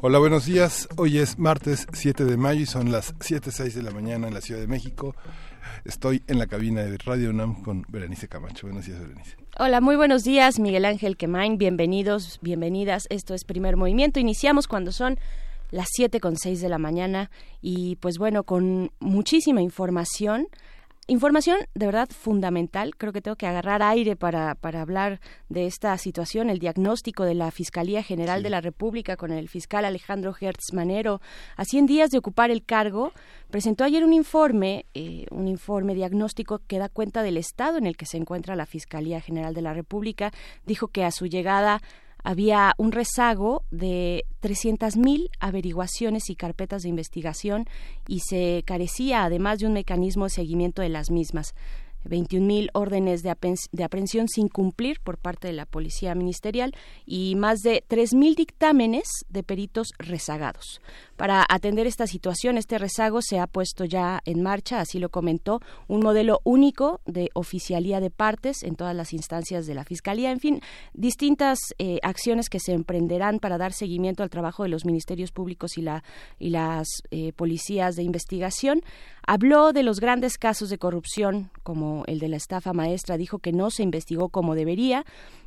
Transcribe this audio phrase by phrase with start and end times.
[0.00, 0.88] Hola, buenos días.
[0.96, 4.40] Hoy es martes 7 de mayo y son las 7.06 de la mañana en la
[4.40, 5.16] Ciudad de México.
[5.84, 8.68] Estoy en la cabina de Radio UNAM con Berenice Camacho.
[8.68, 9.36] Buenos días, Berenice.
[9.58, 11.58] Hola, muy buenos días, Miguel Ángel Quemain.
[11.58, 13.08] Bienvenidos, bienvenidas.
[13.10, 14.20] Esto es Primer Movimiento.
[14.20, 15.18] Iniciamos cuando son
[15.72, 20.46] las 7 con 6 de la mañana y pues bueno, con muchísima información.
[21.10, 22.94] Información de verdad fundamental.
[22.94, 26.50] Creo que tengo que agarrar aire para, para hablar de esta situación.
[26.50, 31.22] El diagnóstico de la Fiscalía General de la República con el fiscal Alejandro Hertz Manero,
[31.56, 33.14] a 100 días de ocupar el cargo,
[33.48, 37.96] presentó ayer un informe, eh, un informe diagnóstico que da cuenta del estado en el
[37.96, 40.30] que se encuentra la Fiscalía General de la República.
[40.66, 41.80] Dijo que a su llegada
[42.22, 47.66] había un rezago de 300.000 averiguaciones y carpetas de investigación
[48.06, 51.54] y se carecía además de un mecanismo de seguimiento de las mismas.
[52.04, 56.74] 21.000 órdenes de, aprehensión sin cumplir por parte de la Policía Ministerial
[57.06, 60.80] y más de 3.000 dictámenes de peritos rezagados.
[61.16, 65.60] Para atender esta situación, este rezago se ha puesto ya en marcha, así lo comentó,
[65.88, 70.30] un modelo único de oficialía de partes en todas las instancias de la Fiscalía.
[70.30, 70.60] En fin,
[70.94, 75.76] distintas eh, acciones que se emprenderán para dar seguimiento al trabajo de los ministerios públicos
[75.76, 76.04] y, la,
[76.38, 78.82] y las eh, policías de investigación.
[79.26, 83.52] Habló de los grandes casos de corrupción, como el de la estafa maestra, dijo que
[83.52, 85.04] no se investigó como debería,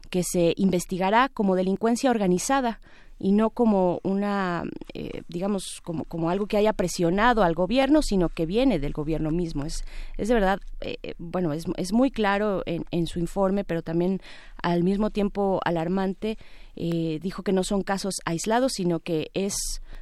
[0.10, 2.80] que se investigará como delincuencia organizada
[3.22, 4.64] y no como una,
[4.96, 9.30] eh, digamos, como, como algo que haya presionado al gobierno, sino que viene del gobierno
[9.30, 9.64] mismo.
[9.64, 9.84] Es,
[10.18, 13.84] es de verdad, eh, eh, bueno, es, es muy claro en, en, su informe, pero
[13.84, 14.22] también
[14.62, 16.38] al mismo tiempo alarmante.
[16.76, 19.54] dijo que no son casos aislados, sino que es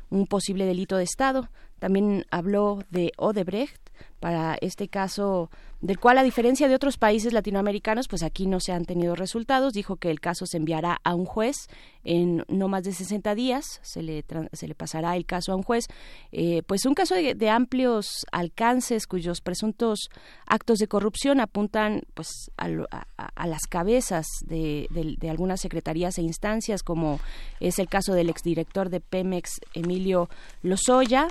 [0.09, 1.49] un posible delito de Estado.
[1.79, 3.81] También habló de Odebrecht
[4.19, 5.49] para este caso
[5.81, 9.73] del cual a diferencia de otros países latinoamericanos, pues aquí no se han tenido resultados.
[9.73, 11.55] Dijo que el caso se enviará a un juez
[12.03, 15.63] en no más de 60 días, se le, se le pasará el caso a un
[15.63, 15.85] juez.
[16.31, 20.09] Eh, pues un caso de, amplios alcances cuyos presuntos
[20.45, 27.19] actos de corrupción apuntan pues a, las cabezas de, de, algunas secretarías e instancias, como
[27.59, 30.29] es el caso del exdirector de Pemex, Emilio
[30.61, 31.27] Lozoya.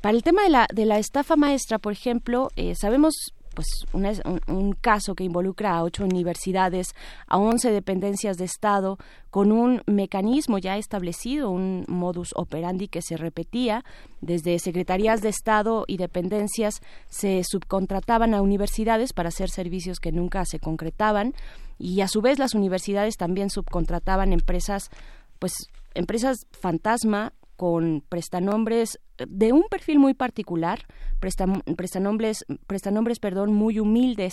[0.00, 4.72] Para el tema de la, de la estafa maestra, por ejemplo, eh, sabemos pues un,
[4.80, 6.94] caso que involucra a ocho universidades,
[7.26, 8.96] a once dependencias de Estado,
[9.30, 13.84] con un mecanismo ya establecido, un modus operandi que se repetía.
[14.20, 20.44] Desde secretarías de Estado y dependencias se subcontrataban a universidades para hacer servicios que nunca
[20.44, 21.34] se concretaban
[21.78, 24.90] y a su vez las universidades también subcontrataban empresas
[25.38, 25.52] pues
[25.94, 30.86] empresas fantasma con prestanombres de un perfil muy particular,
[31.20, 34.32] prestanombres, prestanombres perdón, muy humildes,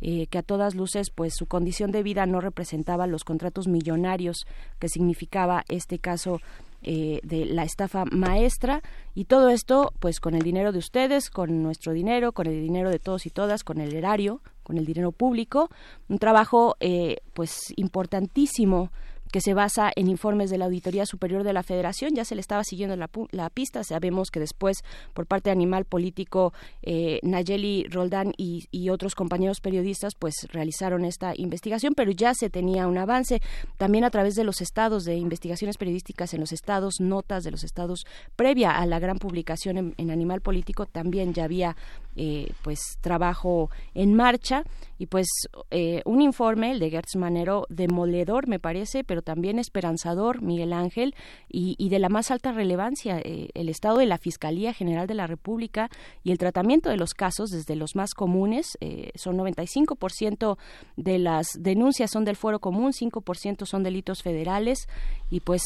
[0.00, 4.48] eh, que a todas luces pues su condición de vida no representaba los contratos millonarios
[4.80, 6.40] que significaba este caso
[6.82, 8.82] eh, de la estafa maestra.
[9.14, 12.90] Y todo esto pues con el dinero de ustedes, con nuestro dinero, con el dinero
[12.90, 15.70] de todos y todas, con el erario, con el dinero público,
[16.08, 18.90] un trabajo eh, pues importantísimo
[19.36, 22.14] que se basa en informes de la Auditoría Superior de la Federación.
[22.14, 23.84] Ya se le estaba siguiendo la, pista.
[23.84, 24.82] Sabemos que después,
[25.12, 31.34] por parte de Animal Político, eh, Nayeli Roldán y, otros compañeros periodistas, pues realizaron esta
[31.36, 33.42] investigación, pero ya se tenía un avance.
[33.76, 37.62] También a través de los estados de investigaciones periodísticas en los estados, notas de los
[37.62, 41.76] estados, previa a la gran publicación en Animal Político, también ya había
[42.18, 44.64] eh, pues trabajo en marcha
[44.96, 45.26] y pues
[45.70, 51.14] eh, un informe el de Gertz Manero demoledor me parece pero también esperanzador Miguel Ángel
[51.50, 55.26] y, de la más alta relevancia eh, el estado de la Fiscalía General de la
[55.26, 55.90] República
[56.24, 58.78] y el tratamiento de los casos desde los más comunes
[59.14, 60.56] son 95%
[60.96, 64.88] de las denuncias son del fuero común 5% son delitos federales
[65.30, 65.62] y pues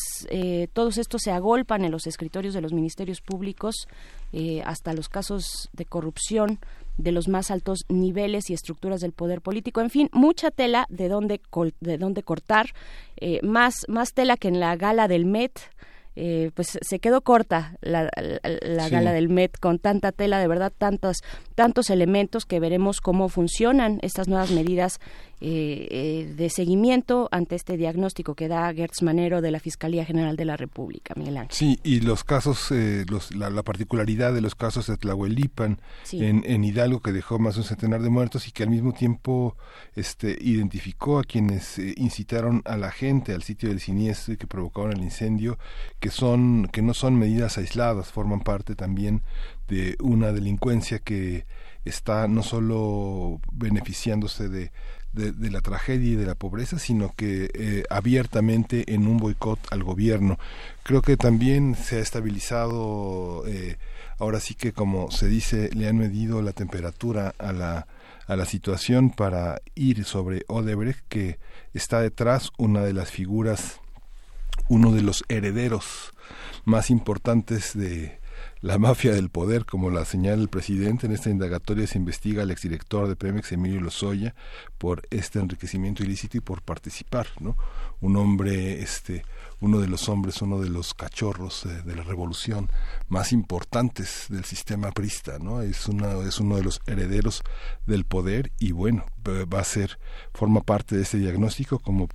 [0.73, 3.87] todos estos se agolpan en los escritorios de los ministerios públicos
[4.33, 6.61] eh, hasta los casos de corrupción
[7.03, 9.81] de los más altos niveles y estructuras del poder político.
[9.81, 11.41] En fin, mucha tela de dónde,
[11.81, 12.71] de dónde cortar,
[13.17, 15.59] eh, más, más tela que en la gala del Met.
[16.17, 18.11] Eh, pues se quedó corta la,
[18.91, 21.19] gala del Met con tanta tela, de verdad, tantos,
[21.55, 24.99] tantos elementos que veremos cómo funcionan estas nuevas medidas
[25.43, 30.45] eh, de seguimiento ante este diagnóstico que da Gertz Manero de la Fiscalía General de
[30.45, 31.57] la República, Miguel Ángel.
[31.57, 32.71] Sí, y los casos,
[33.09, 35.81] los, la, particularidad de los casos de Tlahuelipan
[36.13, 38.93] en, en, Hidalgo, que dejó más de un centenar de muertos y que al mismo
[38.93, 39.57] tiempo
[39.95, 44.93] este, identificó a quienes incitaron a la gente al sitio del siniestro y que provocaron
[44.93, 45.59] el incendio,
[46.01, 49.23] que, son, que no son medidas aisladas, forman parte también
[49.69, 51.47] de una delincuencia que
[51.85, 54.73] está no solo beneficiándose de,
[55.13, 59.83] de, la tragedia y de la pobreza, sino que eh, abiertamente en un boicot al
[59.83, 60.39] gobierno.
[60.83, 63.77] Creo que también se ha estabilizado, eh,
[64.19, 67.87] ahora sí que como se dice, le han medido la temperatura a la,
[68.27, 71.39] a la situación para ir sobre Odebrecht, que
[71.75, 73.81] está detrás una de las figuras,
[74.69, 76.13] uno de los herederos
[76.65, 78.20] más importantes de,
[78.63, 81.07] la mafia del poder, como la señala el presidente.
[81.07, 84.35] En esta indagatoria se investiga al exdirector de Pemex, Emilio Lozoya,
[84.79, 87.57] por este enriquecimiento ilícito y por participar, ¿no?
[88.01, 89.25] Un hombre, este,
[89.61, 92.71] uno de los hombres, uno de los cachorros eh, de la revolución
[93.09, 95.63] más importantes del sistema prista, ¿no?
[95.63, 97.43] Es, una, es uno de los herederos
[97.87, 99.99] del poder y bueno, va a ser,
[100.35, 102.09] forma parte de este diagnóstico como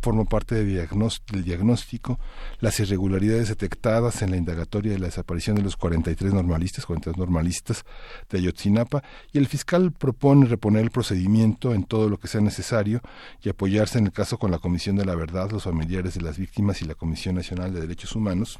[0.00, 2.18] forma parte del diagnóstico,
[2.60, 7.84] las irregularidades detectadas en la indagatoria de la desaparición de los 43 normalistas, 43 normalistas
[8.30, 13.00] de Ayotzinapa, y el fiscal propone reponer el procedimiento en todo lo que sea necesario
[13.42, 16.38] y apoyarse en el caso con la Comisión de la Verdad, los familiares de las
[16.38, 18.58] víctimas y la Comisión Nacional de Derechos Humanos.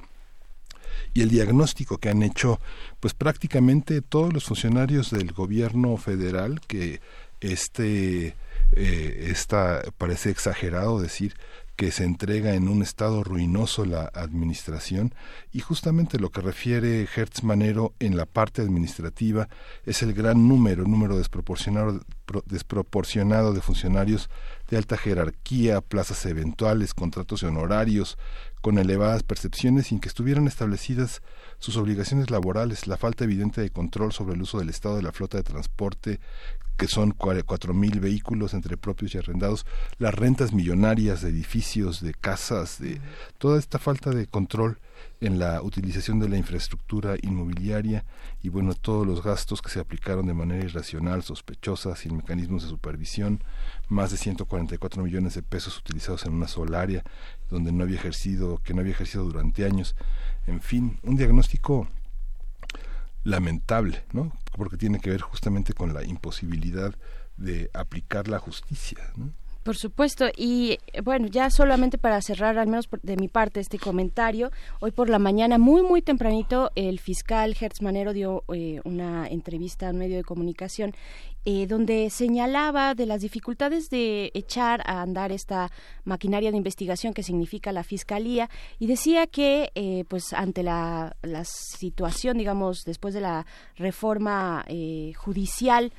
[1.14, 2.60] Y el diagnóstico que han hecho
[3.00, 7.00] pues prácticamente todos los funcionarios del gobierno federal que
[7.40, 8.36] este
[8.72, 11.34] eh, esta, parece exagerado decir
[11.80, 15.14] que se entrega en un estado ruinoso la administración.
[15.50, 19.48] Y justamente lo que refiere Hertz Manero en la parte administrativa
[19.86, 22.02] es el gran número, número desproporcionado,
[22.44, 24.28] desproporcionado de funcionarios
[24.68, 28.18] de alta jerarquía, plazas eventuales, contratos honorarios,
[28.60, 31.22] con elevadas percepciones sin que estuvieran establecidas
[31.58, 35.12] sus obligaciones laborales, la falta evidente de control sobre el uso del Estado de la
[35.12, 36.20] flota de transporte
[36.80, 39.66] que son cuatro mil vehículos entre propios y arrendados,
[39.98, 43.02] las rentas millonarias de edificios, de casas, de
[43.36, 44.78] toda esta falta de control
[45.20, 48.06] en la utilización de la infraestructura inmobiliaria
[48.42, 52.70] y bueno todos los gastos que se aplicaron de manera irracional, sospechosa, sin mecanismos de
[52.70, 53.44] supervisión,
[53.90, 57.04] más de 144 millones de pesos utilizados en una sola área
[57.50, 59.96] donde no había ejercido, que no había ejercido durante años,
[60.46, 61.88] en fin, un diagnóstico
[63.22, 64.32] lamentable, ¿no?
[64.56, 66.94] Porque tiene que ver justamente con la imposibilidad
[67.36, 68.98] de aplicar la justicia.
[69.62, 74.50] Por supuesto, y bueno, ya solamente para cerrar, al menos de mi parte, este comentario,
[74.80, 79.88] hoy por la mañana, muy, muy tempranito, el fiscal Hertz Manero dio eh, una entrevista
[79.88, 80.94] a un medio de comunicación
[81.44, 85.70] eh, donde señalaba de las dificultades de echar a andar esta
[86.04, 88.48] maquinaria de investigación que significa la fiscalía
[88.78, 93.44] y decía que, eh, pues, ante la, la situación, digamos, después de la
[93.76, 94.64] reforma
[95.16, 95.92] judicial,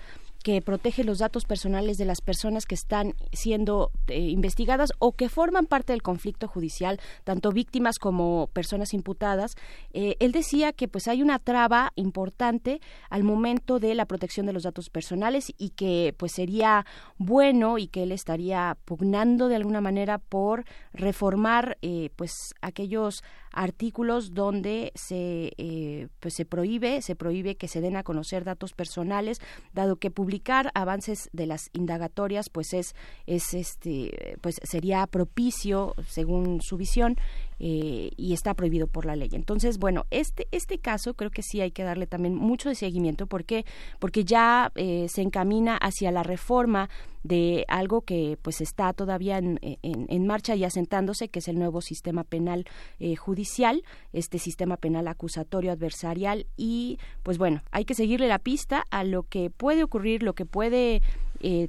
[0.44, 5.30] que protege los datos personales de las personas que están siendo eh, investigadas o que
[5.30, 9.56] forman parte del conflicto judicial, tanto víctimas como personas imputadas.
[9.94, 14.54] Eh, él decía que pues hay una traba importante al momento de la protección de
[14.54, 16.86] los datos personales y que pues sería
[17.18, 24.34] bueno y que él estaría pugnando de alguna manera por reformar eh, pues aquellos artículos
[24.34, 29.40] donde se eh, pues se prohíbe se prohíbe que se den a conocer datos personales
[29.74, 36.62] dado que publicar avances de las indagatorias pues es es este pues sería propicio según
[36.62, 37.18] su visión
[37.64, 39.30] eh, y está prohibido por la ley.
[39.34, 43.28] Entonces, bueno, este, este caso creo que sí hay que darle también mucho de seguimiento.
[43.28, 43.68] Porque,
[44.00, 46.90] porque ya eh, se encamina hacia la reforma
[47.22, 51.82] de algo que pues está todavía en, en, marcha y asentándose, que es el nuevo
[51.82, 52.66] sistema penal
[53.00, 56.48] eh, judicial, este sistema penal acusatorio adversarial.
[56.58, 60.48] Y pues bueno, hay que seguirle la pista a lo que puede ocurrir, lo que
[60.48, 61.04] puede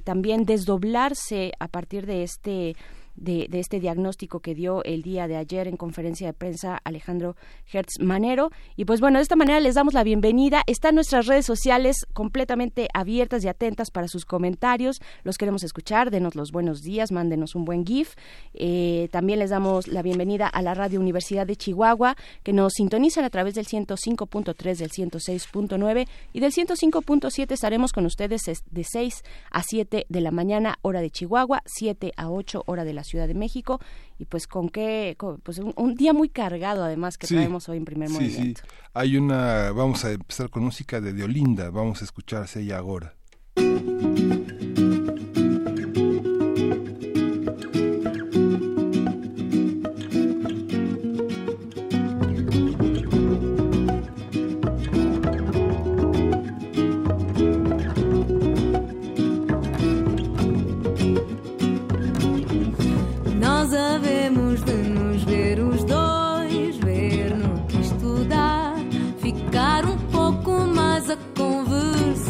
[0.03, 2.75] también desdoblarse a partir de este
[3.15, 7.35] de, este diagnóstico que dio el día de ayer en conferencia de prensa Alejandro
[7.71, 8.51] Hertz Manero.
[8.75, 10.63] Y pues bueno, de esta manera les damos la bienvenida.
[10.67, 15.01] Están nuestras redes sociales completamente abiertas y atentas para sus comentarios.
[15.23, 16.11] Los queremos escuchar.
[16.11, 18.15] Denos los buenos días, mándenos un buen GIF.
[18.53, 23.23] Eh, también les damos la bienvenida a la Radio Universidad de Chihuahua, que nos sintonizan
[23.23, 27.51] a través del 105.3, del 106.9 y del 105.7.
[27.51, 32.29] Estaremos con ustedes de 6 a 7 de la mañana, hora de Chihuahua, 7 a
[32.29, 33.79] 8, hora de la Ciudad de México
[34.17, 38.09] y pues con qué, pues un, día muy cargado además que traemos hoy en primer
[38.09, 38.61] sí, movimiento.
[38.63, 38.75] Sí.
[38.93, 43.15] Hay una, vamos a empezar con música de Diolinda, vamos a escucharse ella ahora.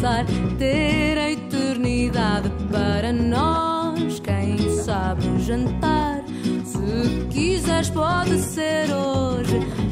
[0.03, 0.25] Pensar
[0.57, 4.19] ter a eternidade para nós.
[4.19, 6.22] Quem sabe um jantar,
[6.65, 9.82] se quiseres, pode ser hoje.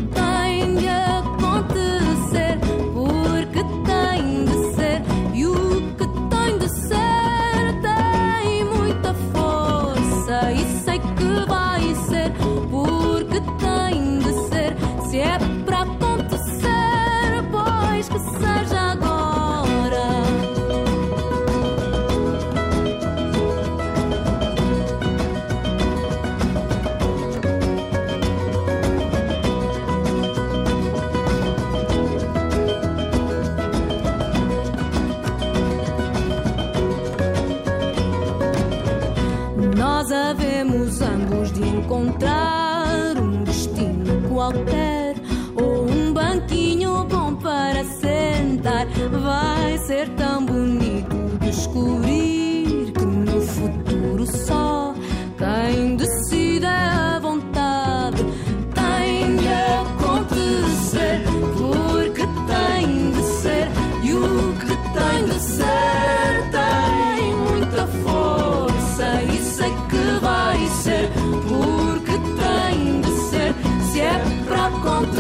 [41.62, 45.16] De encontrar um destino qualquer
[45.56, 48.88] ou um banquinho bom para sentar.
[49.22, 50.46] Vai ser tão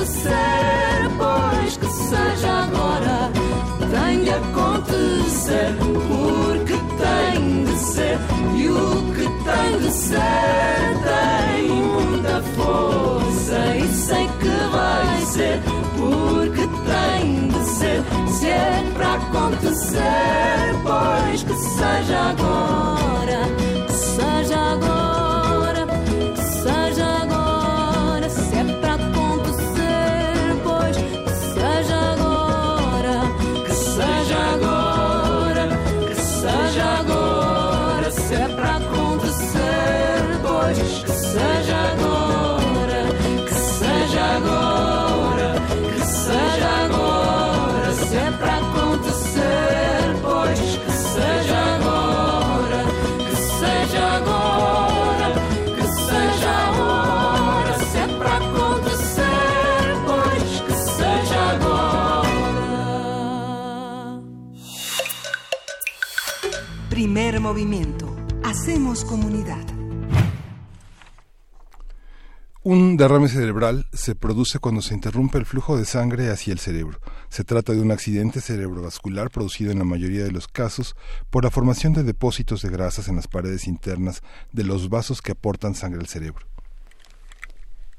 [0.02, 3.32] acontecer pois que seja agora.
[3.92, 5.76] Tem de acontecer
[6.08, 8.18] porque tem de ser
[8.56, 10.18] e o que tem de ser
[11.04, 15.62] tem muita força e sei que vai ser
[15.98, 18.04] porque tem de ser.
[18.40, 20.02] Se é para acontecer
[20.84, 22.31] pois que seja
[68.44, 69.64] Hacemos comunidad.
[72.64, 77.00] Un derrame cerebral se produce cuando se interrumpe el flujo de sangre hacia el cerebro.
[77.30, 80.96] Se trata de un accidente cerebrovascular producido en la mayoría de los casos
[81.30, 85.34] por la formación de depósitos de grasas en las paredes internas de los vasos que
[85.34, 86.51] aportan sangre al cerebro.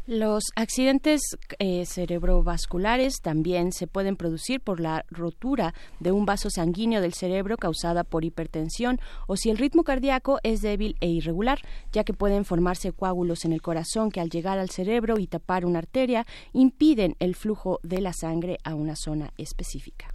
[0.05, 1.21] Los accidentes
[1.61, 7.57] eh, cerebrovasculares también se pueden producir por la rotura de un vaso sanguíneo del cerebro
[7.57, 11.61] causada por hipertensión o si el ritmo cardíaco es débil e irregular,
[11.93, 15.65] ya que pueden formarse coágulos en el corazón que al llegar al cerebro y tapar
[15.65, 20.13] una arteria impiden el flujo de la sangre a una zona específica.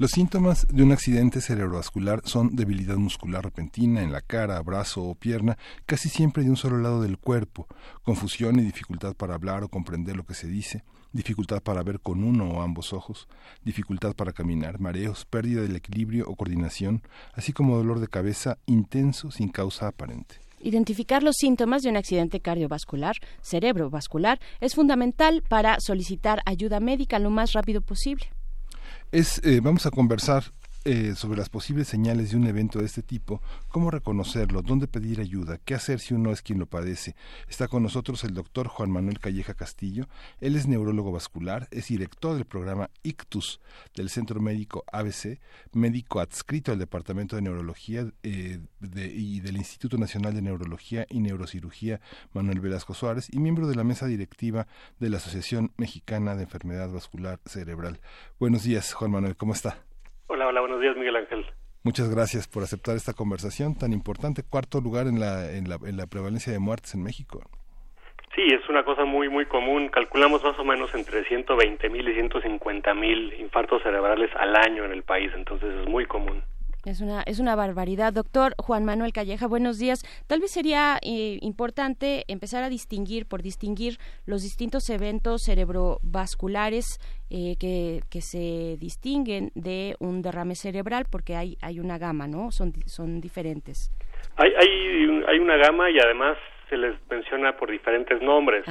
[0.00, 5.16] Los síntomas de un accidente cerebrovascular son debilidad muscular repentina en la cara, brazo o
[5.16, 7.66] pierna, casi siempre de un solo lado del cuerpo,
[8.04, 12.22] confusión y dificultad para hablar o comprender lo que se dice, dificultad para ver con
[12.22, 13.26] uno o ambos ojos,
[13.64, 17.02] dificultad para caminar, mareos, pérdida del equilibrio o coordinación,
[17.34, 20.36] así como dolor de cabeza intenso sin causa aparente.
[20.60, 27.30] Identificar los síntomas de un accidente cardiovascular, cerebrovascular, es fundamental para solicitar ayuda médica lo
[27.30, 28.28] más rápido posible.
[29.10, 30.52] Es, eh, vamos a conversar
[30.90, 35.20] eh, sobre las posibles señales de un evento de este tipo, cómo reconocerlo, dónde pedir
[35.20, 37.14] ayuda, qué hacer si uno es quien lo padece.
[37.46, 40.08] Está con nosotros el doctor Juan Manuel Calleja Castillo.
[40.40, 43.60] Él es neurólogo vascular, es director del programa ICTUS
[43.94, 45.38] del Centro Médico ABC,
[45.74, 51.20] médico adscrito al Departamento de Neurología eh, de, y del Instituto Nacional de Neurología y
[51.20, 52.00] Neurocirugía
[52.32, 54.66] Manuel Velasco Suárez y miembro de la mesa directiva
[55.00, 58.00] de la Asociación Mexicana de Enfermedad Vascular Cerebral.
[58.40, 59.87] Buenos días, Juan Manuel, ¿cómo está?
[60.30, 61.46] Hola, hola, buenos días, Miguel Ángel.
[61.84, 64.42] Muchas gracias por aceptar esta conversación tan importante.
[64.42, 67.40] Cuarto lugar en la, en la, en la prevalencia de muertes en México.
[68.36, 69.88] Sí, es una cosa muy, muy común.
[69.88, 74.92] Calculamos más o menos entre 120 mil y 150 mil infartos cerebrales al año en
[74.92, 76.42] el país, entonces es muy común.
[76.84, 78.12] Es una, es una barbaridad.
[78.12, 80.04] Doctor Juan Manuel Calleja, buenos días.
[80.26, 87.56] Tal vez sería eh, importante empezar a distinguir, por distinguir los distintos eventos cerebrovasculares eh,
[87.60, 92.50] que, que se distinguen de un derrame cerebral, porque hay, hay una gama, ¿no?
[92.50, 93.90] Son, son diferentes.
[94.36, 98.64] Hay, hay, hay una gama y además se les menciona por diferentes nombres.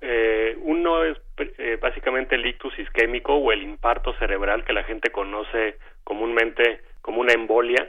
[0.00, 5.10] Eh, uno es eh, básicamente el ictus isquémico o el infarto cerebral que la gente
[5.10, 7.88] conoce comúnmente como una embolia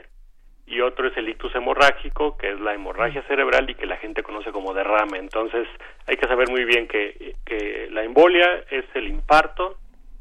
[0.66, 4.22] y otro es el ictus hemorrágico, que es la hemorragia cerebral y que la gente
[4.22, 5.18] conoce como derrame.
[5.18, 5.68] Entonces
[6.06, 9.78] hay que saber muy bien que, que la embolia es el infarto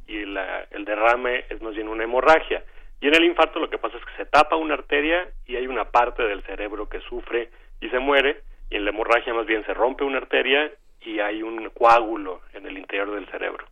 [0.08, 2.64] y el derrame es más bien una hemorragia.
[3.02, 5.68] Y en el infarto lo que pasa es que se tapa una arteria y hay
[5.68, 7.50] una parte del cerebro que sufre
[7.82, 10.72] y se muere, y en la hemorragia más bien se rompe una arteria
[11.02, 13.66] y hay un coágulo en el interior del cerebro.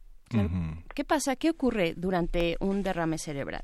[0.93, 1.35] ¿Qué pasa?
[1.35, 3.63] ¿Qué ocurre durante un derrame cerebral?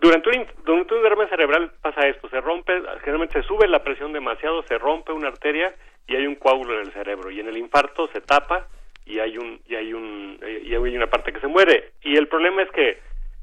[0.00, 4.12] Durante un, durante un derrame cerebral pasa esto, se rompe, generalmente se sube la presión
[4.12, 5.74] demasiado, se rompe una arteria
[6.06, 8.68] y hay un coágulo en el cerebro y en el infarto se tapa
[9.08, 12.28] y hay un y hay un y hay una parte que se muere y el
[12.28, 12.98] problema es que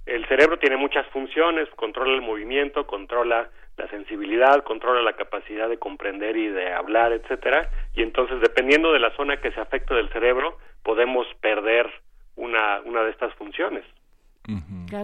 [0.05, 5.79] el cerebro tiene muchas funciones, controla el movimiento, controla la sensibilidad, controla la capacidad de
[5.79, 10.09] comprender y de hablar, etcétera, y entonces dependiendo de la zona que se afecta del
[10.09, 11.89] cerebro podemos perder
[12.35, 13.83] una una de estas funciones.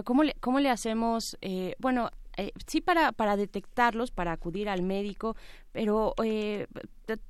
[0.04, 1.36] ¿cómo le, cómo le hacemos?
[1.42, 5.34] Eh, bueno, eh, sí para, para detectarlos, para acudir al médico,
[5.72, 6.66] pero eh,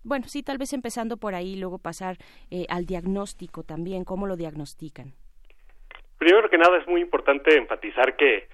[0.05, 2.17] bueno, sí tal vez empezando por ahí, luego pasar
[2.51, 5.13] eh, al diagnóstico también, ¿cómo lo diagnostican?
[6.19, 8.49] Primero que nada es muy importante enfatizar que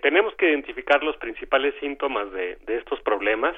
[0.00, 3.56] tenemos que identificar los principales síntomas de, de estos problemas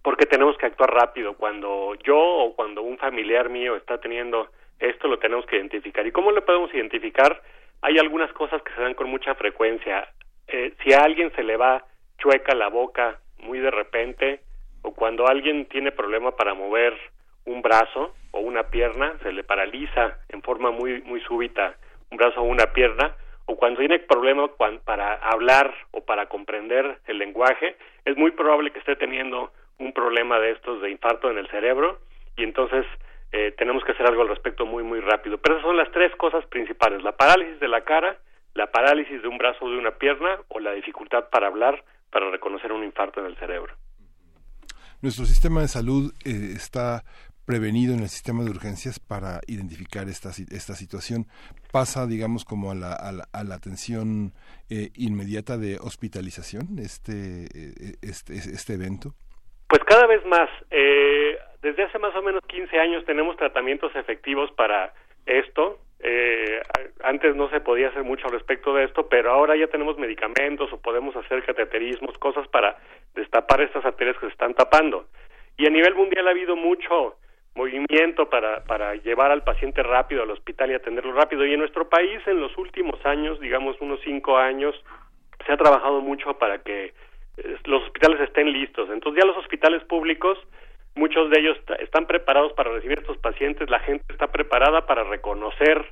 [0.00, 1.34] porque tenemos que actuar rápido.
[1.34, 4.48] Cuando yo o cuando un familiar mío está teniendo
[4.78, 6.06] esto, lo tenemos que identificar.
[6.06, 7.42] ¿Y cómo lo podemos identificar?
[7.82, 10.08] hay algunas cosas que se dan con mucha frecuencia.
[10.48, 11.84] Eh, si a alguien se le va
[12.18, 14.40] chueca la boca muy de repente,
[14.82, 16.94] o cuando alguien tiene problema para mover
[17.44, 21.76] un brazo o una pierna, se le paraliza en forma muy, muy súbita
[22.10, 23.14] un brazo o una pierna,
[23.46, 24.48] o cuando tiene problema
[24.84, 30.38] para hablar o para comprender el lenguaje, es muy probable que esté teniendo un problema
[30.40, 31.98] de estos de infarto en el cerebro
[32.36, 32.84] y entonces
[33.32, 35.38] eh, tenemos que hacer algo al respecto muy, muy rápido.
[35.38, 38.16] Pero esas son las tres cosas principales, la parálisis de la cara,
[38.56, 42.30] la parálisis de un brazo o de una pierna o la dificultad para hablar para
[42.30, 43.74] reconocer un infarto en el cerebro.
[45.02, 47.02] Nuestro sistema de salud eh, está
[47.44, 51.26] prevenido en el sistema de urgencias para identificar esta, esta situación.
[51.70, 54.32] ¿Pasa, digamos, como a la, a la, atención
[54.68, 57.46] eh, inmediata de hospitalización este,
[58.02, 59.14] este, este evento?
[59.68, 60.48] Pues cada vez más.
[60.70, 64.94] Eh, desde hace más o menos 15 años tenemos tratamientos efectivos para
[65.26, 65.78] esto.
[66.00, 66.60] Eh,
[67.02, 70.72] antes no se podía hacer mucho al respecto de esto, pero ahora ya tenemos medicamentos
[70.72, 72.76] o podemos hacer cateterismos, cosas para
[73.14, 75.06] destapar estas arterias que se están tapando.
[75.56, 77.16] Y a nivel mundial ha habido mucho
[77.54, 81.46] movimiento para, para llevar al paciente rápido al hospital y atenderlo rápido.
[81.46, 84.74] Y en nuestro país, en los últimos años, digamos unos cinco años,
[85.46, 86.92] se ha trabajado mucho para que
[87.64, 88.88] los hospitales estén listos.
[88.90, 90.38] Entonces ya los hospitales públicos,
[90.96, 95.04] muchos de ellos están preparados para recibir a estos pacientes, la gente está preparada para
[95.04, 95.84] reconocer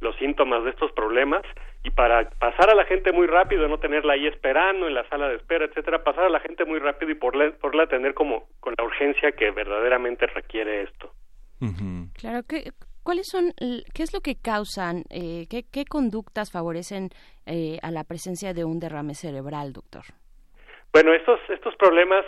[0.00, 1.42] los síntomas de estos problemas
[1.82, 5.28] y para pasar a la gente muy rápido, no tenerla ahí esperando en la sala
[5.28, 8.74] de espera, etcétera, pasar a la gente muy rápido y por la atender como con
[8.76, 11.12] la urgencia que verdaderamente requiere esto.
[12.14, 13.52] Claro, que ¿cuáles son,
[13.94, 17.10] qué es lo que causan, eh, qué, qué conductas favorecen
[17.46, 20.02] eh, a la presencia de un derrame cerebral, doctor?
[20.92, 22.24] Bueno, estos, estos problemas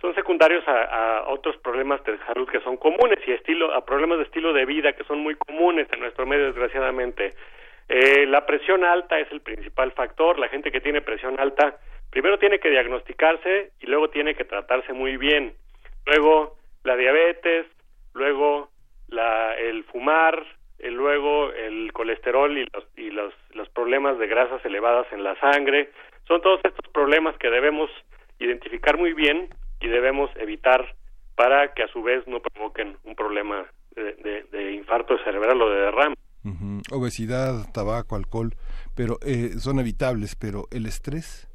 [0.00, 4.24] son secundarios a, otros problemas de salud que son comunes y estilo, a problemas de
[4.24, 7.34] estilo de vida que son muy comunes en nuestro medio, desgraciadamente.
[7.88, 10.38] Eh, la presión alta es el principal factor.
[10.38, 11.76] La gente que tiene presión alta
[12.10, 15.52] primero tiene que diagnosticarse y luego tiene que tratarse muy bien.
[16.06, 17.66] Luego la diabetes,
[18.14, 18.70] luego
[19.08, 20.42] la, el fumar,
[20.78, 25.38] eh, luego el colesterol y los, y los, los problemas de grasas elevadas en la
[25.40, 25.90] sangre,
[26.26, 27.90] son todos estos problemas que debemos
[28.38, 30.94] identificar muy bien y debemos evitar
[31.34, 33.66] para que a su vez no provoquen un problema
[33.96, 36.16] de, infarto cerebral o de derrame.
[36.92, 38.50] Obesidad, tabaco, alcohol,
[38.96, 41.48] pero eh, son evitables, pero el estrés.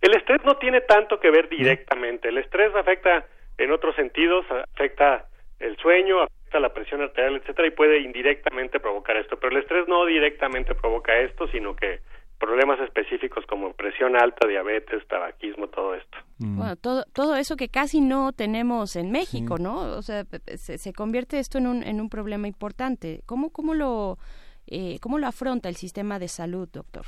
[0.00, 2.28] El estrés no tiene tanto que ver directamente.
[2.28, 3.26] El estrés afecta
[3.58, 5.26] en otros sentidos, afecta
[5.58, 9.38] el sueño, afecta la presión arterial, etcétera, y puede indirectamente provocar esto.
[9.38, 12.00] Pero el estrés no directamente provoca esto, sino que
[12.38, 16.18] problemas específicos como presión alta, diabetes, tabaquismo, todo esto.
[16.38, 16.58] Mm.
[16.58, 19.96] Bueno, todo, todo eso que casi no tenemos en México, ¿no?
[19.96, 20.24] O sea,
[20.56, 23.20] se, se, convierte esto en un, en un problema importante.
[23.26, 24.18] ¿Cómo, cómo, lo,
[24.66, 27.06] eh, ¿Cómo lo afronta el sistema de salud, doctor?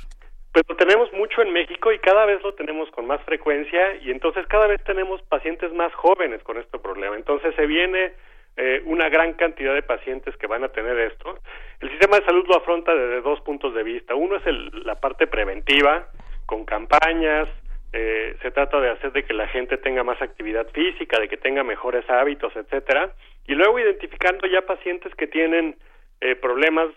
[0.51, 4.09] Pues lo tenemos mucho en México y cada vez lo tenemos con más frecuencia y
[4.09, 7.15] entonces cada vez tenemos pacientes más jóvenes con este problema.
[7.15, 8.13] Entonces se viene
[8.57, 11.39] eh, una gran cantidad de pacientes que van a tener esto.
[11.79, 14.15] El sistema de salud lo afronta desde dos puntos de vista.
[14.15, 14.43] Uno es
[14.85, 16.07] la parte preventiva,
[16.45, 17.47] con campañas,
[17.93, 21.37] eh, se trata de hacer de que la gente tenga más actividad física, de que
[21.37, 23.13] tenga mejores hábitos, etcétera,
[23.47, 25.75] y luego identificando ya pacientes que tienen
[26.21, 26.89] eh, problemas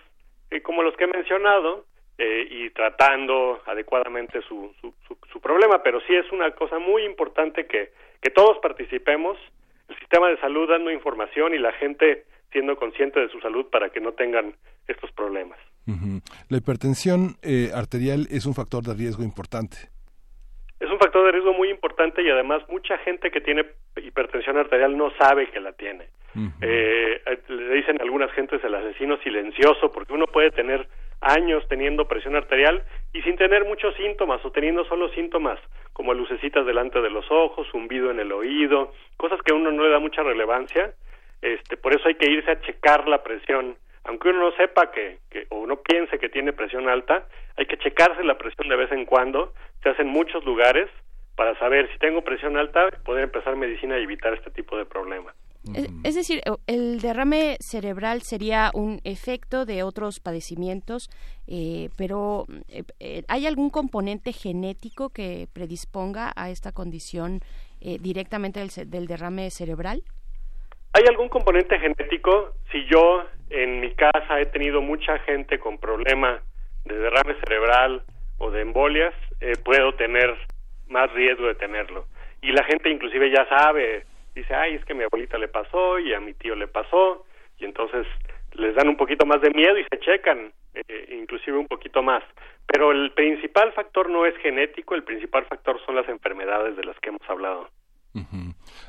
[0.51, 1.87] eh, como los que he mencionado,
[2.19, 4.95] eh, y tratando adecuadamente su, su,
[5.33, 9.39] su, problema, pero sí es una cosa muy importante que, que todos participemos,
[9.93, 13.91] el sistema de salud dando información y la gente siendo consciente de su salud para
[13.91, 14.55] que no tengan
[14.87, 15.59] estos problemas.
[16.49, 19.77] La hipertensión eh, arterial es un factor de riesgo importante.
[20.79, 23.65] Es un factor de riesgo muy importante y además mucha gente que tiene
[23.97, 26.09] hipertensión arterial no sabe que la tiene.
[26.63, 30.89] Eh, le dicen algunas gentes el asesino silencioso porque uno puede tener
[31.23, 32.83] años teniendo presión arterial
[33.13, 35.59] y sin tener muchos síntomas o teniendo solo síntomas
[35.93, 39.85] como lucecitas delante de los ojos, zumbido en el oído, cosas que a uno no
[39.85, 40.93] le da mucha relevancia.
[41.41, 43.77] Este, por eso hay que irse a checar la presión.
[44.05, 47.79] Aunque uno no sepa que, que o uno piense que tiene presión alta, hay que
[47.79, 49.53] checarse la presión de vez en cuando.
[49.83, 50.89] Se hace en muchos lugares
[51.37, 55.35] para saber si tengo presión alta, poder empezar medicina y evitar este tipo de problemas.
[56.03, 61.09] Es, decir, el derrame cerebral sería un efecto de otros padecimientos,
[61.47, 67.41] eh, pero eh, eh, ¿hay algún componente genético que predisponga a esta condición
[67.81, 70.03] directamente del, derrame cerebral?
[70.93, 72.53] ¿Hay algún componente genético?
[72.71, 76.41] Si yo en mi casa he tenido mucha gente con problema
[76.85, 78.03] de derrame cerebral
[78.39, 79.15] o de embolias,
[79.65, 80.33] puedo tener
[80.89, 82.07] más riesgo de tenerlo.
[82.41, 85.99] Y la gente inclusive ya sabe dice, ay, es que a mi abuelita le pasó
[85.99, 87.25] y a mi tío le pasó,
[87.59, 88.07] y entonces
[88.53, 92.23] les dan un poquito más de miedo y se checan, eh, inclusive un poquito más.
[92.67, 96.99] Pero el principal factor no es genético, el principal factor son las enfermedades de las
[97.01, 97.69] que hemos hablado.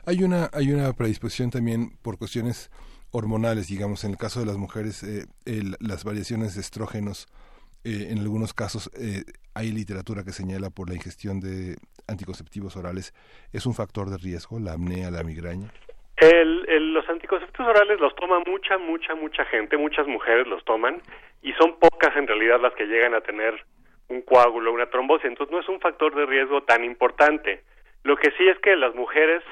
[0.06, 2.70] Hay una hay una predisposición también por cuestiones
[3.12, 5.26] hormonales, digamos, en el caso de las mujeres, eh,
[5.80, 7.28] las variaciones de estrógenos,
[7.84, 8.90] eh, en algunos casos
[9.56, 11.76] hay literatura que señala por la ingestión de
[12.08, 13.14] anticonceptivos orales
[13.52, 15.72] es un factor de riesgo, la apnea, la migraña?
[16.18, 21.02] El, los anticonceptivos orales los toma mucha, mucha, mucha gente, muchas mujeres los toman
[21.42, 23.66] y son pocas en realidad las que llegan a tener
[24.10, 27.64] un coágulo, una trombosis, entonces no es un factor de riesgo tan importante.
[28.04, 29.44] Lo que sí es que las mujeres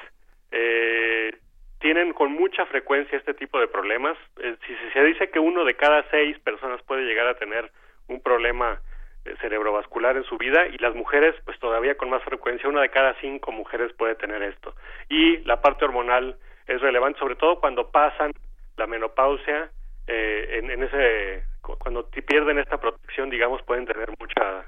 [0.50, 1.34] eh,
[1.80, 4.16] tienen con mucha frecuencia este tipo de problemas.
[4.40, 7.70] Eh, si se dice que uno de cada seis personas puede llegar a tener
[8.12, 8.80] un problema
[9.24, 12.90] eh, cerebrovascular en su vida y las mujeres pues todavía con más frecuencia una de
[12.90, 14.74] cada cinco mujeres puede tener esto.
[15.08, 18.32] Y la parte hormonal es relevante sobre todo cuando pasan
[18.76, 19.70] la menopausia
[20.06, 24.64] eh, en, ese cuando pierden esta protección digamos pueden tener mucha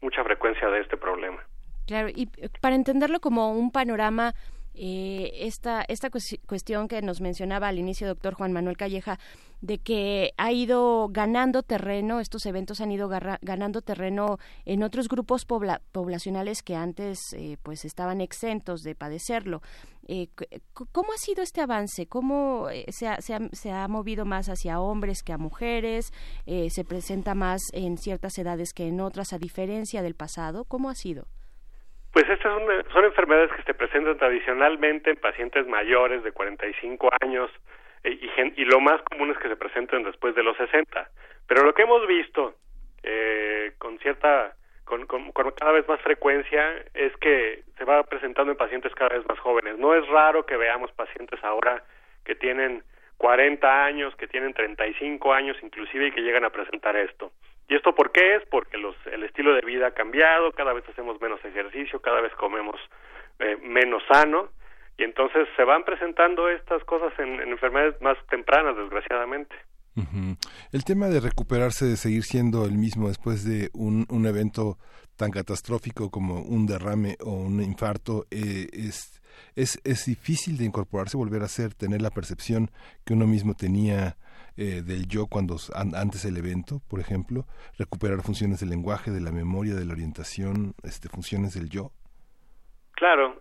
[0.00, 1.42] mucha frecuencia de este problema.
[1.86, 2.26] Claro y
[2.60, 4.32] para entenderlo como un panorama
[4.74, 9.18] eh, esta, esta cuestión que nos mencionaba al inicio doctor Juan Manuel Calleja,
[9.60, 13.10] de que ha ido ganando terreno, estos eventos han ido
[13.42, 19.60] ganando terreno en otros grupos poblacionales que antes eh, pues estaban exentos de padecerlo.
[20.08, 20.28] Eh,
[20.92, 22.06] ¿Cómo ha sido este avance?
[22.06, 26.12] ¿Cómo se ha, se, ha, se, ha, movido más hacia hombres que a mujeres?
[26.46, 30.64] ¿Se presenta más en ciertas edades que en otras, a diferencia del pasado?
[30.64, 31.26] ¿Cómo ha sido?
[32.12, 32.52] Pues estas
[32.92, 37.50] son, enfermedades que se presentan tradicionalmente en pacientes mayores de 45 años
[38.02, 41.08] eh, y, y, lo más común es que se presenten después de los 60.
[41.46, 42.54] Pero lo que hemos visto
[43.02, 48.58] eh, con cierta, con, con, cada vez más frecuencia es que se va presentando en
[48.58, 49.78] pacientes cada vez más jóvenes.
[49.78, 51.84] No es raro que veamos pacientes ahora
[52.24, 52.82] que tienen
[53.18, 57.32] 40 años, que tienen 35 años inclusive y que llegan a presentar esto.
[57.70, 58.42] ¿Y esto por qué es?
[58.50, 62.34] Porque los, el estilo de vida ha cambiado, cada vez hacemos menos ejercicio, cada vez
[62.34, 62.74] comemos
[63.38, 64.48] eh, menos sano
[64.98, 69.54] y entonces se van presentando estas cosas en, enfermedades más tempranas, desgraciadamente.
[70.72, 74.76] El tema de recuperarse, de seguir siendo el mismo después de un, un evento
[75.16, 79.22] tan catastrófico como un derrame o un infarto, eh, es,
[79.54, 82.70] es, es difícil de incorporarse, volver a ser, tener la percepción
[83.04, 84.16] que uno mismo tenía
[84.60, 87.46] eh, del yo cuando antes del evento, por ejemplo,
[87.78, 91.92] recuperar funciones del lenguaje, de la memoria, de la orientación, este, funciones del yo.
[92.92, 93.40] Claro,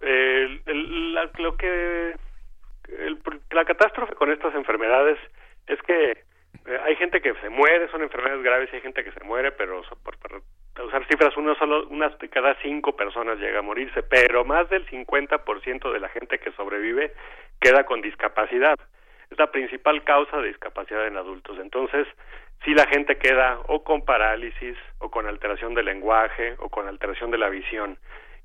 [1.38, 2.16] lo que
[3.52, 5.20] la catástrofe con estas enfermedades
[5.68, 9.12] es que eh, hay gente que se muere, son enfermedades graves y hay gente que
[9.12, 10.16] se muere, pero por,
[10.86, 14.88] usar cifras, uno solo, unas de cada cinco personas llega a morirse, pero más del
[14.88, 17.12] 50% de la gente que sobrevive
[17.60, 18.78] queda con discapacidad
[19.30, 21.58] es la principal causa de discapacidad en adultos.
[21.60, 22.08] Entonces,
[22.64, 27.32] si la gente queda o con parálisis o con alteración del lenguaje o con alteración
[27.32, 27.98] de la visión.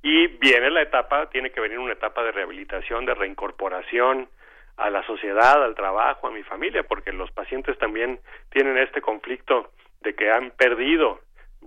[0.03, 4.29] Y viene la etapa, tiene que venir una etapa de rehabilitación, de reincorporación
[4.77, 8.21] a la sociedad, al trabajo, a mi familia, porque los pacientes también
[8.51, 9.71] tienen este conflicto
[10.03, 11.21] de que han perdido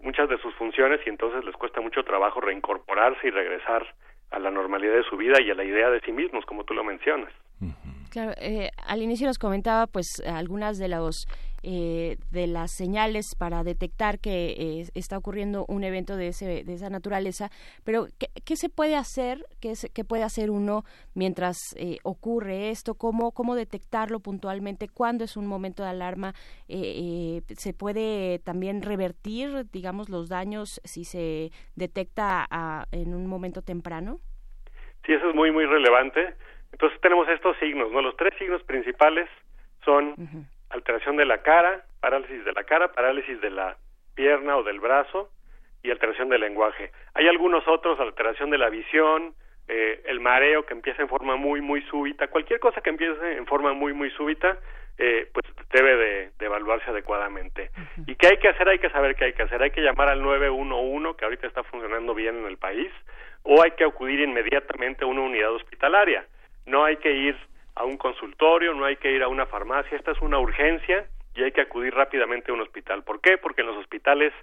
[0.03, 3.87] muchas de sus funciones y entonces les cuesta mucho trabajo reincorporarse y regresar
[4.29, 6.73] a la normalidad de su vida y a la idea de sí mismos, como tú
[6.73, 7.33] lo mencionas.
[8.09, 11.27] Claro, eh, al inicio nos comentaba pues algunas de los
[11.63, 16.73] eh, de las señales para detectar que eh, está ocurriendo un evento de, ese, de
[16.73, 17.49] esa naturaleza,
[17.83, 19.43] pero ¿qué, se puede hacer?
[19.59, 20.83] ¿Qué, qué puede hacer uno
[21.15, 21.57] mientras
[22.03, 22.93] ocurre esto?
[22.93, 24.87] ¿Cómo, ¿Cómo detectarlo puntualmente?
[24.87, 26.33] ¿Cuándo es un momento de alarma?
[26.67, 32.47] ¿Se puede también revertir, digamos, los daños si se detecta
[32.91, 34.19] en un momento temprano?
[35.05, 36.35] Sí, eso es muy, muy relevante
[36.77, 38.03] entonces tenemos estos signos, ¿no?
[38.03, 39.27] Los tres signos principales
[39.83, 40.13] son
[40.69, 43.77] alteración de la cara, parálisis de la cara, parálisis de la
[44.13, 45.31] pierna o del brazo
[45.81, 46.91] y alteración del lenguaje.
[47.15, 49.33] Hay algunos otros, alteración de la visión,
[49.67, 53.47] eh, el mareo que empieza en forma muy, muy súbita, cualquier cosa que empiece en
[53.47, 54.59] forma muy, muy súbita,
[54.99, 57.71] eh, pues debe de, evaluarse adecuadamente.
[58.05, 58.69] ¿Y qué hay que hacer?
[58.69, 59.63] Hay que saber qué hay que hacer.
[59.63, 62.91] Hay que llamar al 911, que ahorita está funcionando bien en el país,
[63.41, 66.23] o hay que acudir inmediatamente a una unidad hospitalaria
[66.67, 67.35] no hay que ir
[67.75, 71.43] a un consultorio, no hay que ir a una farmacia, esta es una urgencia y
[71.43, 73.03] hay que acudir rápidamente a un hospital.
[73.03, 73.37] ¿Por qué?
[73.37, 74.33] Porque en los hospitales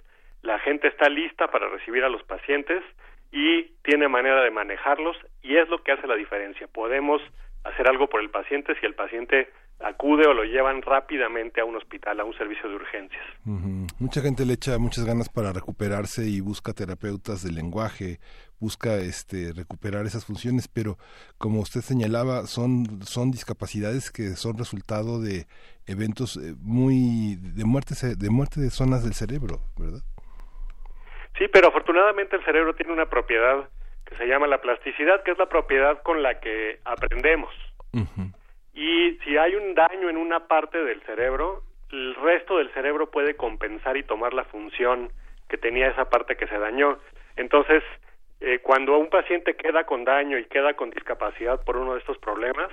[0.41, 2.83] la gente está lista para recibir a los pacientes
[3.31, 6.67] y tiene manera de manejarlos y es lo que hace la diferencia.
[6.67, 7.21] Podemos
[7.63, 11.75] hacer algo por el paciente si el paciente acude o lo llevan rápidamente a un
[11.75, 13.23] hospital, a un servicio de urgencias.
[13.43, 18.19] Mucha gente le echa muchas ganas para recuperarse y busca terapeutas del lenguaje,
[18.59, 20.97] busca este recuperar esas funciones, pero
[21.37, 25.45] como usted señalaba, son son discapacidades que son resultado de
[25.87, 30.01] eventos eh, muy de muerte de muerte de zonas del cerebro, ¿verdad?
[31.37, 33.69] Sí, pero afortunadamente el cerebro tiene una propiedad
[34.05, 37.53] que se llama la plasticidad, que es la propiedad con la que aprendemos.
[38.73, 43.35] Y si hay un daño en una parte del cerebro, el resto del cerebro puede
[43.35, 45.11] compensar y tomar la función
[45.47, 46.99] que tenía esa parte que se dañó.
[47.37, 47.83] Entonces,
[48.41, 52.17] eh, cuando un paciente queda con daño y queda con discapacidad por uno de estos
[52.17, 52.69] problemas,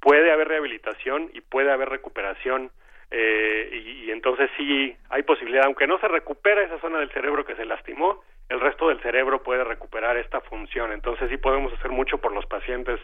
[0.00, 2.70] puede haber rehabilitación y puede haber recuperación
[3.10, 7.54] eh, y, entonces sí hay posibilidad, aunque no se recupera esa zona del cerebro que
[7.54, 10.92] se lastimó, el resto del cerebro puede recuperar esta función.
[10.92, 13.00] Entonces sí podemos hacer mucho por los pacientes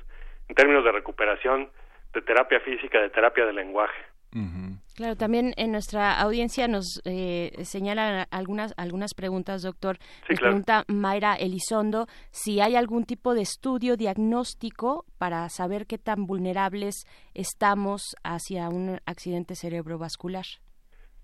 [0.49, 1.71] en términos de recuperación
[2.13, 4.03] de terapia física, de terapia de lenguaje.
[4.97, 9.97] Claro, también en nuestra audiencia nos eh, señalan algunas algunas preguntas, doctor.
[10.29, 16.27] nos pregunta Mayra Elizondo si hay algún tipo de estudio diagnóstico para saber qué tan
[16.27, 20.45] vulnerables estamos hacia un accidente cerebrovascular.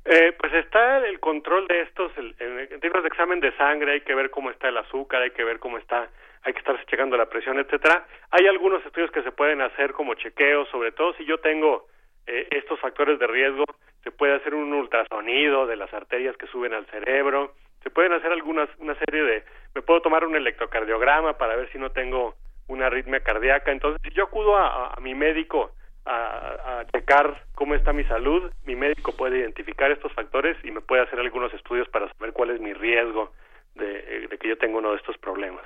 [0.05, 4.14] Eh, pues está el control de estos, en términos de examen de sangre hay que
[4.14, 6.09] ver cómo está el azúcar, hay que ver cómo está
[6.42, 8.07] hay que estarse checando la presión, etcétera.
[8.31, 11.88] Hay algunos estudios que se pueden hacer como chequeos, sobre todo si yo tengo
[12.27, 13.65] eh, estos factores de riesgo,
[14.03, 18.33] se puede hacer un ultrasonido de las arterias que suben al cerebro, se pueden hacer
[18.33, 22.35] algunas una serie de me puedo tomar un electrocardiograma para ver si no tengo
[22.69, 23.71] una arritmia cardíaca.
[23.71, 25.73] Entonces, si yo acudo a, mi médico
[26.05, 31.03] a, checar cómo está mi salud, mi médico puede identificar estos factores y me puede
[31.03, 33.33] hacer algunos estudios para saber cuál es mi riesgo
[33.75, 35.65] de, eh, que yo tengo uno de estos problemas.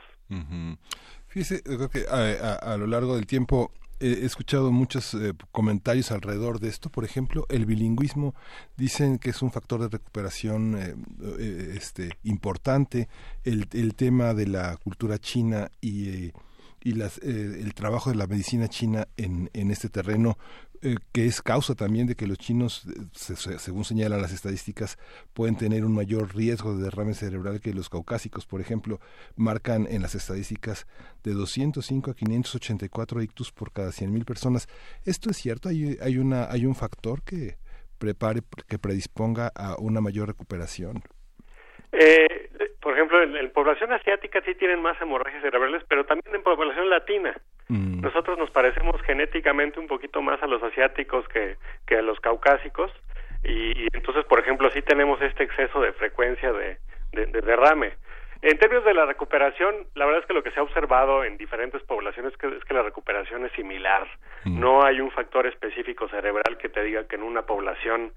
[1.29, 3.71] Fíjese, creo que a, lo largo del tiempo
[4.01, 6.91] he escuchado muchos eh, comentarios alrededor de esto.
[6.91, 8.35] Por ejemplo, el bilingüismo
[8.77, 10.95] dicen que es un factor de recuperación eh,
[11.39, 13.09] eh, este, importante.
[13.45, 16.33] El, tema de la cultura china y,
[16.83, 20.39] y las, el trabajo de la medicina china en este terreno
[20.83, 24.99] eh, que es causa también de que los chinos, eh, según señalan las estadísticas,
[25.35, 28.47] pueden tener un mayor riesgo de derrame cerebral que los caucásicos.
[28.47, 28.99] Por ejemplo,
[29.37, 30.87] marcan en las estadísticas
[31.23, 34.69] de 205 a 584 ictus por cada 100.000 personas.
[35.05, 35.69] ¿Esto es cierto?
[35.69, 37.59] ¿Hay, hay, una, ¿Hay un factor que
[37.99, 41.03] prepare, que predisponga a una mayor recuperación?
[41.93, 42.27] Eh,
[42.81, 47.35] por ejemplo, en, población asiática sí tienen más hemorragias cerebrales, pero también en población latina.
[47.69, 48.01] Mm.
[48.01, 52.91] Nosotros nos parecemos genéticamente un poquito más a los asiáticos que, que a los caucásicos
[53.43, 56.79] y, entonces, por ejemplo, sí tenemos este exceso de frecuencia de,
[57.13, 57.93] de, derrame.
[58.43, 61.37] En términos de la recuperación, la verdad es que lo que se ha observado en
[61.37, 64.07] diferentes poblaciones es que, es que la recuperación es similar.
[64.45, 64.61] Mm.
[64.61, 68.13] No hay un factor específico cerebral que te diga que en una población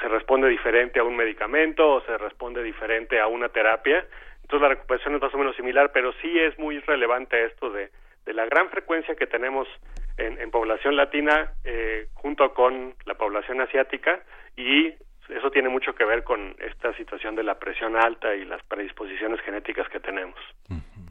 [0.00, 4.04] se responde diferente a un medicamento o se responde diferente a una terapia.
[4.42, 7.90] Entonces la recuperación es más o menos similar, pero sí es muy relevante esto de
[8.24, 9.68] de la gran frecuencia que tenemos
[10.16, 14.20] en, población latina eh, junto con la población asiática
[14.56, 14.92] y
[15.36, 19.40] eso tiene mucho que ver con esta situación de la presión alta y las predisposiciones
[19.40, 20.38] genéticas que tenemos.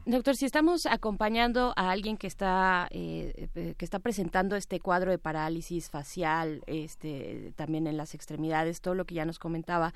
[0.04, 5.12] Doctor, si estamos acompañando a alguien que está eh, eh, que está presentando este cuadro
[5.12, 9.94] de parálisis facial, este, también en las extremidades, todo lo que ya nos comentaba,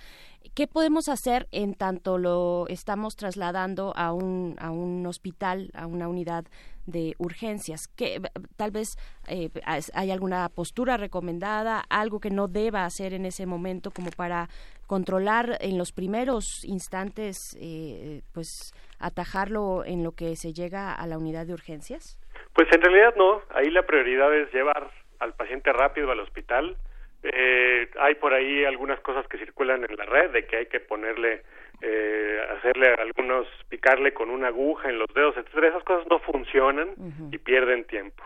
[0.55, 6.07] ¿qué podemos hacer en tanto lo estamos trasladando a un a un hospital, a una
[6.07, 6.45] unidad
[6.87, 7.89] de urgencias.
[7.89, 8.23] que
[8.57, 9.51] tal vez eh,
[9.93, 14.49] hay alguna postura recomendada, algo que no deba hacer en ese momento como para
[14.87, 21.19] controlar en los primeros instantes, eh, pues atajarlo en lo que se llega a la
[21.19, 22.19] unidad de urgencias?
[22.55, 23.43] Pues en realidad no.
[23.51, 26.77] Ahí la prioridad es llevar al paciente rápido al hospital.
[27.23, 30.81] Eh, hay por ahí algunas cosas que circulan en la red de que hay que
[30.81, 31.43] ponerle,
[31.83, 35.69] eh, hacerle algunos, picarle con una aguja en los dedos, etcétera.
[35.69, 36.95] Esas cosas no funcionan
[37.31, 38.23] y pierden tiempo.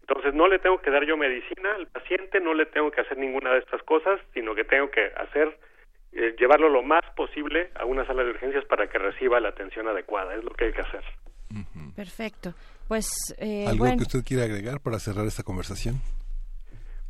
[0.00, 3.16] Entonces no le tengo que dar yo medicina al paciente, no le tengo que hacer
[3.16, 5.56] ninguna de estas cosas, sino que tengo que hacer
[6.12, 9.88] eh, llevarlo lo más posible a una sala de urgencias para que reciba la atención
[9.88, 10.34] adecuada.
[10.34, 11.04] Es lo que hay que hacer.
[11.96, 12.54] Perfecto.
[12.88, 15.96] Pues, eh, ¿Algo que usted quiera agregar para cerrar esta conversación?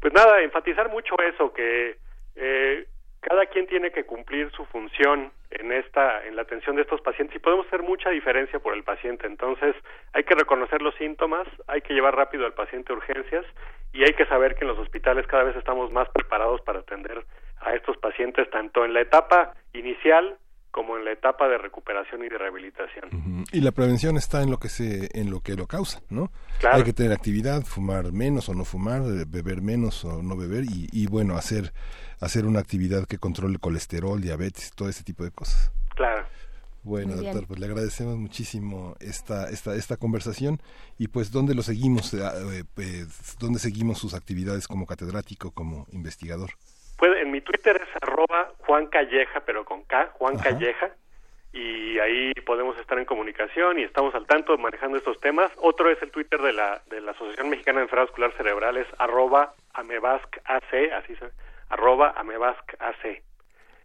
[0.01, 1.97] Pues nada, enfatizar mucho eso, que
[2.35, 2.87] eh,
[3.21, 7.37] cada quien tiene que cumplir su función en esta, en la atención de estos pacientes
[7.37, 9.27] y podemos hacer mucha diferencia por el paciente.
[9.27, 9.77] Entonces,
[10.13, 13.47] hay que reconocer los síntomas, hay que llevar rápido al paciente a urgencias
[13.93, 17.25] y hay que saber que en los hospitales cada vez estamos más preparados para atender
[17.65, 20.37] a estos pacientes tanto en la etapa inicial
[20.71, 23.45] como en la etapa de recuperación y de rehabilitación.
[23.53, 26.33] Y la prevención está en lo que se en lo que lo causa, ¿no?
[26.63, 30.89] Hay que tener actividad, fumar menos o no fumar, beber menos o no beber y,
[30.91, 31.73] y bueno, hacer
[32.21, 35.73] hacer una actividad que controle colesterol, diabetes, todo ese tipo de cosas.
[35.95, 36.25] Claro.
[36.85, 40.61] Bueno, doctor, pues le agradecemos muchísimo esta, esta, esta conversación
[40.99, 45.87] y pues dónde lo seguimos, eh, eh, pues, dónde seguimos sus actividades como catedrático, como
[45.93, 46.51] investigador.
[47.03, 50.93] Pues en mi Twitter es arroba Juan Calleja, pero con K, Juan Calleja,
[51.53, 55.51] y ahí podemos estar en comunicación y estamos al tanto manejando estos temas.
[55.57, 58.87] Otro es el Twitter de la, de la Asociación Mexicana de Enfermedad Vascular Cerebral, es
[58.99, 61.29] arroba amebascac, así se
[61.71, 62.79] arroba amebascac.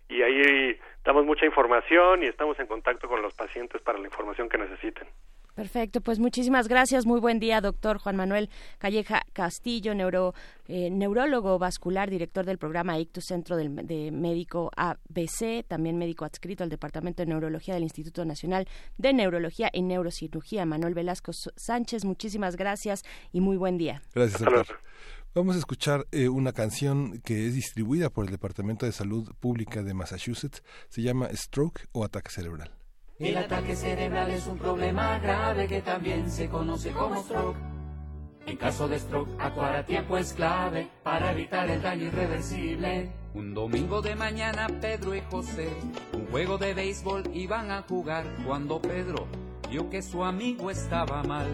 [0.10, 4.48] Y ahí damos mucha información y estamos en contacto con los pacientes para la información
[4.48, 5.08] que necesiten.
[5.58, 7.08] Perfecto, pues muchísimas gracias.
[7.08, 10.36] Muy buen día, doctor Juan Manuel Calleja Castillo, neuro,
[10.68, 16.70] eh, neurólogo vascular, director del programa ICTUS Centro de Médico ABC, también médico adscrito al
[16.70, 18.68] Departamento de Neurología del Instituto Nacional
[19.00, 20.64] de Neurología y Neurocirugía.
[20.68, 24.04] Manuel Velasco Sánchez, muchísimas gracias y muy buen día.
[24.14, 24.80] Gracias, doctor.
[25.34, 29.82] Vamos a escuchar eh, una canción que es distribuida por el Departamento de Salud Pública
[29.82, 30.62] de Massachusetts.
[30.90, 32.77] Se llama Stroke o Ataque Cerebral.
[33.20, 37.58] El ataque cerebral es un problema grave que también se conoce como stroke.
[38.46, 43.10] En caso de stroke, actuar a tiempo es clave para evitar el daño irreversible.
[43.34, 45.68] Un domingo de mañana, Pedro y José,
[46.14, 49.28] un juego de béisbol iban a jugar cuando Pedro
[49.68, 51.48] vio que su amigo estaba mal.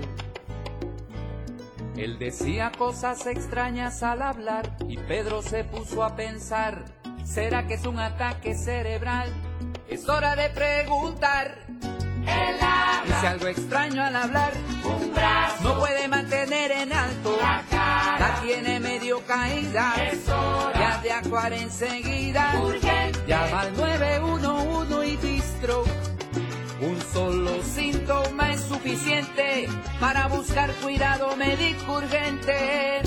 [1.95, 6.83] Él decía cosas extrañas al hablar y Pedro se puso a pensar,
[7.23, 9.29] ¿será que es un ataque cerebral?
[9.89, 11.57] Es hora de preguntar.
[12.25, 13.03] Él habla.
[13.05, 14.53] Dice algo extraño al hablar.
[14.83, 15.63] Un brazo.
[15.63, 17.37] No puede mantener en alto.
[17.41, 18.19] La cara.
[18.19, 19.93] La tiene medio caída.
[20.11, 20.73] Es hora.
[20.73, 22.53] Ya de actuar enseguida.
[22.63, 23.19] Urgente.
[23.27, 25.83] Llama al 911 y distro.
[26.81, 29.67] Un solo síntoma es suficiente
[29.99, 33.01] para buscar cuidado médico urgente.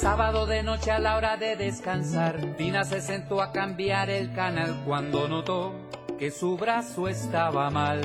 [0.00, 4.82] Sábado de noche a la hora de descansar, Tina se sentó a cambiar el canal
[4.84, 5.72] cuando notó
[6.18, 8.02] que su brazo estaba mal.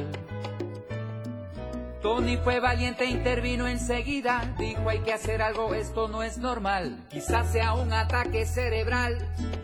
[2.02, 7.52] Tony fue valiente, intervino enseguida, dijo hay que hacer algo, esto no es normal, quizás
[7.52, 9.18] sea un ataque cerebral,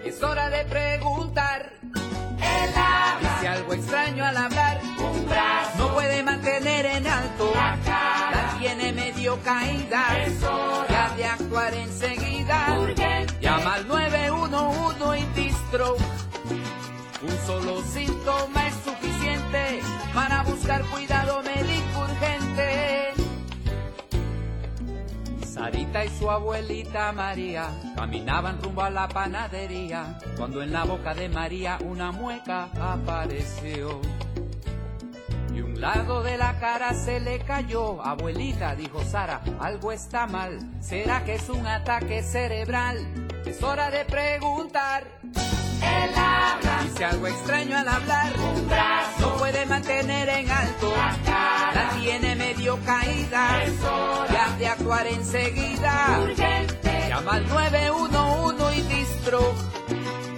[0.05, 1.71] es hora de preguntar.
[1.81, 3.29] Él habla.
[3.33, 5.77] Dice algo extraño al hablar, un brazo.
[5.79, 8.31] no puede mantener en alto, la cara.
[8.31, 10.87] la tiene medio caída, es hora.
[10.87, 13.33] ya de actuar enseguida, Urgente.
[13.41, 15.95] llama al 911 y distro.
[17.19, 19.79] Un solo síntoma es suficiente
[20.13, 21.76] para buscar cuidado médico
[25.57, 31.29] Sarita y su abuelita María caminaban rumbo a la panadería cuando en la boca de
[31.29, 33.99] María una mueca apareció.
[35.51, 38.03] Y un lado de la cara se le cayó.
[38.05, 40.59] Abuelita, dijo Sara, algo está mal.
[40.79, 42.99] ¿Será que es un ataque cerebral?
[43.43, 45.07] Es hora de preguntar.
[45.81, 46.83] Él habla.
[46.83, 48.33] Dice algo extraño al hablar.
[48.39, 49.21] Un brazo.
[49.21, 50.93] No puede mantener en alto.
[50.95, 51.71] La cara.
[51.73, 53.63] La tiene medio caída.
[53.63, 54.55] Es hora.
[54.57, 56.19] De actuar enseguida.
[56.23, 57.05] Urgente.
[57.09, 59.53] Llama al 911 y distro.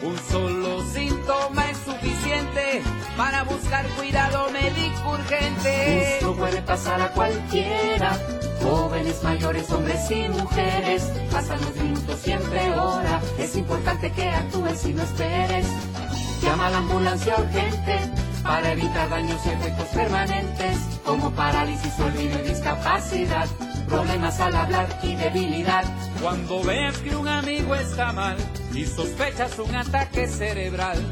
[0.02, 2.82] Un solo síntoma es suficiente
[3.20, 6.16] para buscar cuidado médico urgente.
[6.16, 8.18] Esto puede pasar a cualquiera.
[8.64, 11.04] Jóvenes, mayores, hombres y mujeres.
[11.30, 13.20] Pasan los minutos siempre hora.
[13.38, 15.68] Es importante que actúes y no esperes.
[16.42, 18.00] Llama a la ambulancia urgente
[18.42, 23.48] para evitar daños y efectos permanentes como parálisis, olvido y discapacidad,
[23.90, 25.84] problemas al hablar y debilidad.
[26.22, 28.38] Cuando veas que un amigo está mal
[28.74, 31.06] y sospechas un ataque cerebral,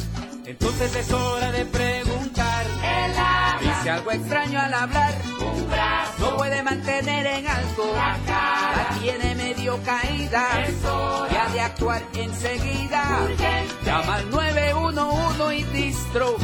[0.48, 2.66] entonces es hora de preguntar.
[2.66, 3.60] Él habla.
[3.60, 5.14] Dice algo extraño al hablar.
[5.42, 6.14] Un brazo.
[6.20, 7.92] No puede mantener en alto.
[7.94, 8.78] La cara.
[8.78, 10.64] La tiene medio caída.
[10.64, 11.34] Es hora.
[11.34, 13.20] Y ha de actuar enseguida.
[13.24, 13.74] Urgente.
[13.86, 16.38] Llama al 911 y distro.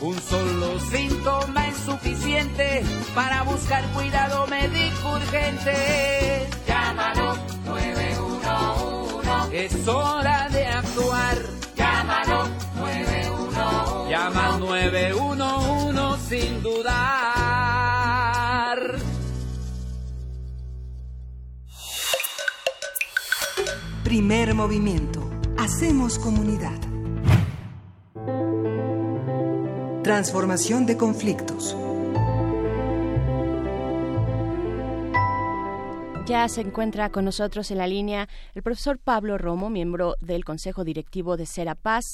[0.00, 2.84] Un solo síntoma es suficiente
[3.14, 6.46] para buscar cuidado médico urgente.
[6.66, 9.64] Llámalo 911.
[9.64, 11.38] Es hora de actuar.
[11.74, 12.57] Llámalo 911.
[14.18, 16.98] Llama al 911 sin dudar.
[24.02, 25.30] Primer movimiento.
[25.56, 26.80] Hacemos comunidad.
[30.02, 31.76] Transformación de conflictos.
[36.28, 40.84] Ya se encuentra con nosotros en la línea el profesor Pablo Romo, miembro del Consejo
[40.84, 42.04] Directivo de Serapaz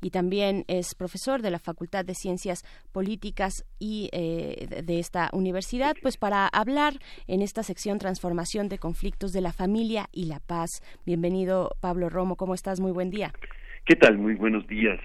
[0.00, 5.96] y también es profesor de la Facultad de Ciencias Políticas y eh, de esta universidad,
[6.00, 6.94] pues para hablar
[7.26, 10.70] en esta sección Transformación de Conflictos de la Familia y la Paz.
[11.04, 12.80] Bienvenido, Pablo Romo, ¿cómo estás?
[12.80, 13.32] Muy buen día.
[13.84, 14.16] ¿Qué tal?
[14.16, 14.98] Muy buenos días.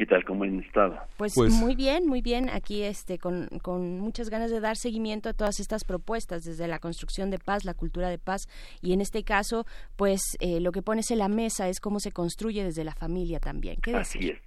[0.00, 0.24] ¿Qué tal?
[0.24, 0.98] ¿Cómo han estado?
[1.18, 2.48] Pues, Pues- muy bien, muy bien.
[2.48, 6.78] Aquí este, con, con muchas ganas de dar seguimiento a todas estas propuestas, desde la
[6.78, 8.48] construcción de paz, la cultura de paz,
[8.80, 12.12] y en este caso, pues eh, lo que pones en la mesa es cómo se
[12.12, 13.76] construye desde la familia también.
[13.82, 14.38] ¿Qué Así es.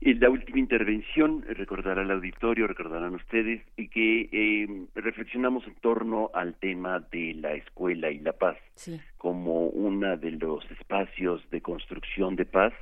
[0.00, 6.30] En la última intervención, recordará el auditorio, recordarán ustedes, y que eh, reflexionamos en torno
[6.34, 11.60] al tema de la escuela y la paz Sí, como uno de los espacios de
[11.62, 12.72] construcción de paz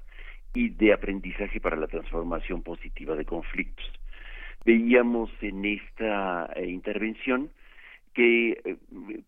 [0.56, 3.84] y de aprendizaje para la transformación positiva de conflictos.
[4.64, 7.50] Veíamos en esta eh, intervención
[8.14, 8.76] que eh,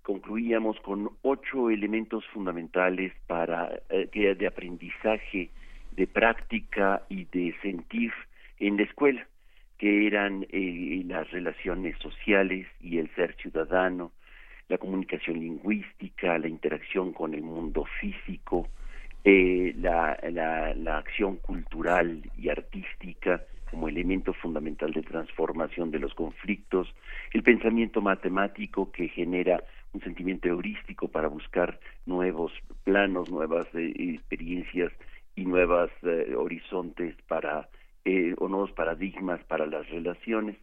[0.03, 5.51] concluíamos con ocho elementos fundamentales para eh, que de aprendizaje,
[5.93, 8.11] de práctica y de sentir
[8.59, 9.27] en la escuela,
[9.77, 14.13] que eran eh, las relaciones sociales y el ser ciudadano,
[14.69, 18.67] la comunicación lingüística, la interacción con el mundo físico,
[19.25, 26.15] eh, la, la, la acción cultural y artística como elemento fundamental de transformación de los
[26.15, 26.89] conflictos,
[27.33, 29.63] el pensamiento matemático que genera
[29.93, 32.53] un sentimiento heurístico para buscar nuevos
[32.85, 34.93] planos, nuevas eh, experiencias
[35.35, 37.69] y nuevos eh, horizontes para
[38.05, 40.57] eh, o nuevos paradigmas para las relaciones,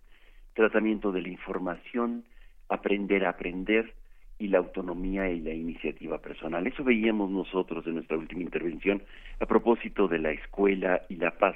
[0.54, 2.24] tratamiento de la información,
[2.70, 3.94] aprender a aprender
[4.38, 6.68] y la autonomía y la iniciativa personal.
[6.68, 9.02] Eso veíamos nosotros en nuestra última intervención
[9.40, 11.56] a propósito de la escuela y la paz.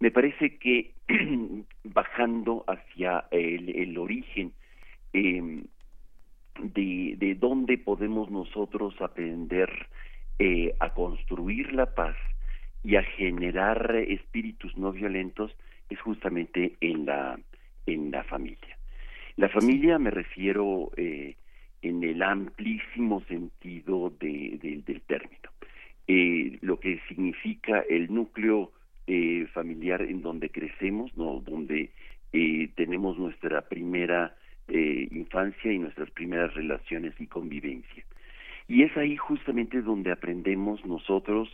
[0.00, 0.92] Me parece que
[1.84, 4.52] bajando hacia el, el origen
[5.12, 5.62] eh,
[6.60, 9.70] de, de dónde podemos nosotros aprender
[10.38, 12.16] eh, a construir la paz
[12.84, 15.56] y a generar espíritus no violentos
[15.88, 17.38] es justamente en la
[17.86, 18.76] en la familia.
[19.36, 21.36] La familia me refiero eh,
[21.88, 25.50] en el amplísimo sentido de, de- del término,
[26.08, 28.70] Eh, lo que significa el núcleo
[29.08, 31.90] eh, familiar en donde crecemos, donde
[32.32, 34.34] eh, tenemos nuestra primera
[34.68, 38.04] infancia y nuestras primeras relaciones y convivencia.
[38.68, 41.48] Y es ahí justamente donde aprendemos nosotros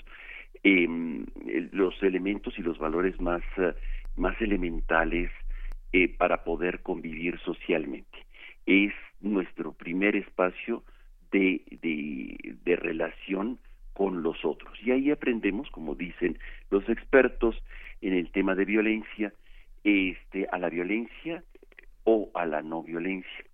[0.63, 1.27] em,
[1.73, 3.43] los elementos y los valores más,
[4.17, 5.31] más elementales
[6.17, 8.19] para poder convivir socialmente.
[8.65, 10.83] Es nuestro primer espacio
[11.31, 13.59] de, de, relación
[13.93, 14.79] con los otros.
[14.83, 16.39] Y ahí aprendemos, como dicen
[16.71, 17.63] los expertos
[18.01, 19.33] en el tema de violencia,
[19.85, 21.43] este, a la violencia
[22.05, 23.45] o a la no violencia.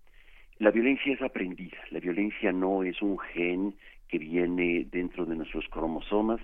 [0.57, 3.75] La violencia es aprendida, la violencia no es un gen
[4.09, 6.41] que viene dentro de nuestros cromosomas,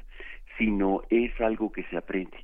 [0.58, 2.38] sino es algo que se aprende.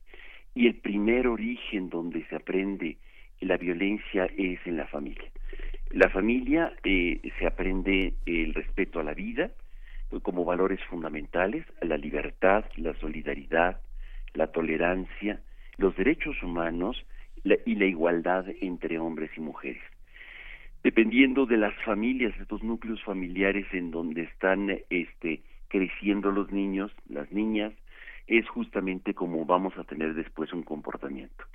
[0.53, 2.97] Y el primer origen donde se aprende
[3.39, 5.29] la violencia es en la familia.
[5.93, 9.51] La familia eh, se aprende el respeto a la vida
[10.11, 13.81] eh, como valores fundamentales, la libertad, la solidaridad,
[14.33, 15.41] la tolerancia,
[15.77, 17.05] los derechos humanos
[17.43, 19.81] la- y la igualdad entre hombres y mujeres
[20.83, 26.91] dependiendo de las familias, de estos núcleos familiares en donde están este creciendo los niños,
[27.07, 27.71] las niñas,
[28.27, 31.45] es justamente como vamos a tener después un comportamiento.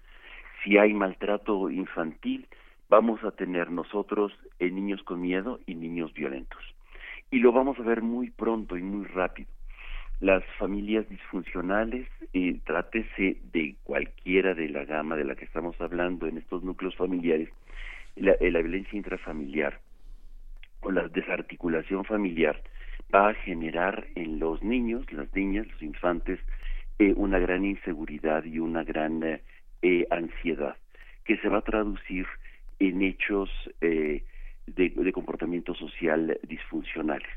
[0.62, 2.46] Si hay maltrato infantil,
[2.88, 6.62] vamos a tener nosotros eh, niños con miedo y niños violentos.
[7.30, 9.48] Y lo vamos a ver muy pronto y muy rápido.
[10.20, 16.26] Las familias disfuncionales eh, trátese de cualquiera de la gama de la que estamos hablando
[16.26, 17.50] en estos núcleos familiares,
[18.14, 19.80] la, eh, la violencia intrafamiliar
[20.80, 22.62] o la desarticulación familiar
[23.14, 26.40] va a generar en los niños, las niñas, los infantes,
[26.98, 29.22] eh, una gran inseguridad y una gran
[29.82, 30.76] eh, ansiedad
[31.24, 32.26] que se va a traducir
[32.78, 33.50] en hechos
[33.80, 34.22] eh,
[34.66, 37.28] de, comportamiento social disfuncionales.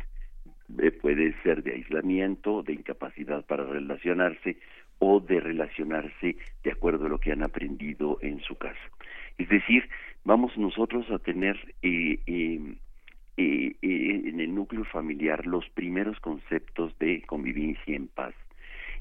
[0.82, 4.58] Eh, puede ser de aislamiento, de incapacidad para relacionarse
[5.00, 8.80] o de relacionarse de acuerdo a lo que han aprendido en su casa.
[9.38, 9.90] Es decir,
[10.26, 12.76] vamos nosotros a tener eh, em,
[13.38, 18.34] eh, en el núcleo familiar los primeros conceptos de convivencia en paz.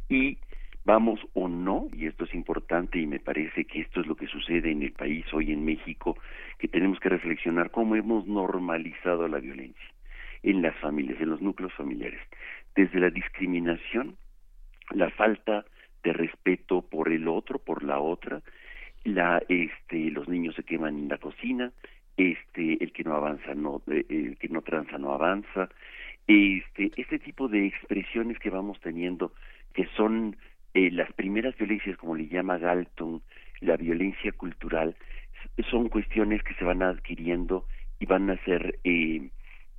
[0.08, 0.38] Y
[0.84, 4.26] vamos o no, y esto es importante y me parece que esto es lo que
[4.26, 6.16] sucede en el país hoy en México,
[6.58, 9.88] que tenemos que reflexionar cómo hemos normalizado la violencia
[10.42, 12.20] en las familias, en los núcleos familiares,
[12.74, 14.16] desde la discriminación,
[14.90, 15.64] la falta
[16.02, 18.40] de respeto por el otro, por la otra,
[19.04, 21.72] la este los niños se queman en la cocina,
[22.16, 25.68] este el que no avanza no eh, el que no tranza no avanza,
[26.26, 29.32] este este tipo de expresiones que vamos teniendo
[29.74, 30.36] que son
[30.74, 33.22] eh, las primeras violencias como le llama Galton,
[33.60, 34.94] la violencia cultural,
[35.70, 37.66] son cuestiones que se van adquiriendo
[37.98, 39.30] y van a ser eh,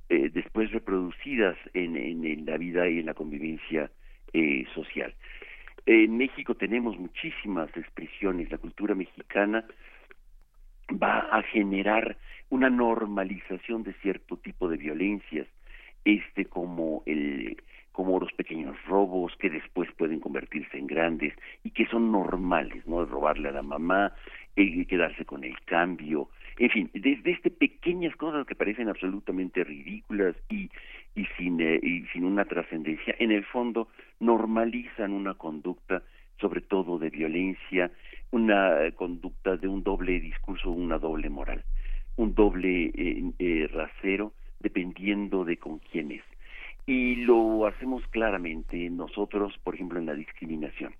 [0.08, 3.90] eh, después reproducidas en, en, la vida y en la convivencia
[4.32, 5.14] eh, social.
[5.86, 9.64] En México tenemos muchísimas expresiones, la cultura mexicana
[10.90, 12.18] va a generar
[12.50, 15.46] una normalización de cierto tipo de violencias,
[16.04, 17.62] este como el
[17.92, 21.34] como los pequeños robos que después pueden convertirse en grandes
[21.64, 23.04] y que son normales, ¿no?
[23.04, 24.12] Robarle a la mamá,
[24.56, 26.28] eh, quedarse con el cambio,
[26.58, 30.70] en fin, desde este pequeñas cosas que parecen absolutamente ridículas y
[31.14, 33.88] y sin eh, y sin una trascendencia, en el fondo
[34.20, 36.02] normalizan una conducta
[36.40, 37.90] sobre todo de violencia,
[38.30, 41.64] una conducta de un doble discurso, una doble moral,
[42.16, 46.22] un doble eh, eh, rasero dependiendo de con quién es.
[46.86, 50.94] Y lo hacemos claramente nosotros, por ejemplo, en la discriminación.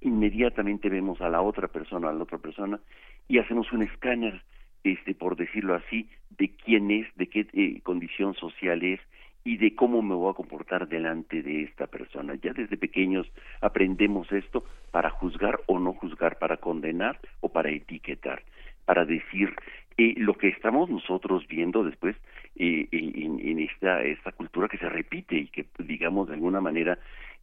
[0.00, 2.80] Inmediatamente vemos a la otra persona, a la otra persona,
[3.28, 4.42] y hacemos un escáner,
[4.82, 9.00] este, por decirlo así, de quién es, de qué eh, condición social es,
[9.44, 12.34] y de cómo me voy a comportar delante de esta persona.
[12.36, 18.42] Ya desde pequeños aprendemos esto para juzgar o no juzgar, para condenar o para etiquetar,
[18.84, 19.54] para decir
[19.98, 22.16] eh, lo que estamos nosotros viendo después
[22.56, 26.98] eh, en, en, esta, esta cultura que se repite y que, digamos, de alguna manera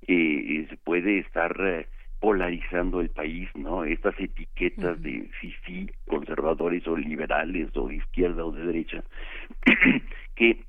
[0.07, 1.88] eh, se puede estar eh,
[2.20, 3.86] polarizando el país, ¿no?
[3.86, 5.03] Estas etiquetas uh -huh.
[5.03, 9.03] de fifi, conservadores o liberales o de izquierda o de derecha,
[10.36, 10.64] que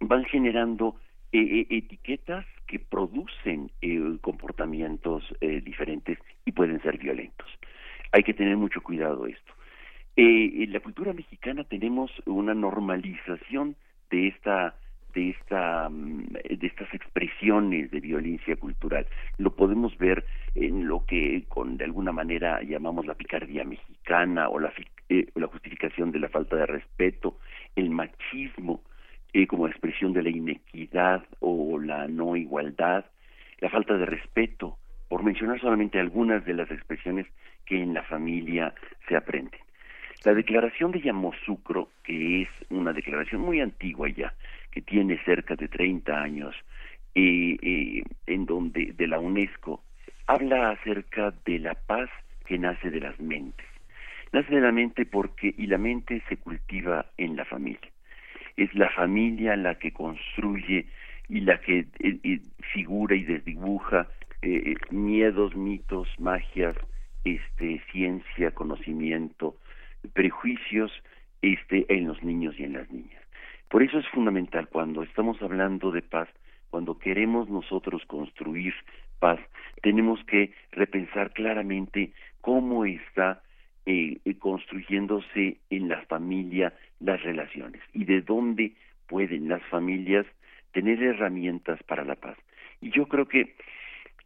[0.00, 0.96] van generando
[1.32, 7.48] eh, etiquetas que producen eh, comportamientos eh, diferentes y pueden ser violentos.
[8.12, 9.52] Hay que tener mucho cuidado esto.
[10.16, 13.76] Eh, en la cultura mexicana tenemos una normalización
[14.10, 14.74] de esta
[15.14, 19.06] de esta mm, de estas expresiones de violencia cultural
[19.38, 24.58] lo podemos ver en lo que con de alguna manera llamamos la picardía mexicana o
[24.58, 24.72] la
[25.08, 27.38] eh, la justificación de la falta de respeto
[27.76, 28.82] el machismo
[29.34, 33.06] eh, como expresión de la inequidad o la no igualdad,
[33.60, 34.76] la falta de respeto,
[35.08, 37.26] por mencionar solamente algunas de las expresiones
[37.64, 38.74] que en la familia
[39.08, 39.60] se aprenden.
[40.24, 44.32] La declaración de Yamoussoukro, que es una declaración muy antigua ya,
[44.70, 46.54] que tiene cerca de 30 años,
[47.14, 49.82] eh, eh, en donde de la UNESCO
[50.26, 52.08] habla acerca de la paz
[52.46, 53.66] que nace de las mentes.
[54.32, 57.92] Nace de la mente porque y la mente se cultiva en la familia
[58.56, 60.86] es la familia la que construye
[61.28, 62.40] y la que eh,
[62.72, 64.08] figura y desdibuja
[64.42, 66.76] eh, miedos, mitos, magias,
[67.24, 69.56] este, ciencia, conocimiento,
[70.12, 70.92] prejuicios
[71.42, 73.22] este, en los niños y en las niñas.
[73.68, 76.28] Por eso es fundamental cuando estamos hablando de paz,
[76.70, 78.74] cuando queremos nosotros construir
[79.18, 79.40] paz,
[79.82, 83.42] tenemos que repensar claramente cómo está
[83.86, 88.72] eh, construyéndose en la familia las relaciones y de dónde
[89.08, 90.26] pueden las familias
[90.72, 92.36] tener herramientas para la paz.
[92.80, 93.54] Y yo creo que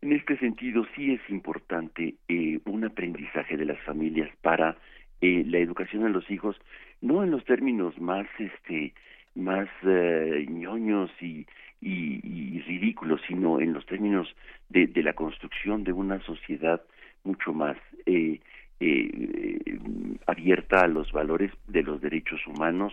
[0.02, 4.76] en este sentido sí es importante eh, un aprendizaje de las familias para
[5.20, 6.56] eh, la educación de los hijos,
[7.00, 8.92] no en los términos más este
[9.34, 11.46] más eh, ñoños y,
[11.82, 14.34] y, ridículos, sino en los términos
[14.70, 16.80] de, de la construcción de una sociedad
[17.22, 18.40] mucho más eh,
[18.80, 19.78] eh,
[20.26, 22.92] abierta a los valores de los derechos humanos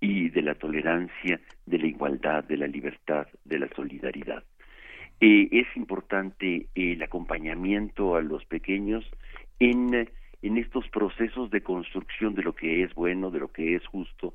[0.00, 4.42] y de la tolerancia, de la igualdad, de la libertad, de la solidaridad.
[5.20, 9.04] Eh, es importante el acompañamiento a los pequeños
[9.58, 10.08] en,
[10.42, 14.34] en estos procesos de construcción de lo que es bueno, de lo que es justo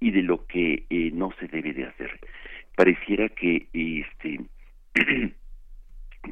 [0.00, 2.18] y de lo que eh, no se debe de hacer.
[2.76, 4.40] Pareciera que este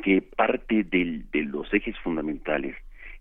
[0.03, 2.77] que parte del, de los ejes fundamentales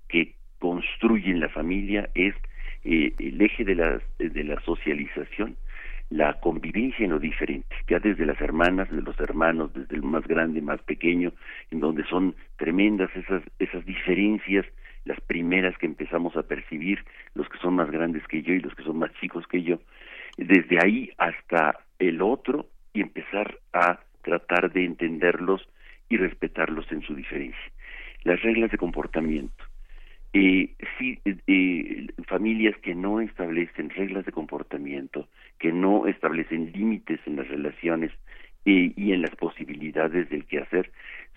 [0.07, 2.35] que construyen la familia es
[2.83, 5.57] eh, el eje de la, de la socialización,
[6.09, 10.27] la convivencia en lo diferente, ya desde las hermanas, de los hermanos, desde el más
[10.27, 11.31] grande, más pequeño,
[11.71, 14.65] en donde son tremendas esas, esas diferencias,
[15.05, 18.73] las primeras que empezamos a percibir, los que son más grandes que yo y los
[18.75, 19.79] que son más chicos que yo,
[20.37, 25.67] desde ahí hasta el otro y empezar a tratar de entenderlos
[26.09, 27.71] y respetarlos en su diferencia.
[28.23, 29.63] Las reglas de comportamiento.
[30.33, 35.27] Eh, sí, eh, familias que no establecen reglas de comportamiento,
[35.59, 38.11] que no establecen límites en las relaciones
[38.65, 40.91] eh, y en las posibilidades del que hacer,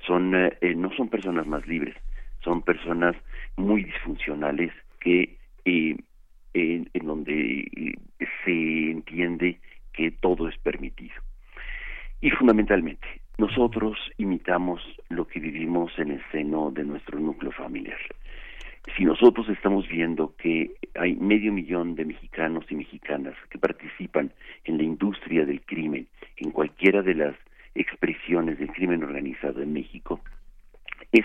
[0.06, 1.96] son, eh, no son personas más libres,
[2.45, 3.16] son personas
[3.57, 6.05] muy disfuncionales que en,
[6.53, 7.99] en, donde
[8.45, 9.59] se entiende
[9.92, 11.14] que todo es permitido.
[12.20, 13.07] Y fundamentalmente,
[13.38, 17.99] nosotros imitamos lo que vivimos en el seno de nuestro núcleo familiar
[18.97, 24.30] si nosotros estamos viendo que hay medio millón de mexicanos y mexicanas que participan
[24.64, 27.34] en la industria del crimen, en cualquiera de las
[27.74, 30.20] expresiones del crimen organizado en México,
[31.12, 31.24] es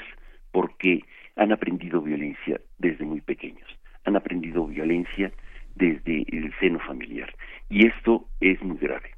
[0.52, 1.04] porque
[1.36, 3.68] han aprendido violencia desde muy pequeños,
[4.06, 5.32] han aprendido violencia
[5.76, 7.34] desde el seno familiar
[7.70, 9.12] y esto es muy grave.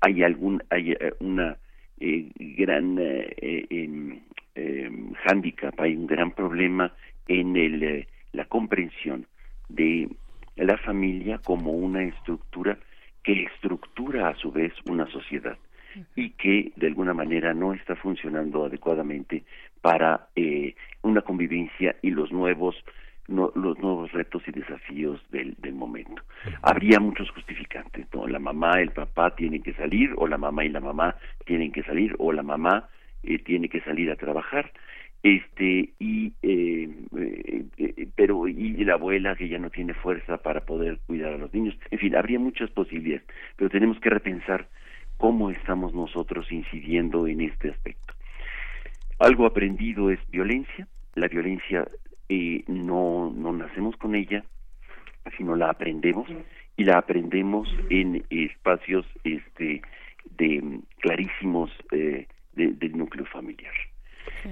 [0.00, 1.56] Hay algún hay eh, una
[2.04, 4.18] eh, gran eh, em,
[4.56, 6.92] em, hándicap, hay un gran problema
[7.28, 9.26] en el, eh, la comprensión
[9.68, 10.08] de
[10.56, 12.76] la familia como una estructura
[13.22, 15.56] que estructura a su vez una sociedad
[16.16, 19.44] y que de alguna manera no está funcionando adecuadamente
[19.82, 22.74] para eh, una convivencia y los nuevos
[23.28, 26.22] no, los nuevos retos y desafíos del, del momento.
[26.62, 28.26] Habría muchos justificantes, ¿no?
[28.26, 31.82] La mamá, el papá tienen que salir, o la mamá y la mamá tienen que
[31.82, 32.88] salir, o la mamá
[33.22, 34.72] eh, tiene que salir a trabajar,
[35.22, 40.62] este y eh, eh, eh, pero y la abuela que ya no tiene fuerza para
[40.62, 43.24] poder cuidar a los niños en fin habría muchas posibilidades
[43.56, 44.66] pero tenemos que repensar
[45.18, 48.14] cómo estamos nosotros incidiendo en este aspecto
[49.22, 50.86] algo aprendido es violencia.
[51.14, 51.88] La violencia
[52.66, 54.44] no no nacemos con ella
[55.36, 56.28] sino la aprendemos.
[56.76, 59.82] Y la aprendemos en espacios este
[60.38, 63.74] de clarísimos del núcleo familiar.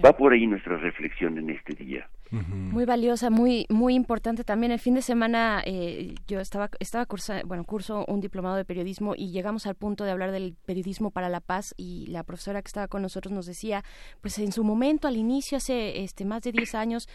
[0.04, 2.08] Va por ahí nuestra reflexión en este día.
[2.30, 4.70] Muy valiosa, muy muy importante también.
[4.70, 7.06] El fin de semana eh, yo estaba estaba
[7.44, 11.28] bueno curso un diplomado de periodismo y llegamos al punto de hablar del periodismo para
[11.28, 13.82] la paz y la profesora que estaba con nosotros nos decía,
[14.20, 17.08] pues en su momento al inicio hace este más de 10 años,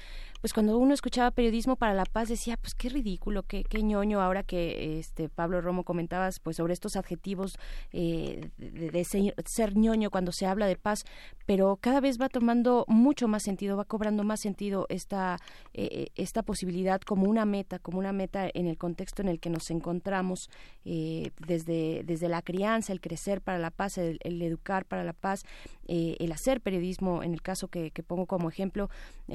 [0.45, 4.21] pues cuando uno escuchaba periodismo para la paz decía, pues qué ridículo, qué, qué ñoño
[4.21, 7.57] ahora que este Pablo Romo comentabas pues sobre estos adjetivos
[7.91, 11.03] eh, de, ser, ñoño cuando se habla de paz,
[11.47, 15.39] pero cada vez va tomando mucho más sentido, va cobrando más sentido esta,
[15.73, 19.49] eh, esta posibilidad como una meta, como una meta en el contexto en el que
[19.49, 20.51] nos encontramos
[20.83, 25.43] eh, desde, desde la crianza, el crecer para la paz, el, educar para la paz,
[25.87, 28.89] el hacer periodismo, en el caso que, pongo como ejemplo,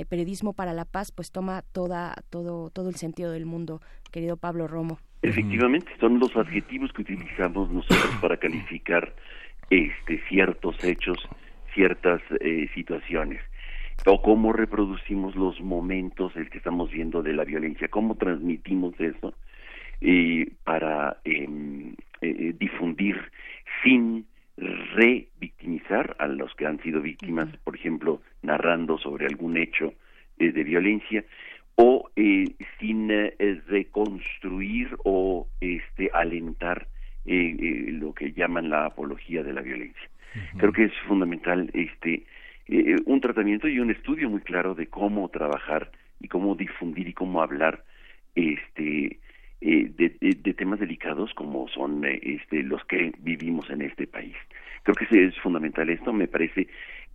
[0.09, 3.81] periodismo para la paz, pues toma toda, todo, todo el sentido del mundo,
[4.13, 4.99] querido Pablo Romo.
[5.23, 9.15] Efectivamente, son los adjetivos que utilizamos nosotros para calificar
[9.71, 11.19] este, ciertos hechos,
[11.75, 12.21] ciertas
[12.75, 13.41] situaciones
[14.07, 19.35] o cómo reproducimos los momentos el que estamos viendo de la violencia, cómo transmitimos eso
[20.01, 23.17] eh, para em, eh, difundir
[23.83, 24.27] sin
[24.57, 29.95] revictimizar a los que han sido víctimas, por ejemplo, narrando sobre algún hecho
[30.41, 31.25] eh, de violencia,
[31.77, 32.11] o
[32.79, 33.09] sin
[33.69, 36.89] reconstruir o este alentar
[37.25, 40.11] lo que llaman la apología de la violencia.
[40.59, 42.25] Creo que es fundamental este
[42.73, 47.13] eh, un tratamiento y un estudio muy claro de cómo trabajar y cómo difundir y
[47.13, 47.85] cómo hablar
[48.37, 49.19] este
[49.61, 54.37] eh, de, temas delicados como son eh, este los que vivimos en este país
[54.85, 56.69] creo que es fundamental esto me parece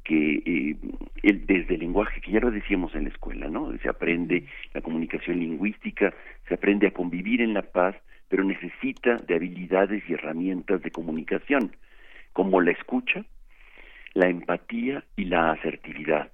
[0.05, 0.77] que
[1.23, 4.81] el, desde el lenguaje que ya lo decíamos en la escuela no se aprende la
[4.81, 6.13] comunicación lingüística
[6.47, 7.95] se aprende a convivir en la paz
[8.29, 11.75] pero necesita de habilidades y herramientas de comunicación
[12.31, 13.25] como la escucha
[14.13, 16.31] la empatía y la asertividad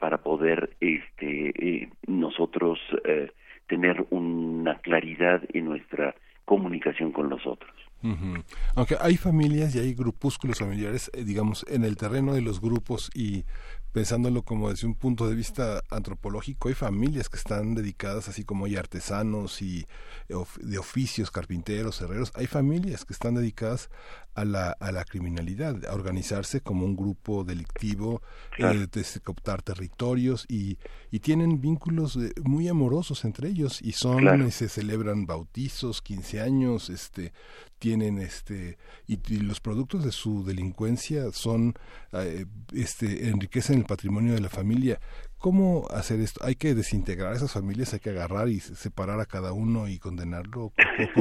[0.00, 3.30] para poder este eh, nosotros eh,
[3.68, 7.72] tener una claridad en nuestra comunicación con los otros.
[8.02, 8.44] Aunque
[8.74, 13.10] Porque hay familias y hay grupúsculos familiares, eh, digamos, en el terreno de los grupos
[13.14, 13.44] y
[13.92, 18.66] pensándolo como desde un punto de vista antropológico, hay familias que están dedicadas, así como
[18.66, 19.86] hay artesanos y
[20.28, 23.90] de oficios, carpinteros, herreros, hay familias que están dedicadas
[24.34, 28.22] a la, a la criminalidad, a organizarse como un grupo delictivo,
[28.58, 30.78] eh, de cooptar territorios y,
[31.10, 36.90] y tienen vínculos eh, muy amorosos entre ellos y son, se celebran bautizos, 15 años,
[36.90, 37.32] este,
[37.80, 38.76] tienen este
[39.08, 41.74] y, los productos de su delincuencia son
[42.12, 45.00] eh, este enriquecen el patrimonio de la familia.
[45.38, 49.54] Cómo hacer esto hay que desintegrar esas familias hay que agarrar y separar a cada
[49.54, 50.72] uno y condenarlo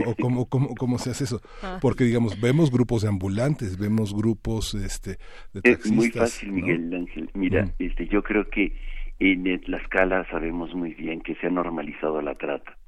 [0.05, 1.79] o, cómo, cómo, cómo se hace eso ah.
[1.81, 5.17] porque digamos vemos grupos de ambulantes vemos grupos este
[5.53, 7.29] de taxistas, es muy fácil Miguel Ángel.
[7.33, 7.73] Mira mm.
[7.79, 8.75] este yo creo que
[9.19, 12.78] en la escala sabemos muy bien que se ha normalizado la trata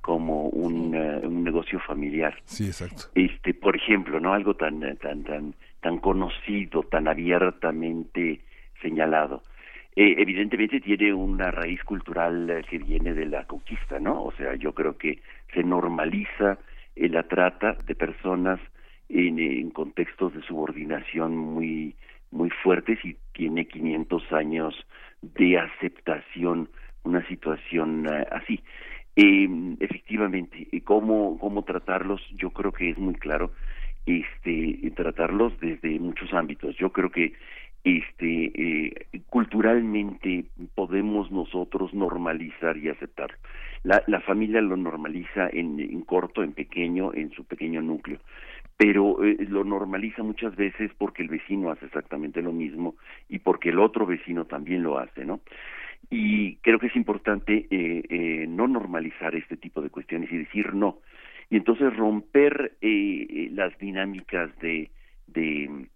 [0.00, 2.34] como un, eh, un, negocio familiar.
[2.44, 3.04] Sí, exacto.
[3.14, 8.40] Este, por ejemplo, no algo tan tan tan tan conocido, tan abiertamente
[8.80, 9.42] señalado.
[9.96, 14.24] Eh, evidentemente tiene una raíz cultural eh, que viene de la conquista, ¿no?
[14.24, 15.20] O sea, yo creo que
[15.52, 16.58] se normaliza
[16.96, 18.60] la trata de personas
[19.08, 21.94] en, en contextos de subordinación muy
[22.30, 24.74] muy fuertes y tiene 500 años
[25.22, 26.68] de aceptación
[27.04, 28.60] una situación así.
[29.16, 29.48] Eh,
[29.80, 33.52] efectivamente, ¿cómo, cómo tratarlos, yo creo que es muy claro,
[34.06, 36.76] este, tratarlos desde muchos ámbitos.
[36.76, 37.32] Yo creo que
[37.84, 43.36] este eh, culturalmente podemos nosotros normalizar y aceptar.
[43.82, 48.20] La, la familia lo normaliza en, en, corto, en pequeño, en su pequeño núcleo,
[48.78, 52.94] pero eh, lo normaliza muchas veces porque el vecino hace exactamente lo mismo
[53.28, 55.40] y porque el otro vecino también lo hace, ¿no?
[56.10, 60.74] Y creo que es importante eh, eh, no normalizar este tipo de cuestiones y decir
[60.74, 60.98] no
[61.50, 64.90] y entonces romper eh, eh las dinámicas de
[65.26, 65.88] de,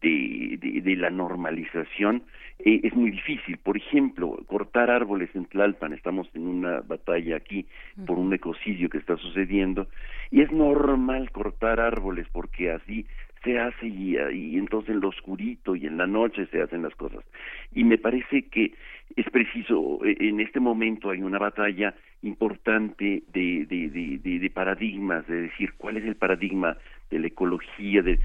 [0.00, 2.22] de, de, la normalización
[2.58, 3.56] eh, es muy difícil.
[3.58, 7.66] Por ejemplo, cortar árboles en Tlalpan, estamos en una batalla aquí
[8.06, 9.88] por un ecocidio que está sucediendo,
[10.30, 13.06] y es normal cortar árboles porque así
[13.42, 16.94] se hace y, y entonces en lo oscurito y en la noche se hacen las
[16.94, 17.24] cosas.
[17.72, 18.74] Y me parece que
[19.16, 25.26] es preciso, e, en este momento hay una batalla importante de, de, de, de, paradigmas,
[25.26, 26.76] de decir cuál es el paradigma
[27.10, 28.18] de la ecología de,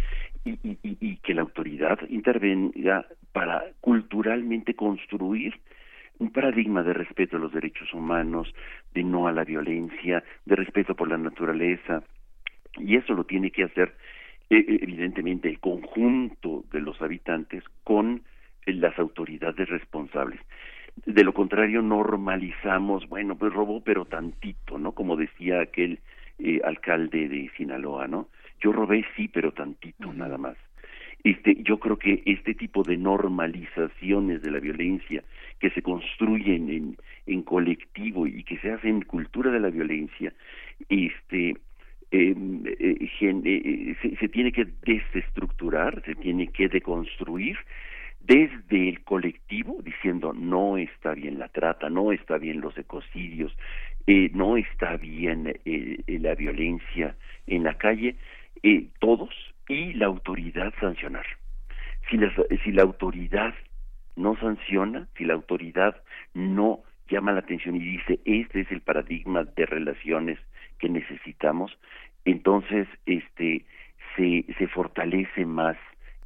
[0.43, 5.55] y, y, que la autoridad intervenga para culturalmente construir
[6.20, 8.53] un paradigma de respeto a los derechos humanos,
[8.93, 12.03] de no a la violencia, de respeto por la naturaleza,
[12.78, 13.95] y eso lo tiene que hacer
[14.50, 18.24] evidentemente el conjunto de los habitantes con
[18.66, 20.39] las autoridades responsables.
[21.06, 24.93] De lo contrario, normalizamos, bueno, pues robó, pero tantito, ¿no?
[24.93, 26.00] Como decía aquel
[26.39, 28.30] eh, alcalde de Sinaloa, ¿no?
[28.62, 30.58] Yo robé, sí, pero tantito, nada más.
[31.24, 35.24] Este, yo creo que este tipo de normalizaciones de la violencia
[35.60, 40.34] que se construyen en, en colectivo y que se hacen cultura de la violencia,
[40.88, 41.58] este,
[42.16, 47.57] em, eh, eh, se, se, tiene que desestructurar, se tiene que deconstruir
[48.28, 53.55] desde el colectivo diciendo no está bien la trata, no está bien los ecocidios,
[54.07, 57.16] eh, no está bien eh, eh, la violencia
[57.47, 58.16] en la calle,
[58.63, 59.30] eh, todos
[59.68, 61.26] y la autoridad sancionar.
[62.09, 62.18] Si
[62.63, 63.53] si la autoridad
[64.16, 65.95] no sanciona, si la autoridad
[66.34, 70.39] no llama la atención y dice este es el paradigma de relaciones
[70.80, 71.78] que necesitamos,
[72.26, 73.65] entonces este
[74.15, 75.78] se, se fortalece más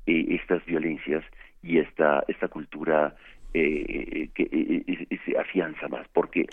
[0.05, 1.23] eh, estas violencias
[1.61, 3.15] y esta esta cultura
[3.53, 6.47] eh, que eh, se afianza más porque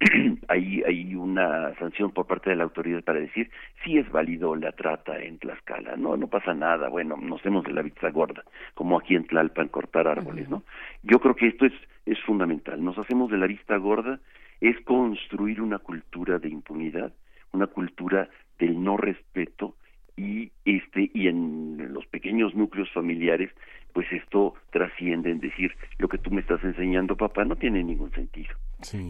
[0.48, 3.50] hay hay una sanción por parte de la autoridad para decir
[3.84, 7.72] si es válido la trata en Tlaxcala no no pasa nada bueno nos hacemos de
[7.72, 10.62] la vista gorda como aquí en Tlalpan cortar árboles no
[11.02, 11.74] yo creo que esto es
[12.06, 14.18] es fundamental nos hacemos de la vista gorda
[14.60, 17.12] es construir una cultura de impunidad
[17.52, 18.28] una cultura
[18.58, 19.76] del no respeto
[20.16, 23.50] y este y en los pequeños núcleos familiares
[23.92, 28.10] pues esto trasciende en decir lo que tú me estás enseñando papá no tiene ningún
[28.12, 28.54] sentido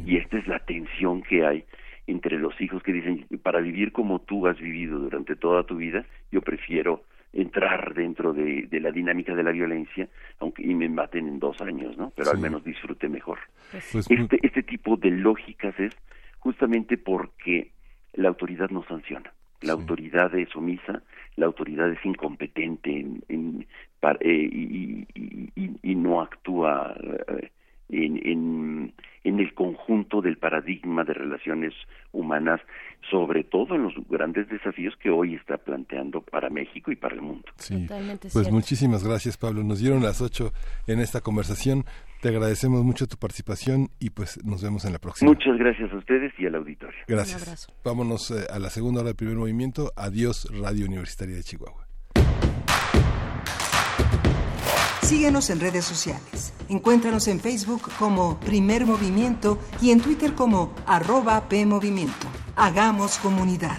[0.06, 1.64] y esta es la tensión que hay
[2.06, 6.06] entre los hijos que dicen para vivir como tú has vivido durante toda tu vida
[6.30, 11.26] yo prefiero entrar dentro de, de la dinámica de la violencia aunque y me maten
[11.26, 13.38] en dos años no pero al menos disfrute mejor
[13.70, 15.96] pues, pues este este tipo de lógicas es
[16.38, 17.72] justamente porque
[18.14, 19.32] la autoridad no sanciona.
[19.62, 21.02] La autoridad es omisa,
[21.36, 23.66] la autoridad es incompetente en, en
[24.20, 27.50] eh, y, y, y, no actúa eh,
[27.92, 31.74] en, en, en, el conjunto del paradigma de relaciones
[32.12, 32.60] humanas,
[33.10, 37.22] sobre todo en los grandes desafíos que hoy está planteando para México y para el
[37.22, 37.46] mundo.
[37.56, 37.86] Sí,
[38.32, 39.62] pues muchísimas gracias Pablo.
[39.62, 40.52] Nos dieron las ocho
[40.86, 41.84] en esta conversación.
[42.20, 45.30] Te agradecemos mucho tu participación y pues nos vemos en la próxima.
[45.30, 47.00] Muchas gracias a ustedes y al auditorio.
[47.08, 47.72] Gracias.
[47.82, 49.90] Vámonos eh, a la segunda hora del primer movimiento.
[49.96, 51.89] Adiós Radio Universitaria de Chihuahua.
[55.10, 56.52] Síguenos en redes sociales.
[56.68, 62.28] Encuéntranos en Facebook como Primer Movimiento y en Twitter como arroba PMovimiento.
[62.54, 63.76] Hagamos comunidad.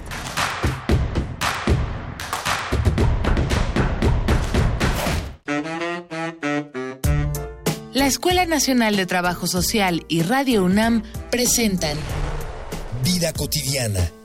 [7.94, 11.98] La Escuela Nacional de Trabajo Social y Radio UNAM presentan
[13.06, 14.12] Vida cotidiana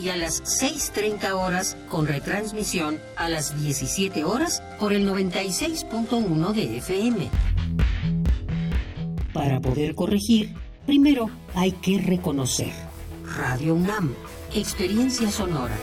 [0.00, 6.78] y a las 6.30 horas con retransmisión a las 17 horas por el 96.1 de
[6.78, 7.30] FM.
[9.32, 10.54] Para poder corregir,
[10.86, 12.72] primero hay que reconocer.
[13.36, 14.14] Radio UNAM,
[14.54, 15.76] experiencia sonora.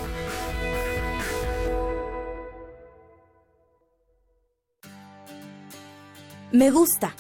[6.52, 7.14] Me gusta.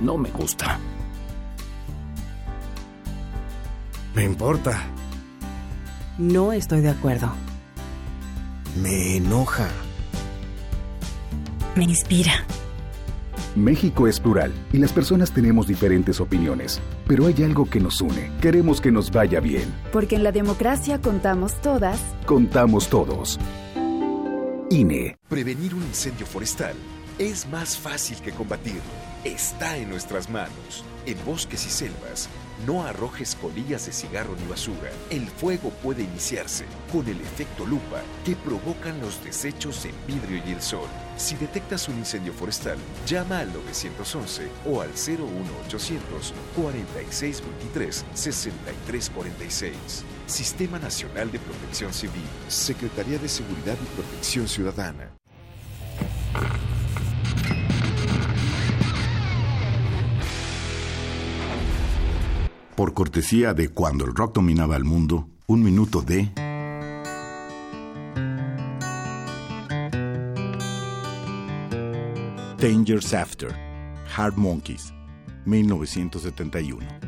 [0.00, 0.78] No me gusta.
[4.16, 4.82] Me importa.
[6.16, 7.30] No estoy de acuerdo.
[8.82, 9.68] Me enoja.
[11.74, 12.32] Me inspira.
[13.54, 18.32] México es plural y las personas tenemos diferentes opiniones, pero hay algo que nos une.
[18.40, 19.70] Queremos que nos vaya bien.
[19.92, 22.00] Porque en la democracia contamos todas.
[22.24, 23.38] Contamos todos.
[24.70, 25.18] INE.
[25.28, 26.74] Prevenir un incendio forestal
[27.18, 28.80] es más fácil que combatirlo.
[29.24, 30.84] Está en nuestras manos.
[31.04, 32.30] En bosques y selvas
[32.64, 34.90] no arrojes colillas de cigarro ni basura.
[35.10, 40.52] El fuego puede iniciarse con el efecto lupa que provocan los desechos en vidrio y
[40.52, 40.88] el sol.
[41.16, 49.76] Si detectas un incendio forestal, llama al 911 o al 01800 4623 6346.
[50.26, 52.24] Sistema Nacional de Protección Civil.
[52.48, 55.10] Secretaría de Seguridad y Protección Ciudadana.
[62.76, 66.30] Por cortesía de Cuando el rock dominaba el mundo, un minuto de...
[72.58, 73.54] Dangers After,
[74.14, 74.92] Hard Monkeys,
[75.46, 77.06] 1971.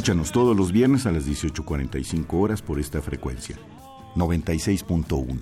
[0.00, 3.56] Escúchanos todos los viernes a las 18.45 horas por esta frecuencia.
[4.16, 5.40] 96.1.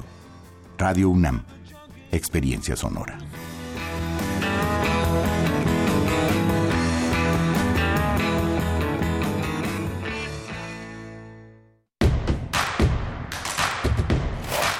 [0.76, 1.44] Radio UNAM.
[2.10, 3.16] Experiencia sonora.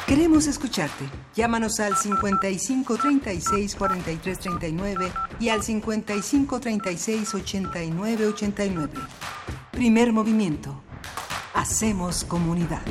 [0.09, 1.05] Queremos escucharte.
[1.37, 8.93] Llámanos al 55 36 43 39 y al 55 36 89 89.
[9.79, 10.83] Primer movimiento.
[11.55, 12.83] Hacemos comunidad.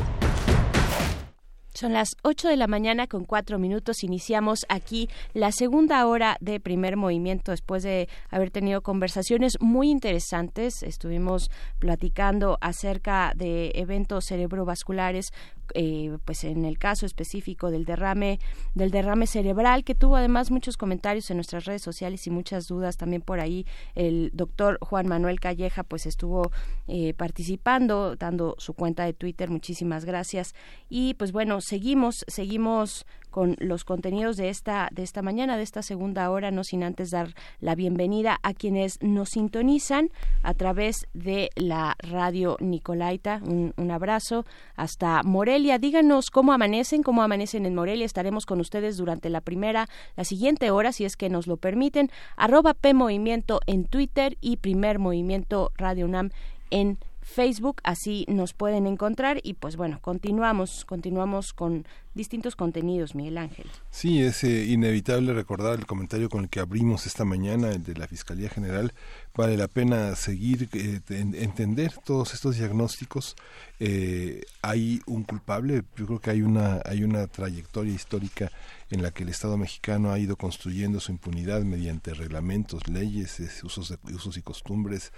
[1.73, 4.03] Son las 8 de la mañana con cuatro minutos.
[4.03, 10.81] Iniciamos aquí la segunda hora de primer movimiento después de haber tenido conversaciones muy interesantes.
[10.81, 15.33] Estuvimos platicando acerca de eventos cerebrovasculares
[15.73, 18.39] eh, pues en el caso específico del derrame
[18.75, 22.97] del derrame cerebral que tuvo además muchos comentarios en nuestras redes sociales y muchas dudas
[22.97, 23.65] también por ahí.
[23.95, 26.51] El doctor Juan Manuel Calleja pues estuvo
[26.87, 29.49] eh, participando dando su cuenta de Twitter.
[29.49, 30.53] Muchísimas gracias.
[30.89, 35.81] Y pues bueno seguimos seguimos con los contenidos de esta de esta mañana, de esta
[35.81, 40.09] segunda hora, no sin antes dar la bienvenida a quienes nos sintonizan
[40.43, 43.41] a través de la radio Nicolaita.
[43.43, 45.77] Un, un abrazo hasta Morelia.
[45.77, 48.05] Díganos cómo amanecen, cómo amanecen en Morelia.
[48.05, 52.09] Estaremos con ustedes durante la primera, la siguiente hora, si es que nos lo permiten.
[52.35, 52.93] Arroba P
[53.67, 56.31] en Twitter y Primer Movimiento Radio UNAM
[56.69, 61.85] en Facebook, así nos pueden encontrar y pues bueno, continuamos, continuamos con
[62.17, 63.67] distintos contenidos, Miguel Ángel.
[63.91, 67.93] Sí, es eh, inevitable recordar el comentario con el que abrimos esta mañana, el de
[67.93, 68.91] la Fiscalía General.
[69.35, 73.35] Vale la pena seguir, eh, entender todos estos diagnósticos.
[73.79, 78.51] Eh, hay un culpable, yo creo que hay una, hay una trayectoria histórica
[78.89, 83.89] en la que el Estado mexicano ha ido construyendo su impunidad mediante reglamentos, leyes, usos,
[83.89, 85.11] de, usos y costumbres,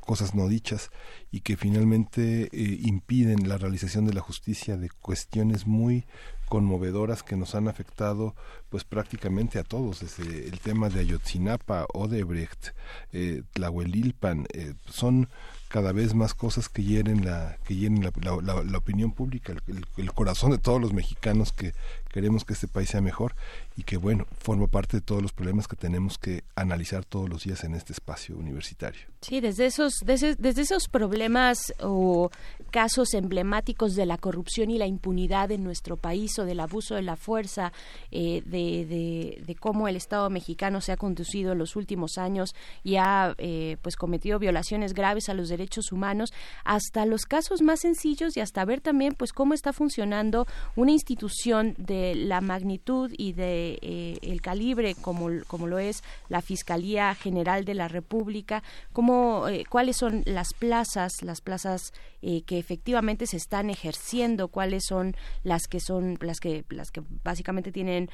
[0.00, 0.90] cosas no dichas,
[1.30, 6.04] y que finalmente impiden la realización de la justicia de cuestiones muy muy
[6.48, 8.34] conmovedoras que nos han afectado
[8.70, 12.68] pues prácticamente a todos desde el tema de Ayotzinapa, Odebrecht,
[13.12, 15.28] eh, Tlahuelilpan, eh, son
[15.68, 19.54] cada vez más cosas que hieren la que hieren la, opinión pública
[19.96, 21.74] el, corazón de todos los mexicanos que
[22.16, 23.34] queremos que este país sea mejor
[23.76, 27.44] y que bueno forma parte de todos los problemas que tenemos que analizar todos los
[27.44, 29.02] días en este espacio universitario.
[29.20, 32.30] Sí desde esos desde, esos problemas o
[32.70, 37.02] casos emblemáticos de la corrupción y la impunidad en nuestro país o del abuso de
[37.02, 37.74] la fuerza
[38.10, 42.96] eh, de, de, cómo el Estado mexicano se ha conducido en los últimos años y
[42.96, 46.32] ha eh, pues cometido violaciones graves a los derechos humanos
[46.64, 50.46] hasta los casos más sencillos y hasta ver también pues cómo está funcionando
[50.76, 56.42] una institución de la magnitud y de eh, el calibre como, como lo es la
[56.42, 61.92] Fiscalía General de la República, cómo, eh, cuáles son las plazas, las plazas
[62.28, 65.14] eh, que efectivamente se están ejerciendo, cuáles son
[65.44, 68.10] las que son las que las que básicamente tienen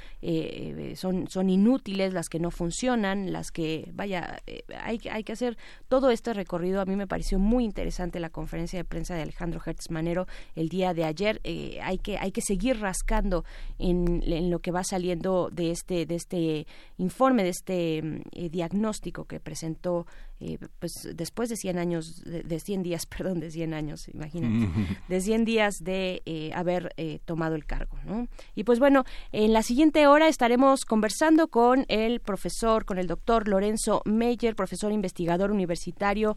[0.96, 4.42] son son inútiles, las que no funcionan, las que vaya
[4.84, 5.56] hay hay que hacer
[5.88, 6.82] todo este recorrido.
[6.82, 10.68] A mí me pareció muy interesante la conferencia de prensa de Alejandro Hertz Manero el
[10.68, 11.40] día de ayer.
[11.44, 13.44] Eh, hay que hay que seguir rascando
[13.78, 16.66] en, lo que va saliendo de este de este
[16.98, 20.06] informe, de este mm, eh, diagnóstico que presentó
[20.44, 24.68] eh, pues después de 100 años, de, 100 días, perdón, de 100 años, imagínate,
[25.08, 28.26] de 100 días de eh, haber eh, tomado el cargo, ¿no?
[28.56, 33.46] Y pues bueno, en la siguiente hora estaremos conversando con el profesor, con el doctor
[33.46, 36.36] Lorenzo Meyer, profesor investigador universitario,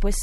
[0.00, 0.16] pues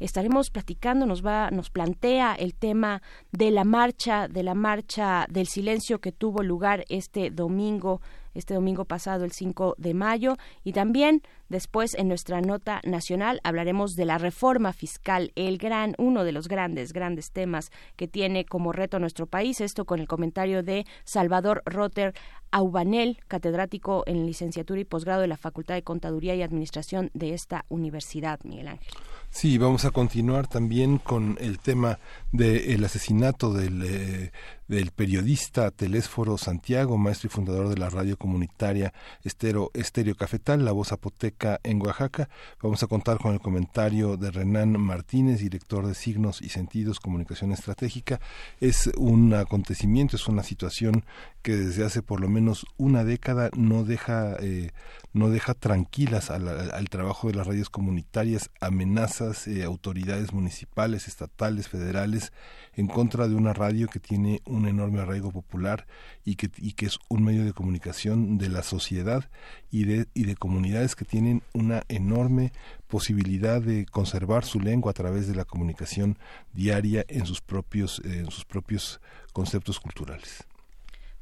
[0.00, 5.46] estaremos platicando, nos va, nos plantea el tema de la marcha, de la marcha del
[5.46, 8.00] silencio que tuvo lugar este domingo
[8.34, 13.94] este domingo pasado, el 5 de mayo, y también después en nuestra nota nacional hablaremos
[13.94, 18.72] de la reforma fiscal, el gran, uno de los grandes, grandes temas que tiene como
[18.72, 22.14] reto nuestro país, esto con el comentario de Salvador Rotter
[22.50, 27.64] Aubanel, catedrático en licenciatura y posgrado de la Facultad de Contaduría y Administración de esta
[27.68, 28.92] universidad, Miguel Ángel.
[29.30, 31.98] Sí, vamos a continuar también con el tema
[32.32, 34.32] del asesinato del, eh,
[34.68, 38.92] del periodista Telésforo Santiago, maestro y fundador de la radio comunitaria
[39.22, 42.28] Estero, Estéreo Cafetal, La Voz Zapoteca en Oaxaca.
[42.62, 47.52] Vamos a contar con el comentario de Renan Martínez, director de Signos y Sentidos Comunicación
[47.52, 48.20] Estratégica.
[48.60, 51.04] Es un acontecimiento, es una situación
[51.42, 54.70] que desde hace por lo menos una década no deja, eh,
[55.12, 62.32] no deja tranquilas al, trabajo de las radios comunitarias, amenazas, eh, autoridades municipales, estatales, federales,
[62.74, 65.86] en contra de una radio que tiene un enorme arraigo popular
[66.24, 69.28] y que, y que es un medio de comunicación de la sociedad
[69.70, 72.52] y de, y de comunidades que tienen una enorme
[72.86, 76.18] posibilidad de conservar su lengua a través de la comunicación
[76.52, 79.00] diaria en sus propios, en sus propios
[79.32, 80.44] conceptos culturales.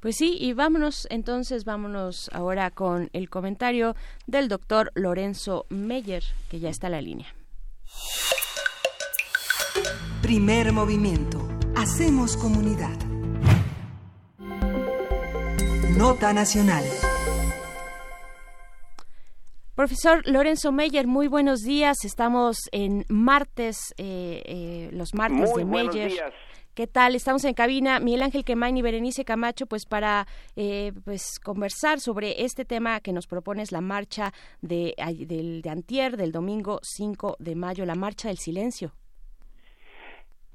[0.01, 3.95] Pues sí, y vámonos entonces, vámonos ahora con el comentario
[4.27, 7.35] del doctor Lorenzo Meyer, que ya está en la línea.
[10.23, 11.47] Primer movimiento.
[11.77, 12.97] Hacemos comunidad.
[15.97, 16.85] Nota Nacional.
[19.75, 22.05] Profesor Lorenzo Meyer, muy buenos días.
[22.05, 26.11] Estamos en martes, eh, eh, los martes de Meyer.
[26.11, 26.33] Días.
[26.75, 27.15] ¿Qué tal?
[27.15, 32.45] Estamos en cabina, Miguel Ángel Quemain y Berenice Camacho, pues para eh, pues conversar sobre
[32.45, 34.95] este tema que nos propones, la marcha de,
[35.27, 38.93] del, de Antier, del domingo 5 de mayo, la marcha del silencio.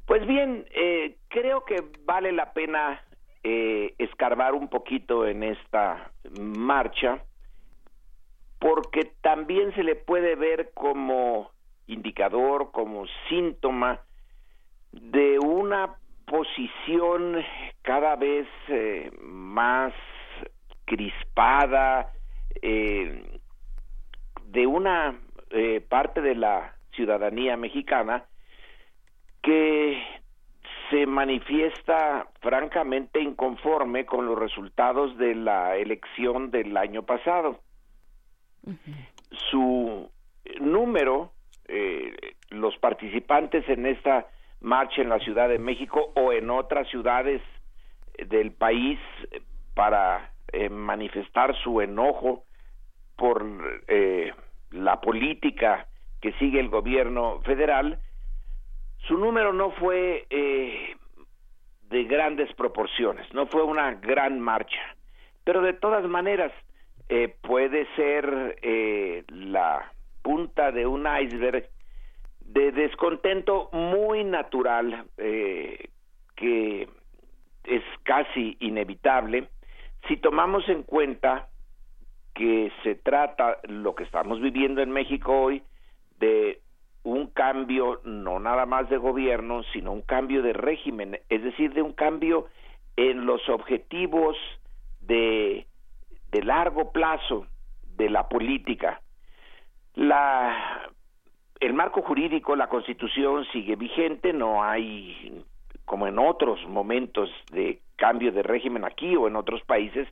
[0.06, 3.01] Pues bien, eh, creo que vale la pena
[3.43, 7.24] eh, escarbar un poquito en esta marcha,
[8.60, 11.51] porque también se le puede ver como
[11.88, 14.01] indicador, como síntoma
[14.91, 15.95] de una
[16.26, 17.43] posición
[17.82, 19.93] cada vez eh, más
[20.86, 22.12] crispada
[22.62, 23.39] eh,
[24.45, 28.26] de una eh, parte de la ciudadanía mexicana
[29.45, 30.01] que
[30.89, 37.59] se manifiesta francamente inconforme con los resultados de la elección del año pasado.
[39.51, 40.09] Su
[40.59, 41.31] número,
[41.67, 42.15] eh,
[42.49, 44.25] los participantes en esta
[44.61, 47.43] marcha en la Ciudad de México o en otras ciudades
[48.17, 48.99] del país
[49.75, 52.45] para eh, manifestar su enojo
[53.15, 53.45] por
[53.87, 54.33] eh,
[54.71, 55.87] la política
[56.19, 57.99] que sigue el gobierno federal,
[59.08, 60.95] su número no fue eh,
[61.89, 64.95] de grandes proporciones, no fue una gran marcha,
[65.43, 66.51] pero de todas maneras
[67.10, 69.91] eh, puede ser eh, la
[70.24, 71.70] punta de un iceberg
[72.39, 76.88] de descontento muy natural que
[77.64, 79.49] es casi inevitable.
[80.08, 81.47] Si tomamos en cuenta
[82.34, 85.64] que se trata lo que estamos viviendo en México hoy
[86.20, 86.62] de
[87.06, 91.84] un cambio no nada más de gobierno, sino un cambio de régimen, es decir, de
[91.84, 92.47] un cambio
[92.97, 94.36] en los objetivos
[95.01, 95.68] de,
[96.32, 97.45] de largo plazo
[97.95, 99.01] de la política.
[99.93, 100.89] La,
[101.60, 105.43] el marco jurídico, la constitución sigue vigente, no hay,
[105.86, 110.08] como en otros momentos de cambio de régimen aquí o en otros países,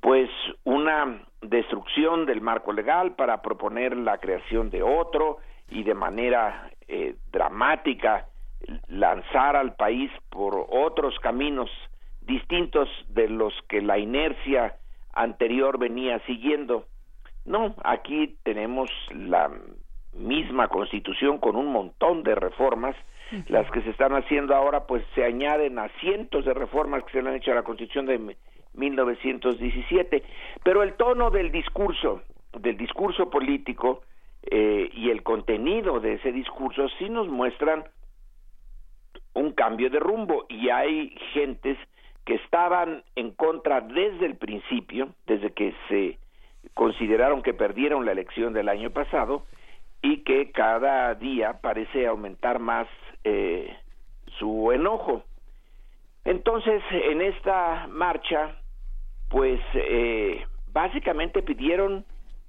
[0.00, 0.30] pues
[0.64, 5.38] una destrucción del marco legal para proponer la creación de otro
[5.70, 8.26] y de manera eh, dramática
[8.88, 11.70] lanzar al país por otros caminos
[12.22, 14.76] distintos de los que la inercia
[15.12, 16.86] anterior venía siguiendo.
[17.44, 19.50] No, aquí tenemos la
[20.14, 22.96] misma constitución con un montón de reformas,
[23.48, 27.22] las que se están haciendo ahora pues se añaden a cientos de reformas que se
[27.22, 28.36] le han hecho a la constitución de
[28.74, 30.22] 1917,
[30.62, 32.22] pero el tono del discurso,
[32.58, 34.02] del discurso político
[34.50, 37.84] eh, y el contenido de ese discurso sí nos muestran
[39.34, 41.78] un cambio de rumbo y hay gentes
[42.24, 46.18] que estaban en contra desde el principio, desde que se
[46.74, 49.44] consideraron que perdieron la elección del año pasado
[50.02, 52.86] y que cada día parece aumentar más
[53.24, 53.76] eh,
[54.38, 55.24] su enojo.
[56.24, 58.56] Entonces, en esta marcha
[59.34, 62.04] pues eh, básicamente pidieron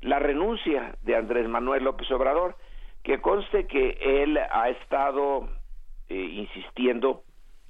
[0.05, 2.55] la renuncia de Andrés Manuel López Obrador,
[3.03, 5.49] que conste que él ha estado
[6.09, 7.23] eh, insistiendo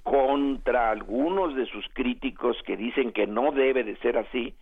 [0.03, 4.53] contra algunos de sus críticos que dicen que no debe de ser así,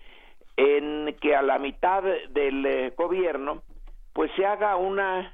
[0.55, 3.63] en que a la mitad del eh, gobierno
[4.13, 5.33] pues se haga una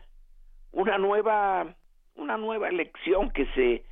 [0.71, 1.75] una nueva
[2.15, 3.83] una nueva elección que se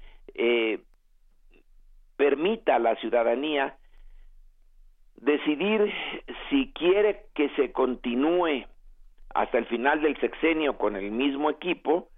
[2.15, 3.75] permita a la ciudadanía
[5.17, 5.91] decidir
[6.49, 8.65] si quiere que se continúe
[9.33, 12.09] hasta el final del sexenio con el mismo equipo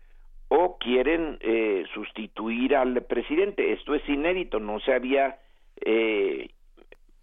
[0.50, 3.74] o quieren eh, sustituir al presidente.
[3.74, 5.40] Esto es inédito, no se había
[5.82, 6.50] eh,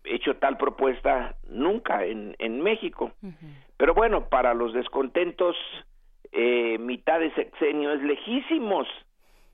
[0.05, 3.13] hecho tal propuesta nunca en, en México.
[3.77, 5.57] Pero bueno, para los descontentos,
[6.33, 8.87] eh, mitad de sexenio es lejísimos.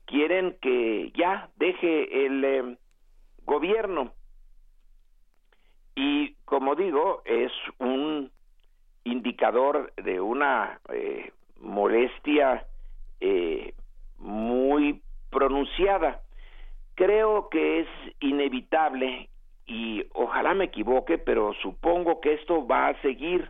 [0.05, 2.77] Quieren que ya deje el eh,
[3.45, 4.13] gobierno
[5.95, 8.31] y como digo es un
[9.03, 12.65] indicador de una eh, molestia
[13.19, 13.73] eh,
[14.17, 16.21] muy pronunciada.
[16.95, 17.87] Creo que es
[18.19, 19.29] inevitable
[19.65, 23.49] y ojalá me equivoque pero supongo que esto va a seguir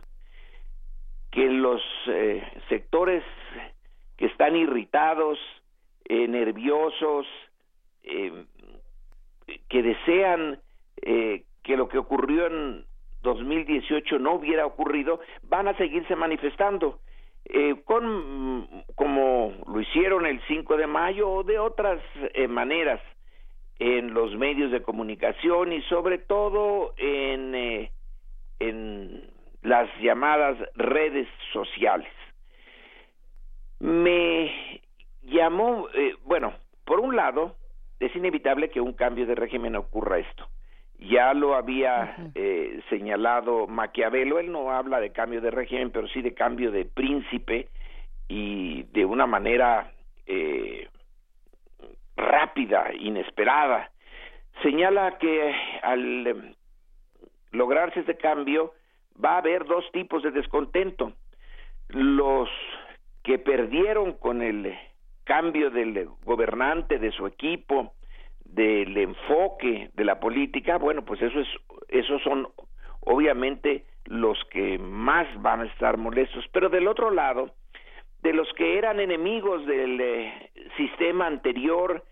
[1.30, 3.24] que los eh, sectores
[4.16, 5.38] que están irritados
[6.06, 7.26] nerviosos
[8.02, 10.60] que desean
[11.64, 12.84] que lo que ocurrió en
[13.22, 17.00] 2018 no hubiera ocurrido, van a seguirse manifestando.
[17.46, 22.00] Eh, con como lo hicieron el 5 de mayo o de otras
[22.32, 23.02] eh, maneras
[23.78, 27.90] en los medios de comunicación y sobre todo en, eh,
[28.60, 29.30] en
[29.62, 32.12] las llamadas redes sociales.
[33.80, 34.80] Me
[35.22, 35.88] llamó,
[36.24, 36.54] bueno,
[36.86, 37.56] por un lado,
[38.00, 40.48] es inevitable que un cambio de régimen ocurra esto
[40.98, 46.22] ya lo había eh, señalado Maquiavelo, él no habla de cambio de régimen, pero sí
[46.22, 47.68] de cambio de príncipe
[48.28, 49.92] y de una manera
[50.26, 50.88] eh,
[52.16, 53.90] rápida, inesperada.
[54.62, 56.54] Señala que al em,
[57.52, 58.72] lograrse este cambio
[59.22, 61.12] va a haber dos tipos de descontento.
[61.88, 62.48] Los
[63.22, 64.74] que perdieron con el
[65.24, 67.94] cambio del gobernante, de su equipo,
[68.54, 71.48] del enfoque de la política, bueno, pues eso es,
[71.88, 72.48] esos son
[73.00, 76.44] obviamente los que más van a estar molestos.
[76.52, 77.50] Pero del otro lado,
[78.22, 82.04] de los que eran enemigos del eh, sistema anterior,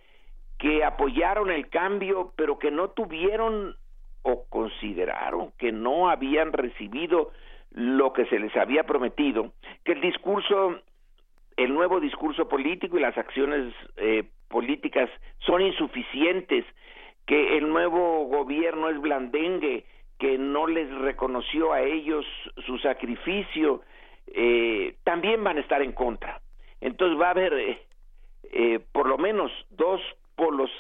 [0.59, 3.77] que apoyaron el cambio, pero que no tuvieron
[4.23, 7.33] o consideraron que no habían recibido
[7.73, 9.53] lo que se les había prometido,
[9.85, 10.79] que el discurso,
[11.57, 15.11] el nuevo discurso político y las acciones eh, políticas
[15.41, 16.65] son insuficientes,
[17.27, 19.85] que el nuevo gobierno es blandengue,
[20.19, 22.25] que no les reconoció a ellos
[22.67, 23.83] su sacrificio,
[24.29, 26.41] eh, también van a estar en contra.
[26.81, 27.83] Entonces va a haber eh,
[28.53, 30.01] eh, por lo menos dos
[30.37, 30.71] polos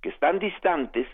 [0.00, 1.08] que están distantes,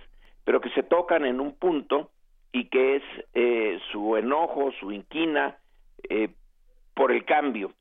[0.44, 2.10] pero que se tocan en un punto
[2.52, 3.02] y que es
[3.34, 5.56] eh, su enojo, su inquina
[6.08, 6.28] eh,
[6.94, 7.72] por el cambio.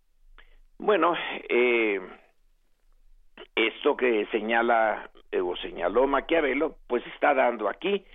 [0.78, 1.16] Bueno,
[1.50, 2.00] eh,
[3.58, 8.06] esto que señala o señaló Maquiavelo, pues está dando aquí.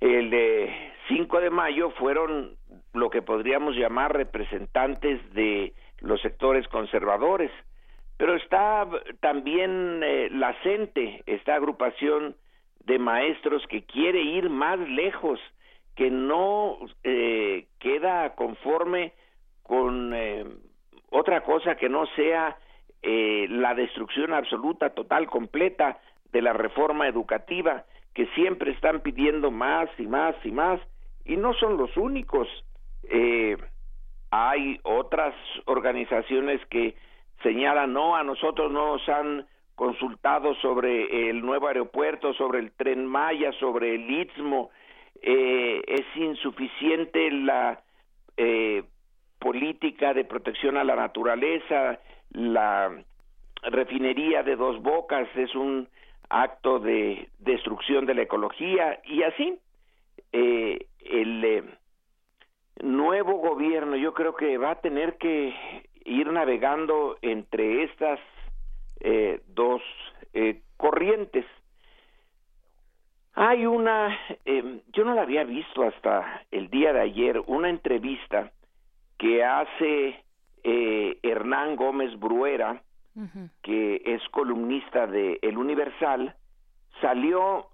[0.00, 2.56] El de 5 de mayo fueron
[2.94, 7.50] lo que podríamos llamar representantes de los sectores conservadores,
[8.16, 8.86] pero está
[9.20, 10.00] también
[10.38, 12.36] la CENTE, esta agrupación
[12.84, 15.40] de maestros que quiere ir más lejos,
[15.94, 19.12] que no eh, queda conforme
[19.62, 20.46] con eh,
[21.10, 22.56] otra cosa que no sea
[23.02, 25.98] eh, la destrucción absoluta, total, completa
[26.32, 27.84] de la reforma educativa,
[28.14, 30.80] que siempre están pidiendo más y más y más,
[31.24, 32.48] y no son los únicos.
[34.30, 35.34] hay otras
[35.64, 36.94] organizaciones que
[37.42, 39.46] señalan, no, a nosotros no nos han
[39.78, 44.70] consultado sobre el nuevo aeropuerto, sobre el tren Maya, sobre el Istmo,
[45.22, 47.80] eh, es insuficiente la
[48.36, 48.82] eh,
[49.38, 52.00] política de protección a la naturaleza,
[52.30, 52.92] la
[53.62, 55.88] refinería de dos bocas es un
[56.30, 59.58] acto de destrucción de la ecología y así
[60.32, 61.64] eh, el eh,
[62.82, 65.54] nuevo gobierno yo creo que va a tener que
[66.04, 68.20] ir navegando entre estas
[69.00, 69.82] eh, dos
[70.32, 71.44] eh, corrientes.
[73.34, 78.50] Hay una, eh, yo no la había visto hasta el día de ayer, una entrevista
[79.16, 80.24] que hace
[80.64, 82.82] eh, Hernán Gómez Bruera,
[83.62, 86.36] que es columnista de El Universal,
[87.00, 87.66] salió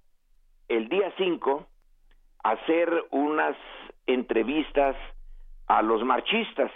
[0.69, 1.67] el día 5
[2.45, 3.57] a hacer unas
[4.07, 4.97] entrevistas
[5.67, 6.71] a los marchistas.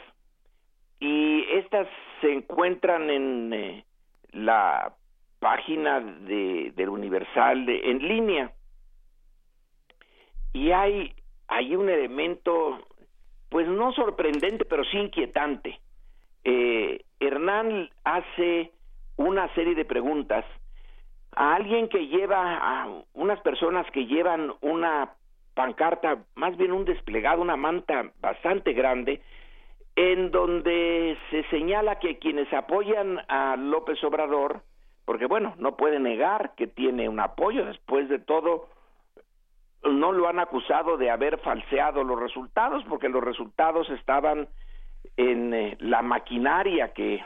[1.01, 1.87] Y estas
[2.21, 3.85] se encuentran en eh,
[4.33, 4.95] la
[5.39, 8.53] página de, del Universal en línea.
[10.53, 11.15] Y hay,
[11.47, 12.87] hay un elemento,
[13.49, 15.81] pues no sorprendente, pero sí inquietante.
[16.45, 18.73] Eh, Hernán hace
[19.17, 20.45] una serie de preguntas
[21.35, 25.15] a alguien que lleva, a unas personas que llevan una
[25.55, 29.21] pancarta, más bien un desplegado, una manta bastante grande,
[29.97, 34.63] en donde se señala que quienes apoyan a López Obrador,
[35.05, 38.69] porque bueno, no puede negar que tiene un apoyo, después de todo,
[39.83, 44.49] no lo han acusado de haber falseado los resultados porque los resultados estaban
[45.17, 47.23] en eh, la maquinaria que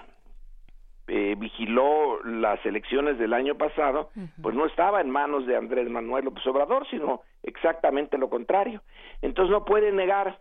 [1.09, 6.27] eh, vigiló las elecciones del año pasado, pues no estaba en manos de Andrés Manuel
[6.27, 8.83] López Obrador, sino exactamente lo contrario.
[9.21, 10.39] Entonces no puede negar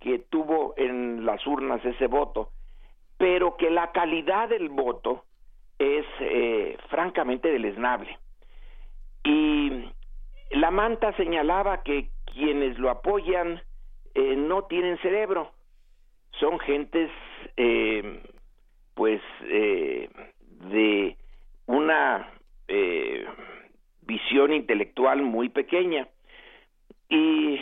[0.00, 2.50] que tuvo en las urnas ese voto,
[3.16, 5.24] pero que la calidad del voto
[5.78, 8.18] es eh, francamente deleznable.
[9.24, 9.88] Y
[10.50, 13.62] la manta señalaba que quienes lo apoyan
[14.14, 15.52] eh, no tienen cerebro,
[16.38, 17.10] son gentes
[17.56, 18.22] eh,
[18.94, 20.08] pues eh,
[20.70, 21.16] de
[21.66, 22.28] una
[24.02, 26.08] visión intelectual muy pequeña.
[27.08, 27.60] Y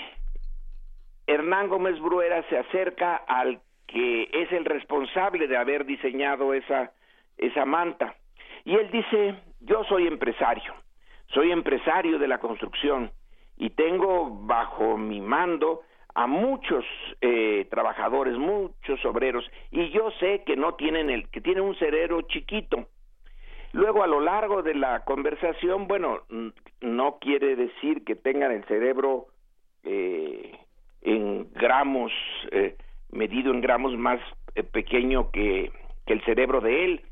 [1.26, 6.92] Hernán Gómez Bruera se acerca al que es el responsable de haber diseñado esa,
[7.38, 8.14] esa manta.
[8.64, 10.74] Y él dice, yo soy empresario
[11.32, 13.10] soy empresario de la construcción
[13.56, 15.82] y tengo bajo mi mando
[16.14, 16.84] a muchos
[17.20, 22.22] eh, trabajadores, muchos obreros, y yo sé que no tienen el, que tienen un cerebro
[22.22, 22.88] chiquito.
[23.72, 26.22] Luego, a lo largo de la conversación, bueno,
[26.80, 29.26] no quiere decir que tengan el cerebro
[29.84, 30.58] eh,
[31.02, 32.12] en gramos,
[32.50, 32.76] eh,
[33.12, 34.20] medido en gramos más
[34.72, 35.70] pequeño que,
[36.04, 37.02] que el cerebro de él,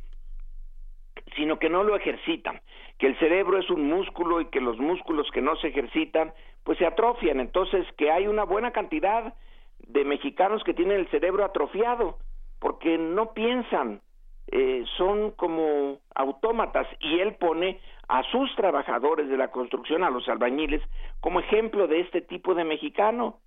[1.37, 2.61] sino que no lo ejercitan
[2.99, 6.33] que el cerebro es un músculo y que los músculos que no se ejercitan
[6.65, 9.35] pues se atrofian, entonces que hay una buena cantidad
[9.79, 12.19] de mexicanos que tienen el cerebro atrofiado
[12.59, 14.01] porque no piensan,
[14.49, 20.29] eh, son como autómatas y él pone a sus trabajadores de la construcción, a los
[20.29, 20.83] albañiles,
[21.21, 23.39] como ejemplo de este tipo de mexicano.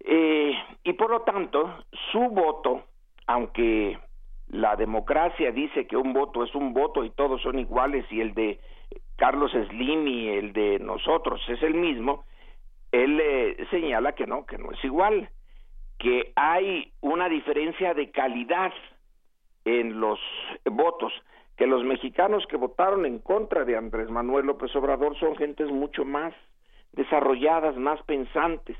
[0.00, 0.52] Eh,
[0.84, 2.84] y por lo tanto, su voto,
[3.26, 3.98] aunque
[4.48, 8.34] la democracia dice que un voto es un voto y todos son iguales y el
[8.34, 8.60] de
[9.18, 12.24] Carlos Slim y el de nosotros es el mismo,
[12.92, 15.28] él eh, señala que no, que no es igual,
[15.98, 18.72] que hay una diferencia de calidad
[19.64, 20.20] en los
[20.64, 21.12] votos,
[21.56, 26.04] que los mexicanos que votaron en contra de Andrés Manuel López Obrador son gentes mucho
[26.04, 26.32] más
[26.92, 28.76] desarrolladas, más pensantes.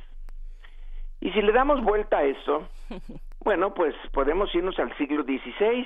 [1.20, 2.68] Y si le damos vuelta a eso,
[3.40, 5.84] bueno, pues podemos irnos al siglo XVI,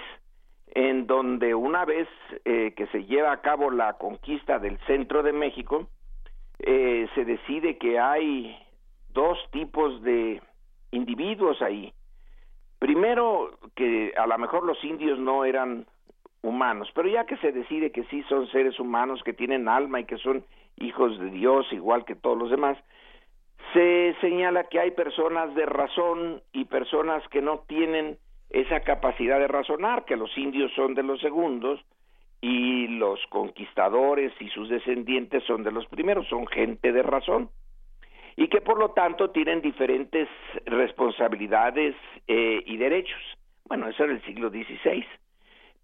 [0.75, 2.09] en donde una vez
[2.45, 5.89] eh, que se lleva a cabo la conquista del centro de México,
[6.59, 8.57] eh, se decide que hay
[9.13, 10.41] dos tipos de
[10.91, 11.93] individuos ahí.
[12.79, 15.87] Primero, que a lo mejor los indios no eran
[16.43, 20.05] humanos, pero ya que se decide que sí son seres humanos, que tienen alma y
[20.05, 20.45] que son
[20.79, 22.79] hijos de Dios igual que todos los demás,
[23.73, 28.19] se señala que hay personas de razón y personas que no tienen
[28.53, 31.81] esa capacidad de razonar, que los indios son de los segundos
[32.41, 37.51] y los conquistadores y sus descendientes son de los primeros, son gente de razón
[38.37, 40.29] y que por lo tanto tienen diferentes
[40.67, 41.95] responsabilidades
[42.27, 43.21] eh, y derechos.
[43.67, 45.05] Bueno, eso era el siglo XVI,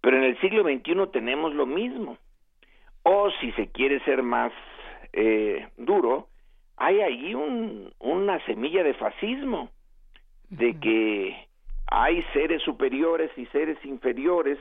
[0.01, 2.17] pero en el siglo XXI tenemos lo mismo.
[3.03, 4.51] O si se quiere ser más
[5.13, 6.27] eh, duro,
[6.77, 9.69] hay ahí un, una semilla de fascismo,
[10.49, 11.48] de que
[11.91, 14.59] hay seres superiores y seres inferiores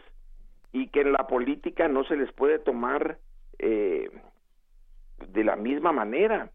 [0.73, 3.19] y que en la política no se les puede tomar
[3.59, 4.11] eh,
[5.29, 6.51] de la misma manera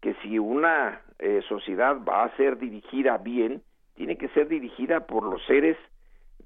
[0.00, 3.62] que si una eh, sociedad va a ser dirigida bien,
[3.94, 5.76] tiene que ser dirigida por los seres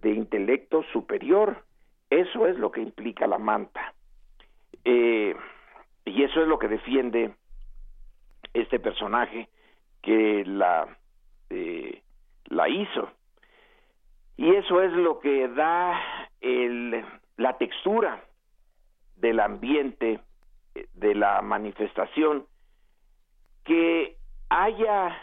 [0.03, 1.65] de intelecto superior.
[2.11, 3.95] Eso es lo que implica la manta.
[4.85, 5.35] Eh,
[6.05, 7.33] y eso es lo que defiende
[8.53, 9.49] este personaje
[10.03, 10.87] que la,
[11.51, 12.03] eh,
[12.47, 13.11] la hizo.
[14.37, 16.01] Y eso es lo que da
[16.41, 17.05] el,
[17.37, 18.25] la textura
[19.17, 20.21] del ambiente
[20.95, 22.47] de la manifestación
[23.65, 24.17] que
[24.49, 25.17] haya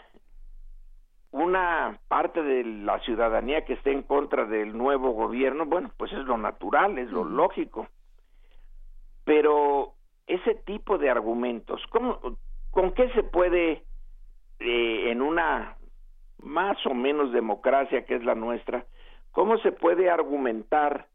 [1.30, 6.24] una parte de la ciudadanía que esté en contra del nuevo gobierno, bueno, pues es
[6.24, 7.88] lo natural, es lo lógico.
[9.24, 9.94] Pero
[10.26, 12.18] ese tipo de argumentos, ¿cómo,
[12.70, 13.84] ¿con qué se puede
[14.58, 15.76] eh, en una
[16.42, 18.84] más o menos democracia que es la nuestra,
[19.32, 21.08] cómo se puede argumentar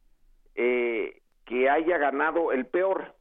[0.55, 3.15] eh, que haya ganado el peor,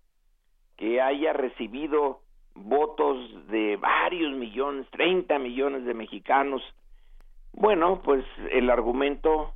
[0.77, 2.21] que haya recibido
[2.55, 6.63] votos de varios millones, 30 millones de mexicanos.
[7.53, 9.53] Bueno, pues el argumento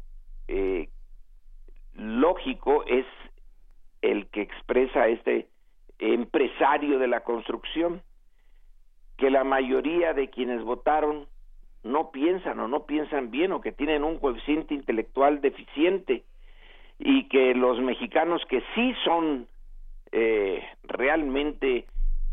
[0.49, 0.89] eh,
[1.95, 3.07] lógico es
[4.03, 5.49] el que expresa este
[5.99, 8.03] empresario de la construcción,
[9.17, 11.27] que la mayoría de quienes votaron
[11.83, 16.25] no piensan o no piensan bien o que tienen un coeficiente intelectual deficiente
[16.99, 19.47] y que los mexicanos que sí son
[20.13, 21.87] eh, realmente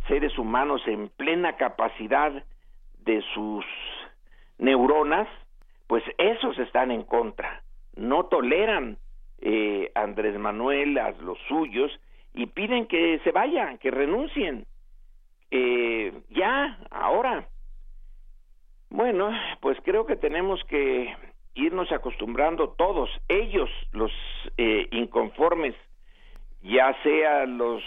[0.07, 2.43] seres humanos en plena capacidad
[2.99, 3.65] de sus
[4.57, 5.27] neuronas,
[5.87, 7.63] pues esos están en contra,
[7.95, 8.97] no toleran
[9.39, 11.91] eh, Andrés Manuel a los suyos
[12.33, 14.65] y piden que se vayan, que renuncien,
[15.51, 17.47] eh, ya, ahora.
[18.89, 19.31] Bueno,
[19.61, 21.13] pues creo que tenemos que
[21.55, 24.11] irnos acostumbrando todos, ellos, los
[24.57, 25.75] eh, inconformes,
[26.61, 27.83] ya sea los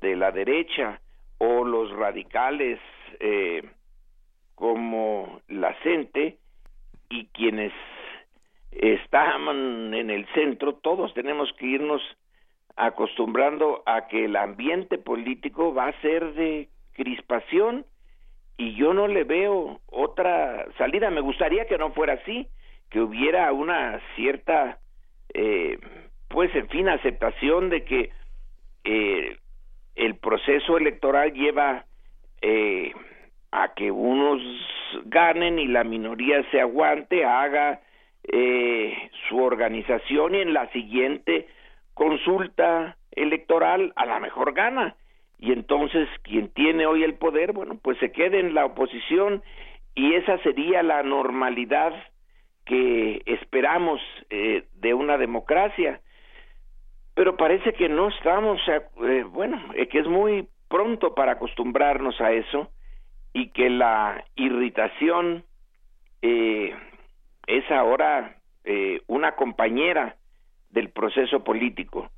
[0.00, 1.00] de la derecha
[1.38, 2.80] o los radicales
[3.20, 3.62] eh,
[4.54, 6.38] como la gente
[7.10, 7.72] y quienes
[8.70, 12.02] están en el centro, todos tenemos que irnos
[12.76, 17.84] acostumbrando a que el ambiente político va a ser de crispación
[18.58, 21.10] y yo no le veo otra salida.
[21.10, 22.48] Me gustaría que no fuera así,
[22.90, 24.78] que hubiera una cierta,
[25.32, 25.78] eh,
[26.28, 28.10] pues en fin, aceptación de que
[28.84, 29.36] eh,
[29.94, 31.84] el proceso electoral lleva
[32.42, 32.92] eh,
[33.52, 34.42] a que unos
[35.04, 37.80] ganen y la minoría se aguante, haga
[38.24, 41.46] eh, su organización y en la siguiente
[41.94, 44.96] consulta electoral a la mejor gana.
[45.38, 49.42] Y entonces quien tiene hoy el poder, bueno, pues se quede en la oposición
[49.94, 51.92] y esa sería la normalidad
[52.64, 54.00] que esperamos
[54.30, 56.00] eh, de una democracia
[57.14, 62.30] pero parece que no estamos, eh, bueno, eh, que es muy pronto para acostumbrarnos a
[62.30, 62.70] eso
[63.32, 65.42] y que la irritación
[66.22, 68.36] es ahora
[69.08, 70.14] una compañera
[70.70, 72.08] del proceso político.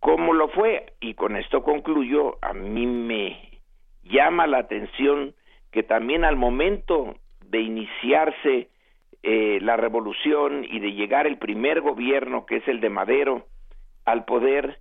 [0.00, 0.94] ¿Cómo lo fue?
[1.00, 3.60] Y con esto concluyo, a mí me
[4.02, 5.34] llama la atención
[5.70, 7.16] que también al momento
[7.46, 8.68] de iniciarse
[9.22, 13.46] eh, la revolución y de llegar el primer gobierno, que es el de Madero,
[14.06, 14.78] al poder,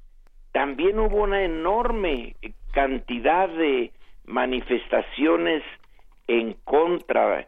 [0.53, 2.35] también hubo una enorme
[2.71, 3.91] cantidad de
[4.25, 5.63] manifestaciones
[6.27, 7.47] en contra eh,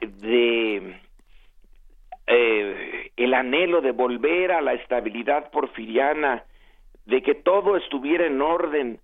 [0.00, 0.94] de
[2.26, 6.44] eh, el anhelo de volver a la estabilidad porfiriana,
[7.10, 9.00] de que todo estuviera en orden,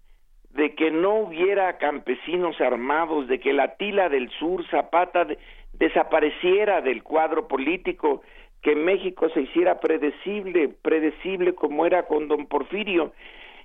[0.50, 5.26] de que no hubiera campesinos armados, de que la tila del sur, Zapata,
[5.72, 8.22] desapareciera del cuadro político,
[8.62, 13.12] que México se hiciera predecible, predecible como era con don Porfirio,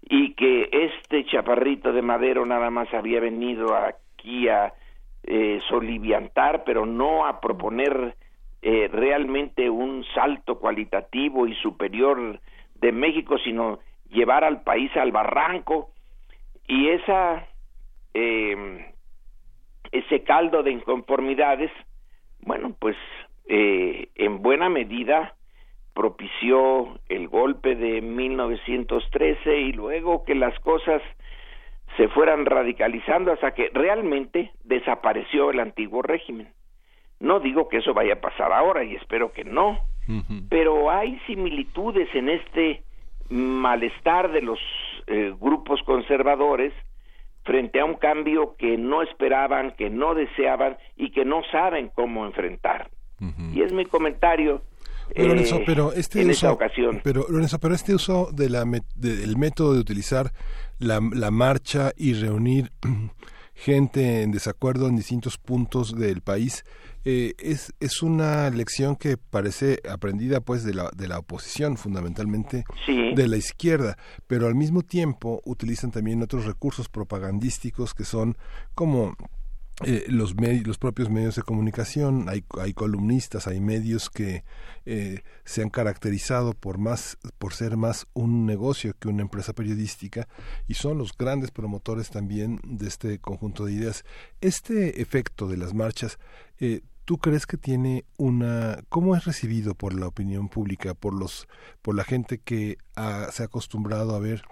[0.01, 4.73] y que este chaparrito de madero nada más había venido aquí a
[5.23, 8.15] eh, soliviantar, pero no a proponer
[8.63, 12.39] eh, realmente un salto cualitativo y superior
[12.73, 13.79] de México, sino
[14.11, 15.91] llevar al país al barranco
[16.67, 17.47] y esa
[18.13, 18.91] eh,
[19.91, 21.71] ese caldo de inconformidades,
[22.41, 22.95] bueno, pues
[23.47, 25.35] eh, en buena medida
[25.93, 31.01] propició el golpe de 1913 y luego que las cosas
[31.97, 36.47] se fueran radicalizando hasta que realmente desapareció el antiguo régimen.
[37.19, 39.79] No digo que eso vaya a pasar ahora y espero que no,
[40.49, 42.83] pero hay similitudes en este
[43.31, 44.59] malestar de los
[45.07, 46.73] eh, grupos conservadores
[47.43, 52.25] frente a un cambio que no esperaban, que no deseaban y que no saben cómo
[52.25, 52.89] enfrentar.
[53.53, 54.63] Y es mi comentario
[55.15, 57.01] pero, pero este en uso, ocasión.
[57.03, 60.31] Pero, Lorenzo, pero este uso de la, del método de utilizar
[60.79, 62.71] la, la marcha y reunir
[63.53, 66.63] gente en desacuerdo en distintos puntos del país
[67.05, 72.63] eh, es, es una lección que parece aprendida pues de la, de la oposición fundamentalmente
[72.87, 73.97] de la izquierda
[74.27, 78.37] pero al mismo tiempo utilizan también otros recursos propagandísticos que son
[78.75, 79.15] como
[79.83, 84.43] eh, los, los propios medios de comunicación, hay, hay columnistas, hay medios que
[84.85, 90.27] eh, se han caracterizado por más, por ser más un negocio que una empresa periodística
[90.67, 94.05] y son los grandes promotores también de este conjunto de ideas.
[94.39, 96.19] Este efecto de las marchas,
[96.59, 101.47] eh, ¿tú crees que tiene una, cómo es recibido por la opinión pública, por los,
[101.81, 102.77] por la gente que
[103.31, 104.43] se ha acostumbrado a ver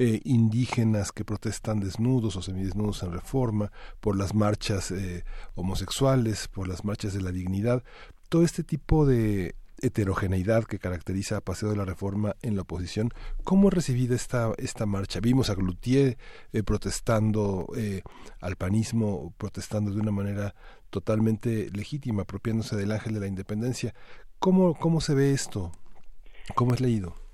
[0.00, 5.24] eh, indígenas que protestan desnudos o semidesnudos en reforma, por las marchas eh,
[5.56, 7.82] homosexuales, por las marchas de la dignidad,
[8.28, 13.10] todo este tipo de heterogeneidad que caracteriza a Paseo de la Reforma en la oposición.
[13.42, 15.18] ¿Cómo recibida esta, esta marcha?
[15.18, 16.16] Vimos a Glutier
[16.52, 17.66] eh, protestando
[18.40, 20.54] al panismo, protestando de una manera
[20.90, 23.96] totalmente legítima, apropiándose del ángel de la independencia.
[24.38, 25.72] ¿Cómo, cómo se ve esto?
[26.54, 27.27] ¿Cómo es leído?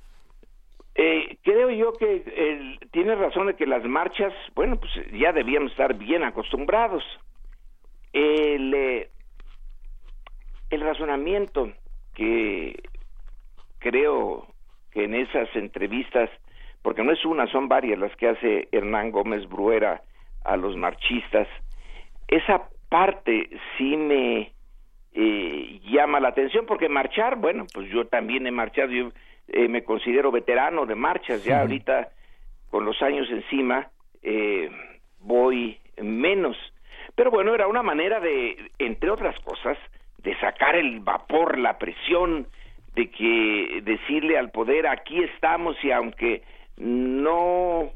[1.55, 5.94] Creo yo que eh, tiene razón de que las marchas, bueno, pues ya debíamos estar
[5.94, 7.05] bien acostumbrados.
[8.12, 9.09] El, eh,
[10.70, 11.70] el razonamiento
[12.12, 12.82] que
[13.78, 14.48] creo
[14.90, 16.28] que en esas entrevistas,
[16.82, 20.02] porque no es una, son varias las que hace Hernán Gómez Bruera
[20.43, 21.47] a los marchistas,
[22.26, 23.48] esa parte
[23.78, 24.51] sí me
[25.12, 29.12] eh, llama la atención, porque marchar, bueno, pues yo también he marchado, yo
[29.49, 32.09] eh, me considero veterano de marchas, ya ahorita
[32.71, 33.89] con los años encima
[34.23, 34.71] eh,
[35.21, 36.57] voy menos.
[37.15, 39.79] Pero bueno, era una manera de, entre otras cosas,
[40.19, 42.47] de sacar el vapor, la presión,
[42.95, 46.43] de que decirle al poder aquí estamos y aunque
[46.77, 47.91] no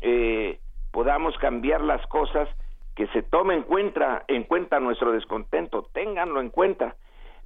[0.00, 0.58] eh,
[0.92, 2.48] podamos cambiar las cosas,
[2.94, 6.96] que se tome en cuenta, en cuenta nuestro descontento, ténganlo en cuenta.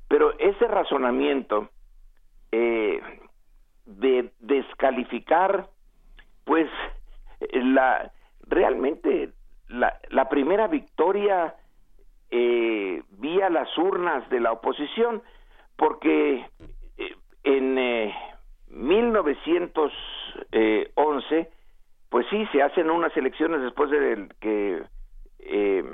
[0.08, 1.70] Pero ese razonamiento
[2.52, 3.00] eh,
[3.98, 5.68] de descalificar
[6.44, 6.68] pues
[7.52, 8.12] la
[8.46, 9.30] realmente
[9.68, 11.54] la, la primera victoria
[12.30, 15.22] eh, vía las urnas de la oposición
[15.76, 16.44] porque
[16.98, 18.14] eh, en eh,
[18.68, 21.50] 1911
[22.08, 24.82] pues sí se hacen unas elecciones después de que
[25.38, 25.84] eh,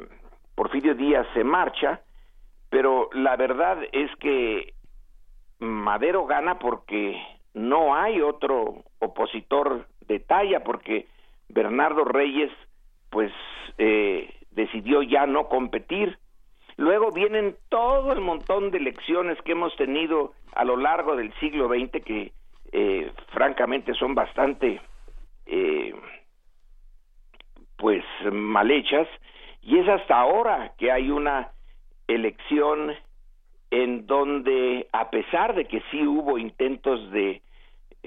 [0.55, 2.01] Porfirio Díaz se marcha
[2.71, 4.73] pero la verdad es que
[5.59, 7.23] Madero gana porque
[7.57, 11.07] no hay otro opositor de talla porque
[11.49, 12.53] Bernardo Reyes
[13.09, 13.33] pues
[13.79, 16.19] eh, decidió ya no competir.
[16.77, 21.69] Luego vienen todo el montón de elecciones que hemos tenido a lo largo del siglo
[21.69, 22.33] XX que
[22.73, 24.83] eh, francamente son bastante
[25.47, 25.95] eh,
[27.79, 29.09] pues mal hechas
[29.63, 31.53] y es hasta ahora que hay una
[32.07, 32.93] elección
[33.71, 37.41] en donde a pesar de que sí hubo intentos de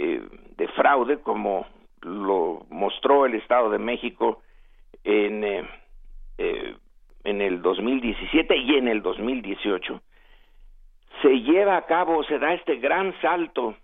[0.02, 0.22] eh,
[0.56, 1.68] de fraude, como
[2.02, 4.42] lo mostró el Estado de México
[5.04, 5.70] en, eh,
[6.38, 6.76] eh,
[7.26, 10.02] en el 2017 y en el 2018,
[11.22, 13.76] se lleva a cabo, se da este gran salto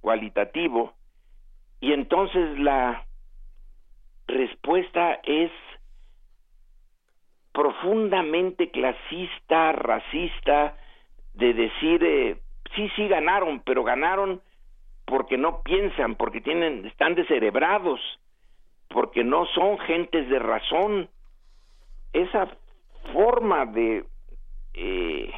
[0.00, 0.92] cualitativo
[1.80, 3.04] y entonces la
[4.28, 5.50] respuesta es
[7.52, 10.76] profundamente clasista, racista,
[11.34, 12.36] de decir, eh,
[12.76, 14.40] sí, sí ganaron, pero ganaron
[15.06, 18.00] porque no piensan, porque tienen, están descerebrados,
[18.88, 21.08] porque no son gentes de razón.
[22.12, 22.48] Esa
[23.12, 24.04] forma de
[24.74, 25.32] eh,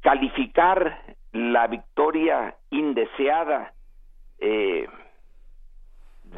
[0.00, 3.72] calificar la victoria indeseada
[4.38, 4.86] eh,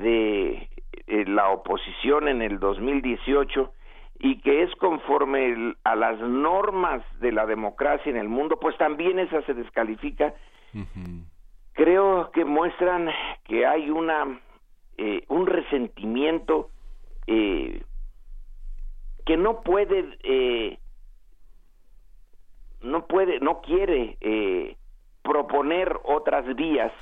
[0.00, 0.68] de
[1.06, 3.72] eh, la oposición en el 2018
[4.20, 9.18] y que es conforme a las normas de la democracia en el mundo, pues también
[9.18, 10.34] esa se descalifica.
[11.72, 13.10] Creo que muestran
[13.44, 14.40] que hay una
[14.96, 16.70] eh, un resentimiento
[17.26, 17.82] eh,
[19.24, 20.78] que no puede eh,
[22.82, 24.76] no puede no quiere eh,
[25.22, 26.92] proponer otras vías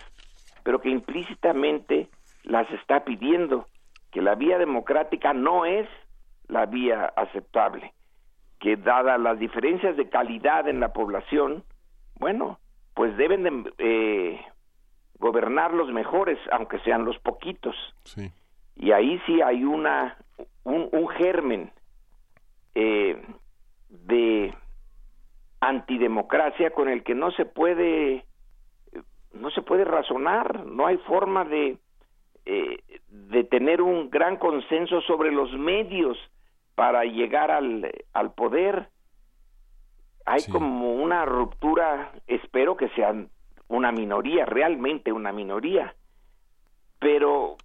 [0.63, 2.09] pero que implícitamente
[2.45, 3.67] las está pidiendo
[4.13, 5.89] que la vía democrática no es
[6.49, 7.93] la vía aceptable
[8.61, 11.65] que dadas las diferencias de calidad en la población
[12.21, 12.59] bueno
[13.03, 14.41] pues deben de eh,
[15.19, 17.75] gobernar los mejores aunque sean los poquitos.
[18.77, 20.17] Y ahí sí hay una
[20.63, 21.73] un, un germen
[22.77, 23.21] eh,
[23.89, 24.55] de
[25.59, 28.25] antidemocracia con el que no se puede
[29.33, 31.79] no se puede razonar no hay forma de
[32.47, 36.17] eh, de tener un gran consenso sobre los medios
[36.77, 38.91] para llegar al, al poder
[40.27, 43.15] hay como una ruptura espero que sea
[43.69, 45.95] una minoría realmente una minoría
[46.99, 47.57] pero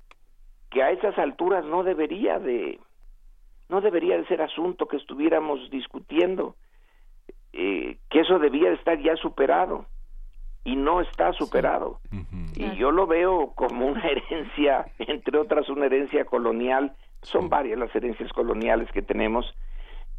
[0.69, 2.79] que a esas alturas no debería de
[3.69, 6.55] no debería de ser asunto que estuviéramos discutiendo
[7.53, 9.85] eh, que eso debía de estar ya superado
[10.63, 12.01] y no está superado.
[12.55, 16.93] Y yo lo veo como una herencia entre otras una herencia colonial.
[17.21, 19.45] Son varias las herencias coloniales que tenemos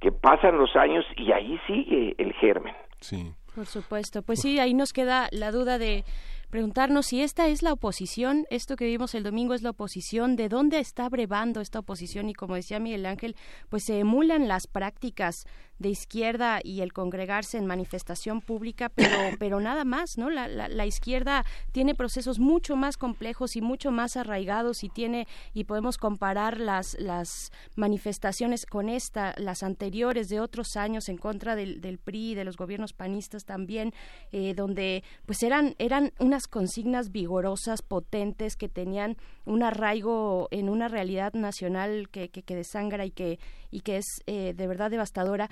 [0.00, 2.74] que pasan los años y ahí sigue el germen.
[3.00, 3.32] Sí.
[3.54, 4.22] Por supuesto.
[4.22, 6.04] Pues sí ahí nos queda la duda de
[6.50, 10.48] preguntarnos si esta es la oposición, esto que vimos el domingo es la oposición, de
[10.48, 13.36] dónde está brevando esta oposición y como decía Miguel Ángel,
[13.68, 15.44] pues se emulan las prácticas
[15.78, 20.30] de izquierda y el congregarse en manifestación pública, pero, pero nada más, ¿no?
[20.30, 25.64] La, la, izquierda tiene procesos mucho más complejos y mucho más arraigados y tiene, y
[25.64, 31.80] podemos comparar las, las manifestaciones con esta, las anteriores de otros años en contra del,
[31.80, 33.92] del PRI, de los gobiernos panistas también,
[34.32, 40.88] eh, donde pues eran, eran unas consignas vigorosas, potentes, que tenían un arraigo en una
[40.88, 43.38] realidad nacional que, que, que desangra y que,
[43.70, 45.50] y que es eh, de verdad devastadora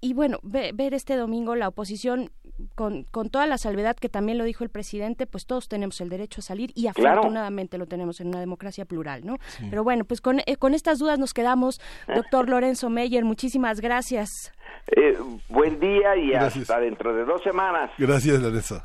[0.00, 2.30] y bueno, ver este domingo la oposición
[2.74, 6.08] con, con toda la salvedad que también lo dijo el presidente, pues todos tenemos el
[6.08, 9.36] derecho a salir y afortunadamente lo tenemos en una democracia plural, ¿no?
[9.70, 11.80] Pero bueno, pues con, eh, con estas dudas nos quedamos.
[12.14, 14.52] Doctor Lorenzo Meyer, muchísimas gracias.
[14.96, 15.18] Eh,
[15.48, 17.90] buen día y hasta dentro de dos semanas.
[17.98, 18.82] Gracias, Lorenzo.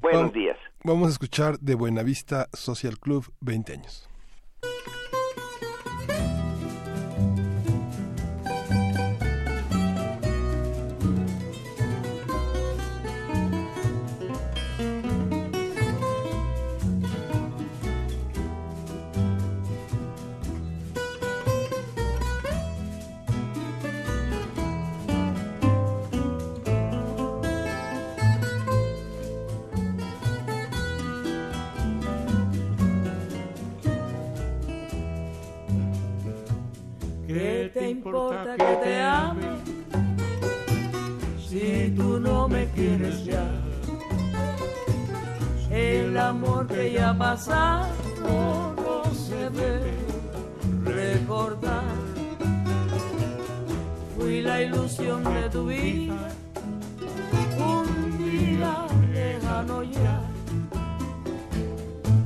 [0.00, 0.56] Buenos días.
[0.84, 4.08] Vamos a escuchar de Buenavista Social Club 20 años.
[37.78, 39.48] Te importa que te ame
[41.46, 43.46] si tú no me quieres ya?
[45.70, 47.86] El amor que ya pasado
[48.76, 49.92] no se debe
[50.84, 51.84] recordar.
[54.16, 56.30] Fui la ilusión de tu vida,
[57.58, 60.22] un día lejano ya.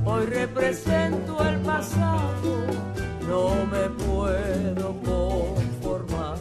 [0.05, 2.31] Hoy represento el pasado
[3.31, 6.37] no me puedo conformar.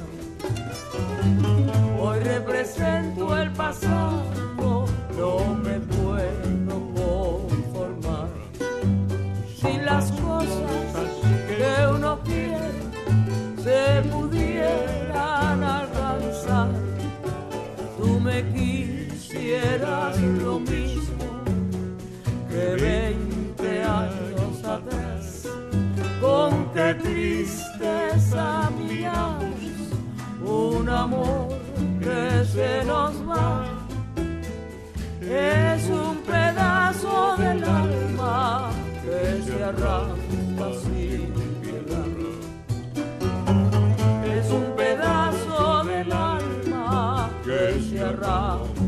[2.01, 4.25] Hoy represento el pasado,
[5.17, 8.29] no me puedo conformar.
[9.61, 11.11] Si las cosas
[11.49, 12.73] que uno quiere
[13.65, 16.71] se pudieran alcanzar,
[17.99, 21.29] tú me quisieras lo mismo
[22.49, 25.10] que de veinte años atrás.
[26.81, 29.61] Qué tristeza miramos
[30.43, 31.49] un amor
[32.01, 33.67] que se nos va.
[35.21, 38.71] Es un pedazo del alma
[39.05, 42.13] que se arranca sin piedad.
[44.25, 48.80] Es un pedazo del alma que se arranca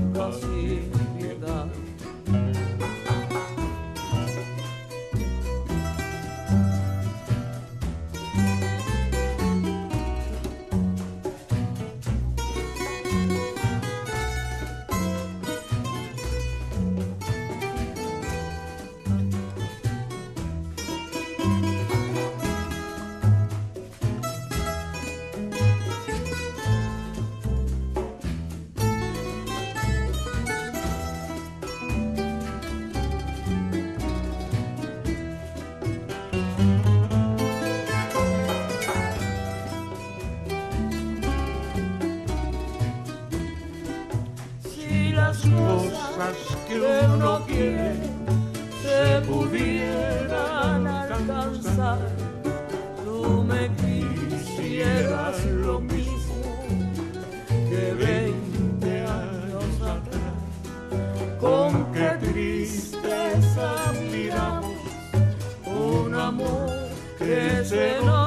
[46.81, 47.95] que uno quiere
[48.83, 51.99] se pudieran alcanzar,
[53.05, 56.65] tú me quisieras lo mismo
[57.69, 60.37] que veinte años atrás.
[61.41, 64.77] Con qué tristeza miramos
[65.67, 66.71] un amor
[67.19, 68.22] que se nos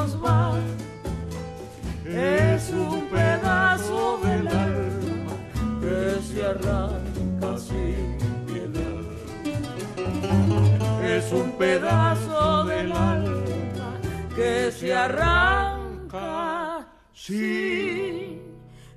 [11.26, 14.00] Es un pedazo del alma
[14.36, 18.42] que se arranca sin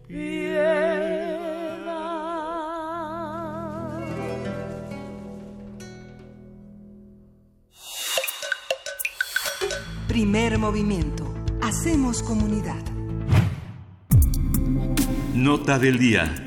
[0.06, 1.38] piedad.
[10.06, 11.32] Primer movimiento.
[11.62, 12.84] Hacemos comunidad.
[15.32, 16.44] Nota del día.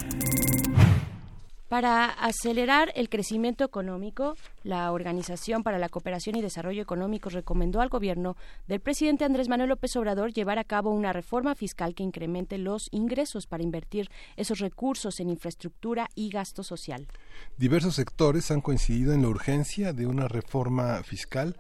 [1.72, 7.88] Para acelerar el crecimiento económico, la Organización para la Cooperación y Desarrollo Económico recomendó al
[7.88, 8.36] gobierno
[8.68, 12.90] del presidente Andrés Manuel López Obrador llevar a cabo una reforma fiscal que incremente los
[12.92, 17.08] ingresos para invertir esos recursos en infraestructura y gasto social.
[17.56, 21.56] Diversos sectores han coincidido en la urgencia de una reforma fiscal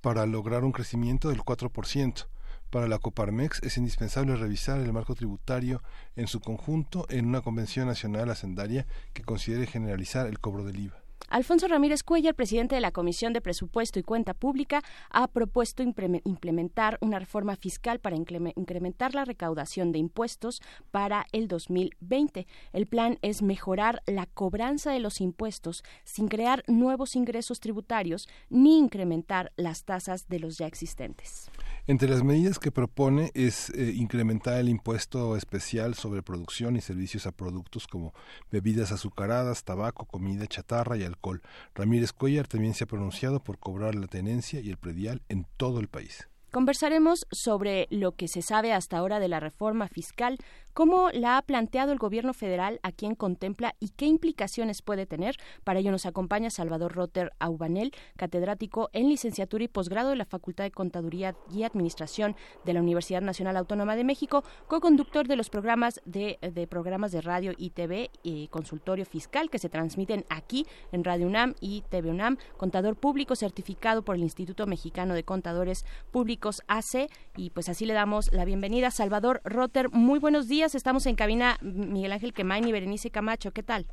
[0.00, 2.28] para lograr un crecimiento del 4%.
[2.70, 5.82] Para la Coparmex es indispensable revisar el marco tributario
[6.16, 11.02] en su conjunto en una convención nacional hacendaria que considere generalizar el cobro del IVA.
[11.30, 16.96] Alfonso Ramírez Cuellar, presidente de la Comisión de Presupuesto y Cuenta Pública, ha propuesto implementar
[17.02, 22.46] una reforma fiscal para increme- incrementar la recaudación de impuestos para el 2020.
[22.72, 28.78] El plan es mejorar la cobranza de los impuestos sin crear nuevos ingresos tributarios ni
[28.78, 31.50] incrementar las tasas de los ya existentes.
[31.88, 37.26] Entre las medidas que propone es eh, incrementar el impuesto especial sobre producción y servicios
[37.26, 38.12] a productos como
[38.52, 41.40] bebidas azucaradas, tabaco, comida chatarra y alcohol.
[41.74, 45.80] Ramírez Cuellar también se ha pronunciado por cobrar la tenencia y el predial en todo
[45.80, 46.28] el país.
[46.50, 50.36] Conversaremos sobre lo que se sabe hasta ahora de la reforma fiscal,
[50.74, 55.36] cómo la ha planteado el gobierno federal, a quién contempla y qué implicaciones puede tener.
[55.64, 60.64] Para ello nos acompaña Salvador Rotter Aubanel, catedrático en licenciatura y posgrado de la Facultad
[60.64, 66.00] de Contaduría y Administración de la Universidad Nacional Autónoma de México, co-conductor de los programas
[66.04, 66.38] de,
[66.68, 71.54] programas de radio y TV y consultorio fiscal que se transmiten aquí en Radio UNAM
[71.60, 77.50] y TV UNAM, contador público certificado por el Instituto Mexicano de Contadores Públicos AC y
[77.50, 79.90] pues así le damos la bienvenida Salvador Rotter.
[79.90, 83.86] Muy buenos días, estamos en cabina Miguel Ángel Quemain y Berenice Camacho, ¿qué tal?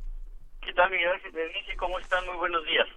[0.60, 1.76] ¿Qué tal, Miguel Ángel Berenice?
[1.76, 2.26] ¿Cómo están?
[2.26, 2.88] Muy buenos días.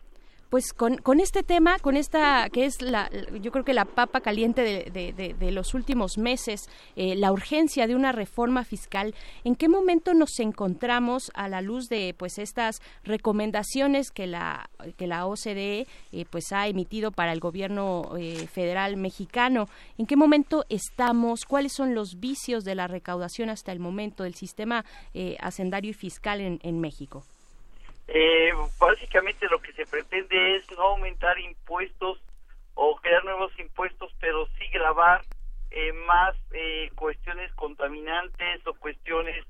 [0.50, 4.22] Pues con, con este tema, con esta que es la, yo creo que la papa
[4.22, 9.14] caliente de, de, de, de los últimos meses, eh, la urgencia de una reforma fiscal.
[9.44, 15.06] ¿En qué momento nos encontramos a la luz de pues estas recomendaciones que la que
[15.06, 19.68] la OCDE eh, pues ha emitido para el gobierno eh, federal mexicano?
[20.00, 21.46] ¿En qué momento estamos?
[21.46, 25.94] ¿Cuáles son los vicios de la recaudación hasta el momento del sistema eh, hacendario y
[25.94, 27.24] fiscal en, en México?
[28.11, 32.19] Eh, básicamente lo que se pretende es no aumentar impuestos
[32.73, 35.22] o crear nuevos impuestos, pero sí grabar
[35.69, 39.45] eh, más eh, cuestiones contaminantes o cuestiones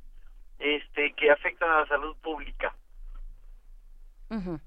[0.59, 2.75] este, que afectan a la salud pública.
[4.29, 4.59] Uh.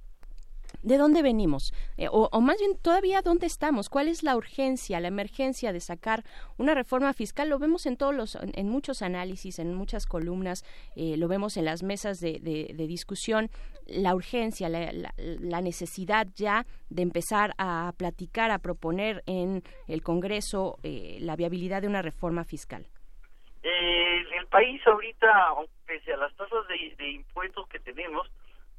[0.82, 1.72] ¿De dónde venimos?
[1.96, 3.88] Eh, o, más bien, todavía, ¿dónde estamos?
[3.88, 6.24] ¿Cuál es la urgencia, la emergencia de sacar
[6.58, 7.48] una reforma fiscal?
[7.48, 10.64] Lo vemos en todos los, en muchos análisis, en muchas columnas,
[10.96, 12.40] eh, lo vemos en las mesas de,
[12.88, 13.48] discusión,
[13.86, 21.18] la urgencia, la, necesidad ya de empezar a platicar, a proponer en el Congreso eh,
[21.20, 22.86] la viabilidad de una reforma fiscal.
[23.62, 25.54] el país ahorita,
[25.86, 26.66] pese a las tasas
[26.98, 28.28] de impuestos que tenemos,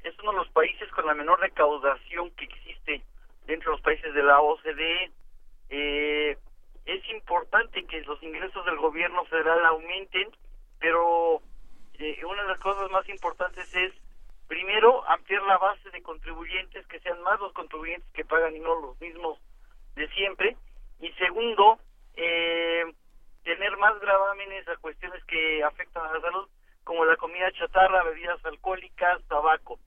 [0.04, 3.02] es uno de los países con la menor recaudación que existe
[3.46, 5.10] dentro de los países de la OCDE.
[5.70, 6.38] Eh,
[6.84, 10.30] es importante que los ingresos del gobierno federal aumenten,
[10.78, 11.40] pero
[11.98, 13.92] eh, una de las cosas más importantes es,
[14.46, 18.80] primero, ampliar la base de contribuyentes, que sean más los contribuyentes que pagan y no
[18.80, 19.38] los mismos
[19.94, 20.56] de siempre.
[21.00, 21.78] Y segundo,
[22.16, 22.84] eh,
[23.42, 26.48] tener más gravámenes a cuestiones que afectan a la salud,
[26.84, 29.78] como la comida chatarra, bebidas alcohólicas, tabaco.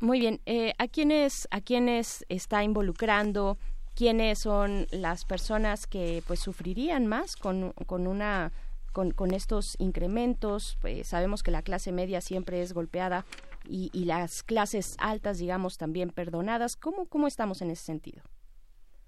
[0.00, 0.40] Muy bien.
[0.46, 3.58] Eh, ¿A quiénes a quiénes está involucrando?
[3.96, 8.52] ¿Quiénes son las personas que pues sufrirían más con, con una
[8.92, 10.78] con, estos incrementos?
[10.80, 13.24] Pues, sabemos que la clase media siempre es golpeada
[13.68, 16.76] y, las clases altas, digamos, también perdonadas.
[16.76, 18.22] ¿Cómo cómo estamos en ese sentido?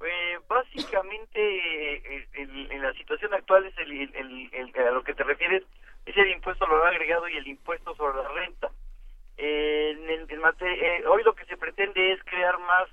[0.05, 5.63] Eh, básicamente, eh, en, la situación actual es el, el, a lo que te refieres
[6.05, 8.71] es el impuesto al valor agregado y el impuesto sobre la renta
[9.43, 12.89] eh, hoy lo que se pretende es crear más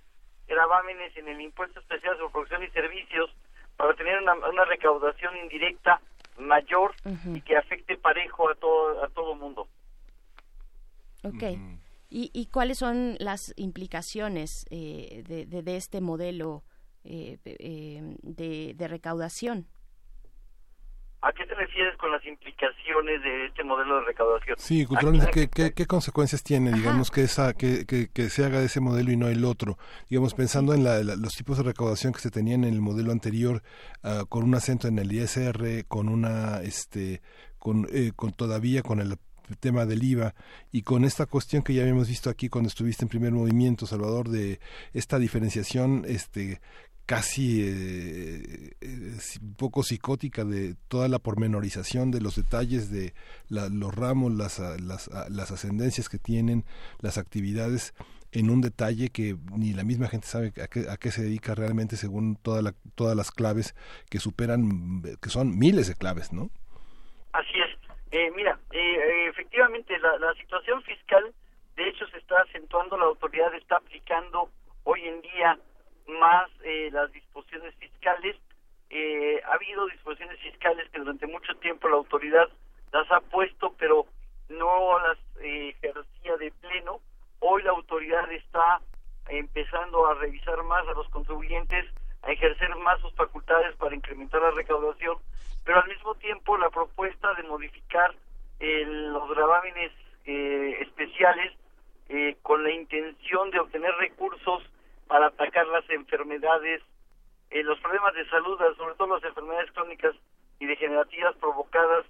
[0.48, 3.30] gravámenes en el impuesto especial sobre producción y servicios
[3.76, 6.02] para tener una, recaudación indirecta
[6.38, 6.95] mayor
[7.34, 9.68] y que afecte parejo a todo a todo mundo.
[11.24, 11.44] Ok.
[12.10, 16.64] ¿Y, ¿Y, cuáles son las implicaciones eh, de, de, este modelo
[17.03, 19.68] eh, de, de recaudación?
[21.22, 24.56] ¿A qué te refieres con las implicaciones de este modelo de recaudación?
[24.60, 28.81] Sí, culturalmente, ¿qué, qué, consecuencias tiene, digamos, que, esa, que, que, se haga de ese
[28.81, 29.80] modelo y no el otro?
[30.10, 33.64] Digamos, pensando en los tipos de recaudación que se tenían en el modelo anterior,
[34.03, 37.22] ah, con un acento en el ISR, con una, este,
[37.57, 39.18] con, eh, con todavía con el
[39.60, 40.35] tema del IVA
[40.72, 44.30] y con esta cuestión que ya habíamos visto aquí cuando estuviste en primer movimiento, Salvador,
[44.30, 44.60] de
[44.94, 46.61] esta diferenciación este
[47.07, 53.13] casi eh, eh, un poco psicótica de toda la pormenorización de los detalles de
[53.49, 56.65] los ramos, las, las, las ascendencias que tienen,
[56.99, 57.93] las actividades
[58.34, 61.55] en un detalle que ni la misma gente sabe a qué, a qué se dedica
[61.55, 63.73] realmente según toda la, todas las claves
[64.09, 66.49] que superan, que son miles de claves, ¿no?
[67.31, 67.89] Así es.
[68.11, 68.59] Eh, mira,
[69.29, 71.34] efectivamente la, la situación fiscal,
[71.77, 74.49] de hecho, se está acentuando, la autoridad está aplicando
[74.84, 75.57] hoy en día
[76.07, 78.35] más eh, las disposiciones fiscales.
[78.89, 82.47] Eh, ha habido disposiciones fiscales que durante mucho tiempo la autoridad
[82.91, 84.05] las ha puesto, pero
[84.49, 87.01] no las eh, ejercía de pleno.
[87.39, 88.81] Hoy la autoridad está
[89.27, 91.85] empezando a revisar más a los contribuyentes,
[92.23, 95.17] a ejercer más sus facultades para incrementar la recaudación,
[95.65, 98.15] pero al mismo tiempo la propuesta de modificar
[98.59, 99.91] los gravámenes
[100.25, 101.53] especiales
[102.41, 104.63] con la intención de obtener recursos
[105.07, 106.81] para atacar las enfermedades,
[107.49, 110.15] eh, los problemas de salud, sobre todo las enfermedades crónicas
[110.59, 112.05] y degenerativas provocadas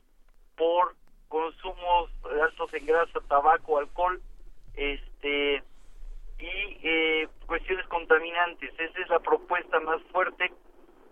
[0.55, 0.95] por
[1.27, 2.09] consumos
[2.41, 4.21] altos en grasa, tabaco, alcohol,
[4.75, 5.63] este
[6.39, 8.71] y eh, cuestiones contaminantes.
[8.77, 10.51] Esa es la propuesta más fuerte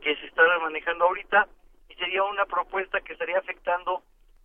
[0.02, 1.48] que se está manejando ahorita
[1.90, 4.04] y sería una propuesta que estaría afectando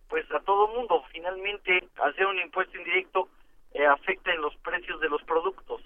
[0.09, 1.03] pues a todo mundo.
[1.11, 3.29] Finalmente, hacer un impuesto indirecto
[3.73, 5.81] eh, afecta en los precios de los productos.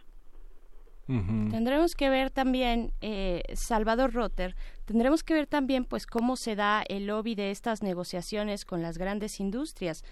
[1.07, 4.55] Tendremos que ver también, eh, Salvador Rotter,
[4.85, 8.97] tendremos que ver también pues cómo se da el lobby de estas negociaciones con las
[8.97, 10.03] grandes industrias.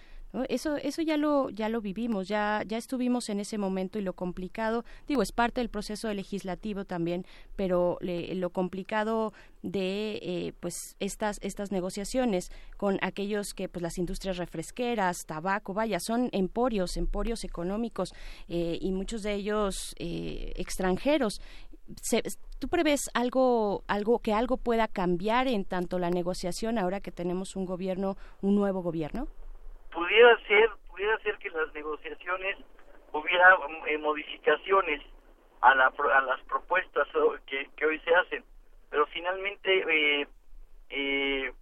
[0.49, 4.13] Eso, eso ya lo, ya lo vivimos, ya, ya estuvimos en ese momento y lo
[4.13, 7.23] complicado, digo, es parte del proceso legislativo también,
[7.55, 9.31] pero lo complicado
[9.61, 15.99] de eh, pues estas, estas negociaciones con aquellos que pues las industrias refresqueras, tabaco, vaya,
[15.99, 18.11] son emporios, emporios económicos
[18.47, 21.41] eh, y muchos de ellos eh, extranjeros.
[22.57, 27.55] ¿Tú prevés algo, algo que algo pueda cambiar en tanto la negociación ahora que tenemos
[27.55, 29.27] un gobierno, un nuevo gobierno?
[29.93, 32.57] Pudiera ser pudiera ser que las negociaciones
[33.11, 33.57] hubiera
[33.87, 35.01] eh, modificaciones
[35.61, 37.07] a, la, a las propuestas
[37.47, 38.43] que, hoy se hacen.
[38.89, 40.27] Pero finalmente eh,
[40.89, 41.53] eh,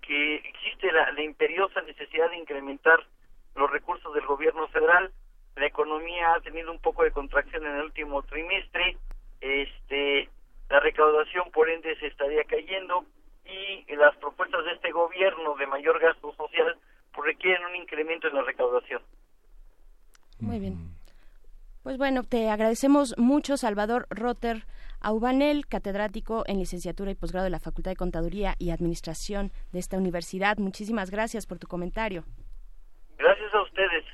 [0.00, 3.04] que existe la, la imperiosa necesidad de incrementar
[3.54, 5.12] los recursos del gobierno federal
[5.56, 8.96] la economía ha tenido un poco de contracción en el último trimestre
[9.42, 10.30] este
[10.70, 13.04] la recaudación por ende se estaría cayendo
[13.44, 16.78] y las propuestas de este gobierno de mayor gasto social
[17.20, 19.02] requieren un incremento en la recaudación.
[20.40, 20.92] Muy bien.
[21.82, 24.64] Pues bueno, te agradecemos mucho, Salvador Rotter
[25.00, 29.98] Aubanel, catedrático en licenciatura y posgrado de la Facultad de Contaduría y Administración de esta
[29.98, 30.58] universidad.
[30.58, 32.24] Muchísimas gracias por tu comentario.
[33.18, 34.04] Gracias a ustedes.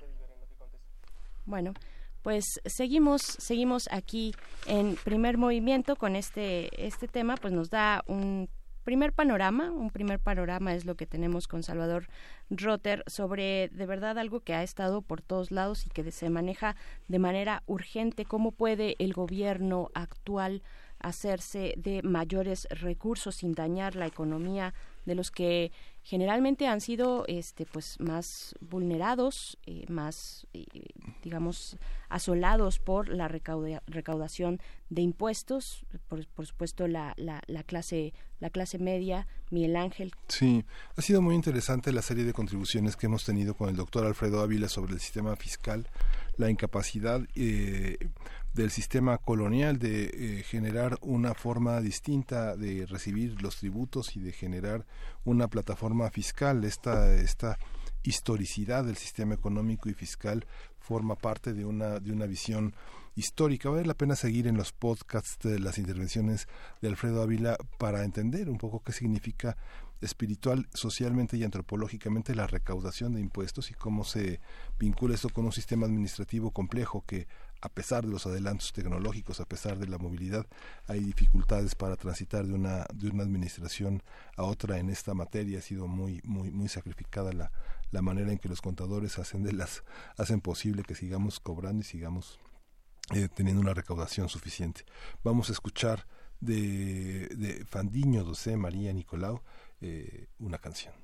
[1.45, 1.75] Bueno,
[2.23, 4.35] pues seguimos seguimos aquí
[4.67, 8.49] en primer movimiento con este este tema, pues nos da un
[8.85, 12.09] primer panorama, un primer panorama es lo que tenemos con Salvador
[12.51, 16.77] Rotter sobre de verdad algo que ha estado por todos lados y que se maneja
[17.09, 20.63] de manera urgente, cómo puede el gobierno actual
[21.01, 24.75] hacerse de mayores recursos sin dañar la economía
[25.05, 25.71] de los que
[26.09, 30.65] generalmente han sido este pues más vulnerados eh, más eh,
[31.23, 31.77] digamos
[32.09, 34.59] asolados por la recaudación
[34.89, 40.13] de impuestos por, por supuesto la, la, la, clase la clase media Miguel Ángel.
[40.29, 40.65] Sí
[40.97, 44.41] ha sido muy interesante la serie de contribuciones que hemos tenido con el doctor Alfredo
[44.41, 45.87] Ávila sobre el sistema fiscal
[46.39, 47.99] la incapacidad eh,
[48.59, 54.33] del sistema colonial de eh, generar una forma distinta de recibir los tributos y de
[54.33, 54.85] generar
[55.25, 56.65] una plataforma fiscal.
[56.65, 57.57] Esta, esta
[58.03, 60.45] historicidad del sistema económico y fiscal
[60.81, 62.75] forma parte de una, de una visión
[63.15, 63.71] histórica.
[63.71, 66.49] Vale la pena seguir en los podcasts de las intervenciones
[66.83, 69.57] de Alfredo Ávila para entender un poco qué significa
[70.01, 74.41] espiritual, socialmente y antropológicamente la recaudación de impuestos y cómo se
[74.79, 77.27] vincula esto con un sistema administrativo complejo que
[77.61, 80.47] a pesar de los adelantos tecnológicos, a pesar de la movilidad,
[80.87, 84.03] hay dificultades para transitar de una, de una administración
[84.37, 85.59] a otra en esta materia.
[85.59, 87.51] Ha sido muy, muy, muy sacrificada la,
[87.91, 89.83] la manera en que los contadores hacen de las,
[90.17, 92.39] hacen posible que sigamos cobrando y sigamos
[93.15, 94.85] eh, teniendo una recaudación suficiente.
[95.25, 96.07] Vamos a escuchar
[96.41, 99.41] de, Fandiño, José María Nicolau,
[99.81, 100.95] eh, una canción.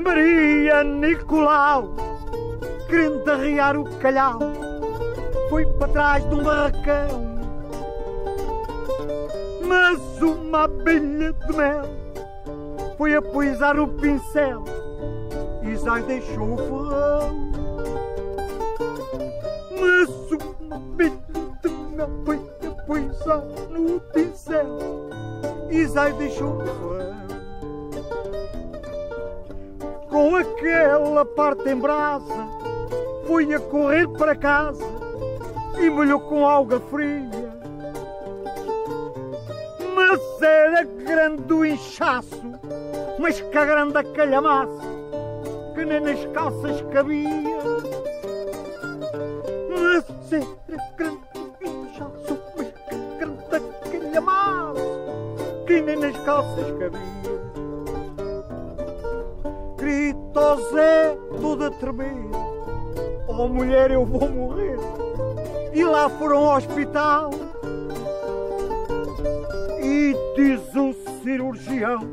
[0.00, 1.94] Maria Nicolau,
[2.88, 4.38] querendo arriar o calhau
[5.48, 7.28] foi para trás de um barracão.
[9.66, 11.82] Mas uma abelha de mel
[12.96, 14.64] foi a poisar o pincel
[15.62, 17.50] e já deixou o ferrão.
[19.80, 21.12] Mas uma abelha
[21.62, 24.78] de mel foi a poisar no pincel
[25.70, 27.27] e já deixou o ferrão.
[30.08, 32.48] Com aquela parte em brasa,
[33.26, 34.84] foi a correr para casa
[35.78, 37.28] e molhou com alga fria.
[39.94, 42.42] Mas era grande o inchaço,
[43.18, 44.80] mas que grande a calhamaço,
[45.74, 47.58] que nem nas calças cabia.
[49.68, 51.20] Mas era grande
[51.60, 57.27] o inchaço, mas que grande a calhamaço, que nem nas calças cabia.
[59.88, 62.12] Grita Zé, todo a tremer,
[63.26, 64.76] oh mulher, eu vou morrer
[65.72, 67.30] e lá foram ao hospital.
[69.82, 70.92] E diz o
[71.22, 72.06] cirurgião: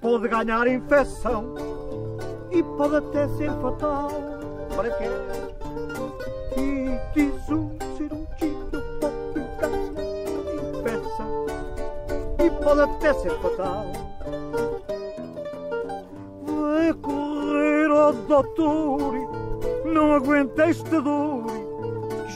[0.00, 1.54] pode ganhar infecção
[2.50, 4.10] e pode até ser fatal.
[4.74, 5.04] Para quê?
[6.56, 8.68] E diz o cirurgião:
[9.00, 11.46] pode ganhar infecção
[12.44, 14.15] e pode até ser fatal.
[16.66, 19.14] Vai correr ao doutor,
[19.84, 21.44] não aguenta esta dor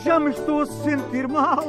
[0.05, 1.63] já me estou a sentir mal.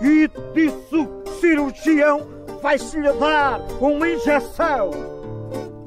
[0.00, 2.26] E disse o cirurgião:
[2.62, 4.90] vai-se-lhe dar uma injeção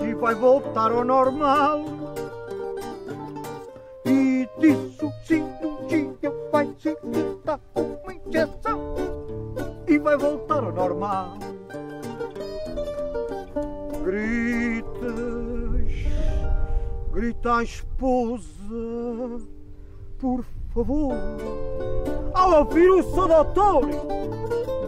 [0.06, 1.86] e vai voltar ao normal.
[4.06, 8.96] E disse o cirurgião: vai-se-lhe dar uma injeção
[9.88, 11.38] e vai voltar ao normal.
[14.06, 14.86] Gritas,
[17.12, 18.46] grita a esposa
[20.20, 20.46] por
[20.76, 21.16] favor.
[22.36, 23.90] Ao ouvir o doutor,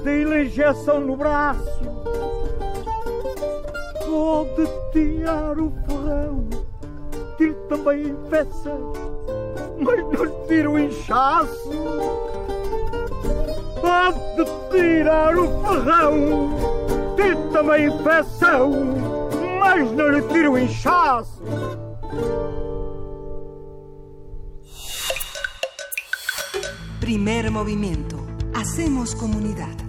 [0.03, 1.81] dê-lhe injeção no braço.
[4.05, 6.47] Pode tirar o ferrão,
[7.39, 8.29] tire também a
[9.79, 11.71] mas não tire o inchaço.
[13.81, 16.76] Pode tirar o ferrão,
[17.51, 18.71] também a infecção,
[19.59, 21.41] mas não lhe tire o inchaço.
[26.99, 28.17] Primer movimiento.
[28.53, 29.86] Hacemos comunidad.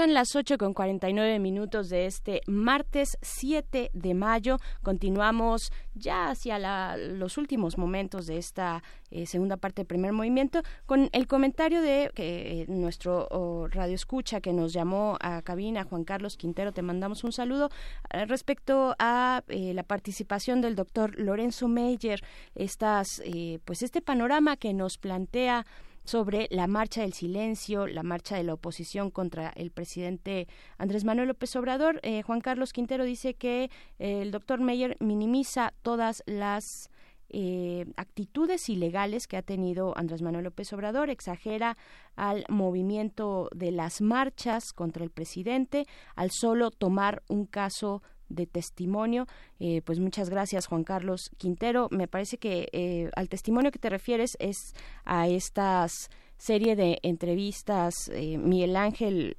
[0.00, 4.56] Son las 8 con 49 minutos de este martes 7 de mayo.
[4.82, 11.10] Continuamos ya hacia los últimos momentos de esta eh, segunda parte del primer movimiento con
[11.12, 16.72] el comentario de eh, nuestro radio escucha que nos llamó a cabina, Juan Carlos Quintero.
[16.72, 17.68] Te mandamos un saludo
[18.08, 22.22] eh, respecto a la participación del doctor Lorenzo Meyer.
[22.54, 23.22] Estas,
[23.66, 25.66] pues este panorama que nos plantea
[26.04, 30.48] sobre la marcha del silencio, la marcha de la oposición contra el presidente
[30.78, 32.00] Andrés Manuel López Obrador.
[32.02, 36.90] Eh, Juan Carlos Quintero dice que eh, el doctor Meyer minimiza todas las
[37.32, 41.76] eh, actitudes ilegales que ha tenido Andrés Manuel López Obrador, exagera
[42.16, 45.86] al movimiento de las marchas contra el presidente
[46.16, 49.26] al solo tomar un caso de testimonio.
[49.58, 51.88] Eh, pues muchas gracias, Juan Carlos Quintero.
[51.90, 54.74] Me parece que eh, al testimonio que te refieres es
[55.04, 56.08] a estas
[56.38, 59.36] serie de entrevistas, eh, Miguel Ángel,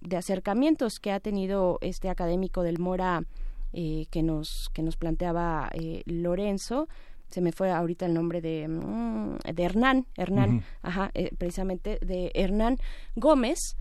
[0.00, 3.24] de acercamientos que ha tenido este académico del Mora
[3.72, 5.70] que nos que nos planteaba
[6.06, 6.88] Lorenzo
[7.28, 12.78] se me fue ahorita el nombre de, mm, de Hernán, Hernán, ajá, precisamente de Hernán
[13.16, 13.76] Gómez,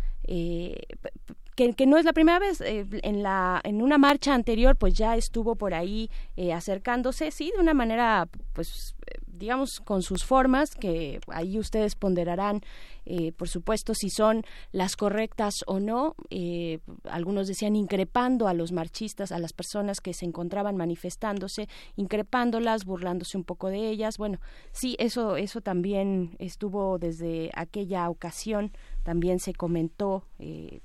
[1.57, 2.61] eh, que, no es la primera vez.
[2.61, 7.51] Eh, en, la, en una marcha anterior, pues ya estuvo por ahí eh, acercándose, sí,
[7.53, 12.61] de una manera, pues, eh, digamos, con sus formas, que ahí ustedes ponderarán,
[13.37, 16.15] por supuesto, si son las correctas o no.
[17.03, 21.67] algunos decían increpando a los marchistas, a las personas que se encontraban manifestándose,
[21.97, 24.17] increpándolas, burlándose un poco de ellas.
[24.17, 24.39] Bueno,
[24.71, 28.71] sí, eso, eso también estuvo desde aquella ocasión,
[29.03, 30.23] también se comentó,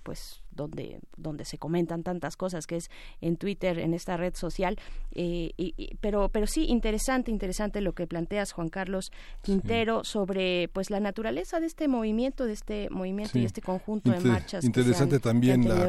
[0.02, 2.90] pues, donde, donde se comentan tantas cosas, que es
[3.20, 4.78] en Twitter, en esta red social.
[5.12, 5.52] Eh,
[6.00, 9.12] pero, pero sí, interesante, interesante lo que planteas, Juan Carlos
[9.42, 14.20] Quintero, sobre pues la naturaleza de este movimiento, de este movimiento y este conjunto de
[14.20, 14.64] marchas.
[14.64, 15.86] Interesante también la,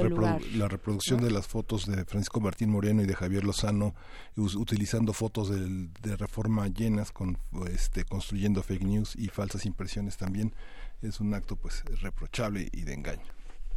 [0.56, 3.94] la, reproducción de las fotos de Francisco Martín Moreno y de Javier Lozano,
[4.36, 7.38] utilizando fotos de, de reforma llenas, con,
[7.72, 10.54] este, construyendo fake news y falsas impresiones también.
[11.02, 13.26] Es un acto pues reprochable y de engaño.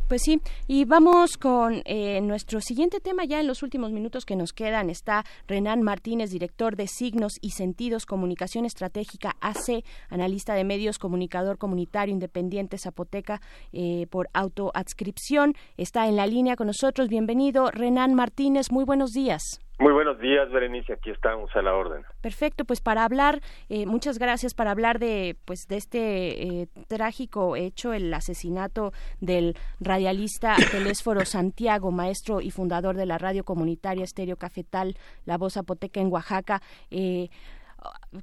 [0.08, 4.36] Pues sí, y vamos con eh, nuestro siguiente tema ya en los últimos minutos que
[4.36, 4.90] nos quedan.
[4.90, 11.56] Está Renan Martínez, director de Signos y Sentidos, Comunicación Estratégica AC, analista de medios, comunicador
[11.56, 13.40] comunitario independiente Zapoteca
[13.72, 15.54] eh, por autoadscripción.
[15.78, 17.08] Está en la línea con nosotros.
[17.08, 18.70] Bienvenido, Renan Martínez.
[18.70, 19.63] Muy buenos días.
[19.78, 20.92] Muy buenos días, Berenice.
[20.92, 22.04] Aquí estamos a la orden.
[22.20, 27.56] Perfecto, pues para hablar, eh, muchas gracias para hablar de, pues, de este eh, trágico
[27.56, 34.36] hecho, el asesinato del radialista Telésforo Santiago, maestro y fundador de la radio comunitaria Estéreo
[34.36, 36.62] Cafetal, La Voz Zapoteca en Oaxaca.
[36.92, 37.28] Eh,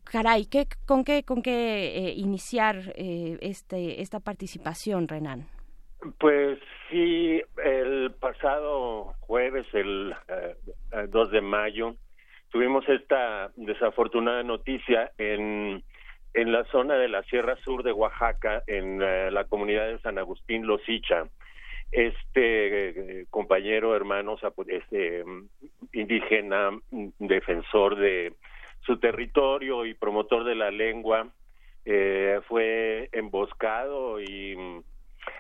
[0.06, 5.48] caray, ¿qué, ¿con qué, con qué iniciar este, esta participación, Renan?
[6.18, 6.58] Pues
[6.90, 10.16] sí, el pasado jueves, el
[11.10, 11.96] 2 eh, de mayo,
[12.50, 15.84] tuvimos esta desafortunada noticia en,
[16.34, 20.18] en la zona de la Sierra Sur de Oaxaca, en eh, la comunidad de San
[20.18, 21.28] Agustín Losicha.
[21.92, 24.38] Este eh, compañero, hermano,
[24.70, 25.24] este,
[25.94, 26.80] indígena,
[27.20, 28.34] defensor de
[28.88, 31.28] su territorio y promotor de la lengua,
[32.48, 34.84] fue emboscado y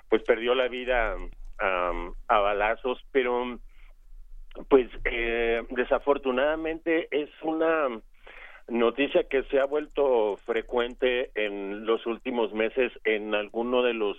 [0.10, 1.16] pues perdió la vida
[1.60, 3.60] a balazos, pero
[4.68, 7.88] pues eh, desafortunadamente es una
[8.68, 14.18] noticia que se ha vuelto frecuente en los últimos meses en alguno de los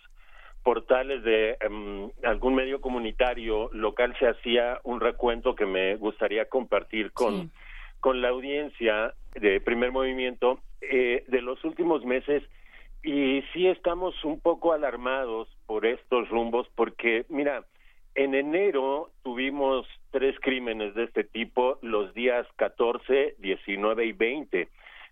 [0.62, 4.14] portales de em, algún medio comunitario local.
[4.20, 7.50] Se hacía un recuento que me gustaría compartir con
[8.02, 10.58] con la audiencia de primer movimiento.
[10.80, 12.42] Eh, de los últimos meses
[13.02, 17.64] y sí estamos un poco alarmados por estos rumbos porque, mira,
[18.14, 24.68] en enero tuvimos tres crímenes de este tipo los días 14, 19 y 20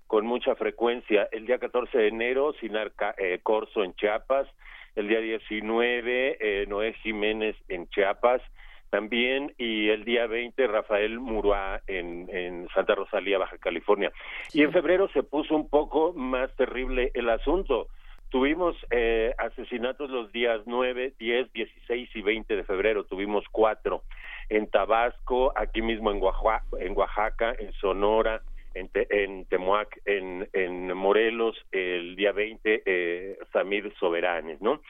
[0.07, 1.29] con mucha frecuencia.
[1.33, 4.49] El día 14 de enero, Sinar eh, Corso en Chiapas.
[4.97, 8.43] El día 19, eh, Noé Jiménez en Chiapas
[8.91, 14.13] también y el día 20 Rafael Muruá en, en Santa Rosalía, Baja California.
[14.53, 17.89] Y en febrero se puso un poco más terrible el asunto.
[18.31, 24.03] Tuvimos eh, asesinatos los días 9, 10, 16 y 20 de febrero, tuvimos cuatro
[24.49, 28.43] en Tabasco, aquí mismo en Oaxaca, en, Oaxaca, en Sonora,
[28.75, 34.81] en, en Temuac, en, en Morelos, el día 20, eh, Samir Soberanes, ¿no?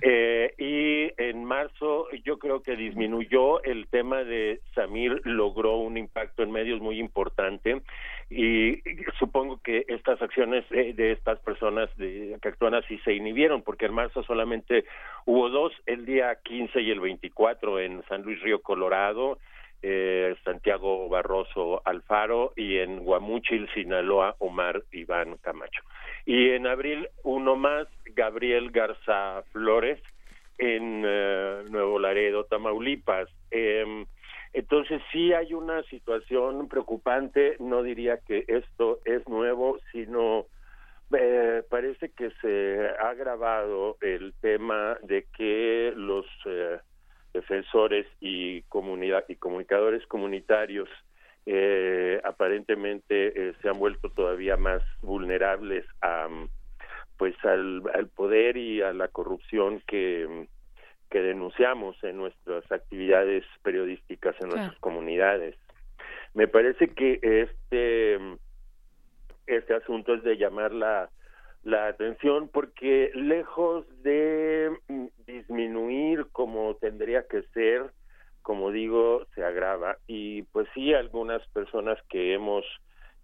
[0.00, 6.42] eh, y en marzo yo creo que disminuyó el tema de Samir, logró un impacto
[6.42, 7.82] en medios muy importante
[8.30, 8.82] y
[9.18, 13.86] supongo que estas acciones de, de estas personas de, que actúan así se inhibieron, porque
[13.86, 14.84] en marzo solamente
[15.26, 19.38] hubo dos, el día 15 y el 24 en San Luis Río Colorado,
[19.88, 25.80] eh, Santiago Barroso Alfaro y en Guamúchil, Sinaloa, Omar Iván Camacho.
[26.24, 27.86] Y en abril uno más,
[28.16, 30.02] Gabriel Garza Flores
[30.58, 33.28] en eh, Nuevo Laredo, Tamaulipas.
[33.52, 34.04] Eh,
[34.52, 40.46] entonces sí hay una situación preocupante, no diría que esto es nuevo, sino
[41.16, 46.78] eh, parece que se ha agravado el tema de que los eh,
[47.36, 50.88] defensores y comunidad y comunicadores comunitarios
[51.44, 56.28] eh, aparentemente eh, se han vuelto todavía más vulnerables a
[57.16, 60.46] pues al, al poder y a la corrupción que
[61.10, 65.54] que denunciamos en nuestras actividades periodísticas en nuestras comunidades.
[66.34, 68.18] Me parece que este
[69.46, 71.08] este asunto es de llamar la
[71.66, 77.90] la atención porque lejos de mm, disminuir como tendría que ser,
[78.40, 82.64] como digo, se agrava y pues sí algunas personas que hemos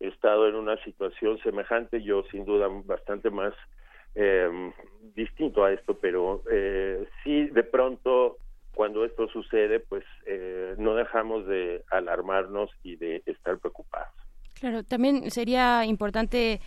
[0.01, 3.55] estado en una situación semejante, yo sin duda bastante más
[4.17, 4.73] eh,
[5.15, 8.39] distinto a esto, pero eh, sí de pronto
[8.75, 14.13] cuando esto sucede, pues eh, no dejamos de alarmarnos y de estar preocupados.
[14.59, 16.61] Claro, también sería importante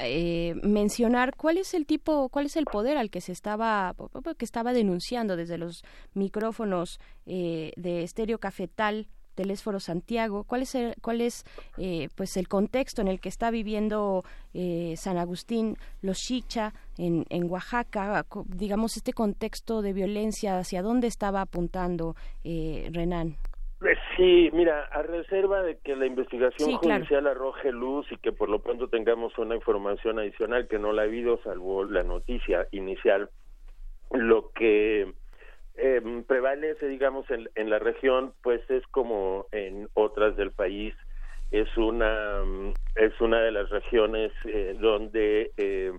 [0.00, 3.94] eh, mencionar cuál es el tipo, cuál es el poder al que se estaba,
[4.36, 5.84] que estaba denunciando desde los
[6.14, 9.08] micrófonos eh, de Estéreo Cafetal
[9.38, 11.44] Telésforo Santiago, cuál es el, cuál es
[11.76, 17.24] eh, pues el contexto en el que está viviendo eh, San Agustín, los Chicha en,
[17.28, 23.36] en Oaxaca, digamos este contexto de violencia, hacia dónde estaba apuntando eh, Renan.
[24.18, 28.58] Sí, mira, a reserva de que la investigación judicial arroje luz y que por lo
[28.58, 33.30] pronto tengamos una información adicional que no la ha habido, salvo la noticia inicial,
[34.10, 35.14] lo que
[35.76, 40.96] eh, prevalece, digamos, en, en, la región, pues es como en otras del país,
[41.52, 42.42] es una
[42.96, 45.92] es una de las regiones eh, donde eh,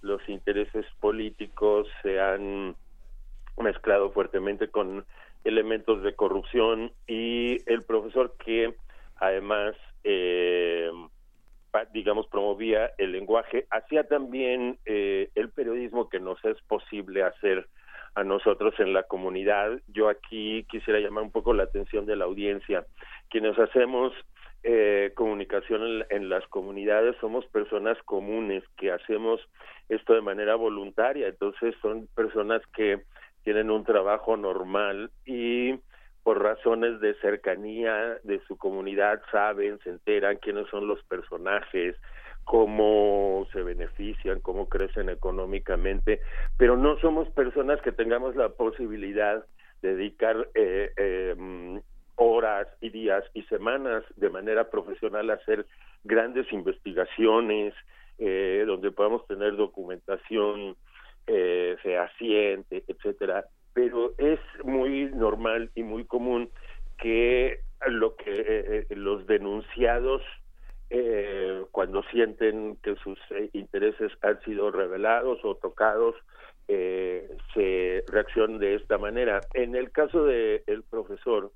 [0.00, 2.74] los intereses políticos se han
[3.58, 5.04] mezclado fuertemente con
[5.44, 8.74] elementos de corrupción y el profesor que
[9.16, 9.74] además
[10.04, 10.90] eh,
[11.92, 17.68] digamos promovía el lenguaje hacía también eh, el periodismo que nos es posible hacer
[18.14, 19.78] a nosotros en la comunidad.
[19.88, 22.86] Yo aquí quisiera llamar un poco la atención de la audiencia.
[23.28, 24.14] Quienes hacemos
[24.62, 29.40] eh, comunicación en, en, las comunidades somos personas comunes que hacemos
[29.90, 31.28] esto de manera voluntaria.
[31.28, 33.02] Entonces son personas que
[33.46, 35.78] tienen un trabajo normal y
[36.24, 41.94] por razones de cercanía de su comunidad saben, se enteran quiénes son los personajes,
[42.42, 46.18] cómo se benefician, cómo crecen económicamente,
[46.58, 49.44] pero no somos personas que tengamos la posibilidad
[49.80, 51.80] de dedicar eh, eh,
[52.16, 55.66] horas y días y semanas de manera profesional a hacer
[56.02, 57.74] grandes investigaciones,
[58.18, 60.74] eh, donde podamos tener documentación
[61.26, 66.50] eh, fehaciente, etcétera, pero es muy normal y muy común
[66.98, 70.22] que lo que eh, eh los denunciados
[70.88, 76.14] eh, cuando sienten que sus eh, intereses han sido revelados o tocados
[77.54, 79.40] se reaccionan de esta manera.
[79.54, 81.52] En el caso del el profesor,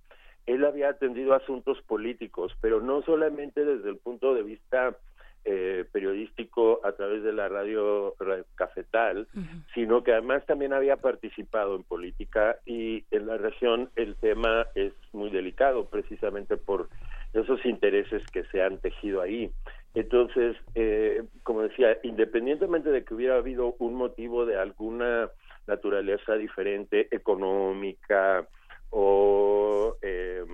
[0.46, 4.96] él había atendido asuntos políticos, pero no solamente desde el punto de vista
[5.44, 8.14] eh, periodístico a través de la radio,
[8.54, 9.64] Cafetal, uh -huh.
[9.74, 14.92] sino que además también había participado en política y en la región el tema es
[15.12, 16.88] muy delicado precisamente por
[17.32, 19.50] esos intereses que se han tejido ahí.
[19.94, 25.30] Entonces, eh, como decía, independientemente de que hubiera habido un motivo de alguna
[25.66, 28.46] naturaleza diferente, económica
[28.90, 30.44] o eh,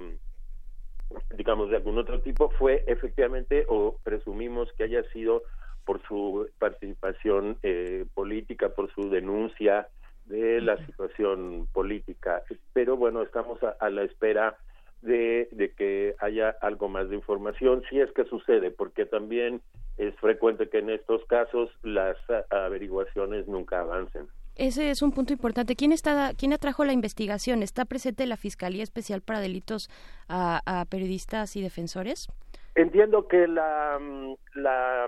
[1.37, 5.43] digamos, de algún otro tipo, fue efectivamente, o presumimos que haya sido
[5.85, 9.89] por su participación eh, política, por su denuncia
[10.27, 12.43] de la situación política.
[12.73, 14.57] Pero bueno, estamos a, a la espera
[15.03, 19.61] de, de, que haya algo más de información, si es que sucede, porque también
[19.97, 22.17] es frecuente que en estos casos las
[22.51, 24.27] averiguaciones nunca avancen.
[24.57, 25.77] Ese es un punto importante.
[25.77, 27.63] ¿Quién está, quién atrajo la investigación?
[27.63, 29.89] ¿Está presente la Fiscalía Especial para Delitos
[30.29, 32.29] a, a periodistas y defensores?
[32.77, 35.07] entiendo que la, mm, la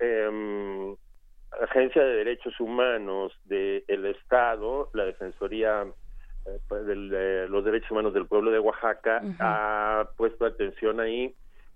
[0.00, 0.96] em,
[1.62, 5.84] Agencia de Derechos Humanos del Estado, la Defensoría
[6.46, 11.34] eh, pues, de los Derechos Humanos del Pueblo de Oaxaca, ha puesto atención ahí.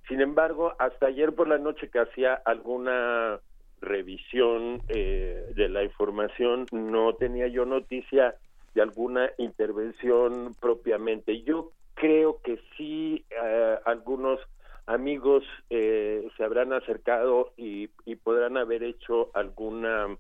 [0.09, 3.39] Sin embargo, hasta ayer por la noche que hacía alguna
[3.81, 8.35] revisión eh, de la información, no tenía yo noticia
[8.75, 11.43] de alguna intervención propiamente.
[11.43, 14.41] Yo creo que sí, eh, algunos
[14.87, 17.89] amigos eh, se habrán acercado y,
[18.25, 20.17] podrán haber hecho alguna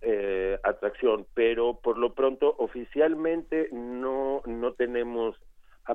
[0.00, 5.36] eh, atracción, pero por lo pronto oficialmente no no tenemos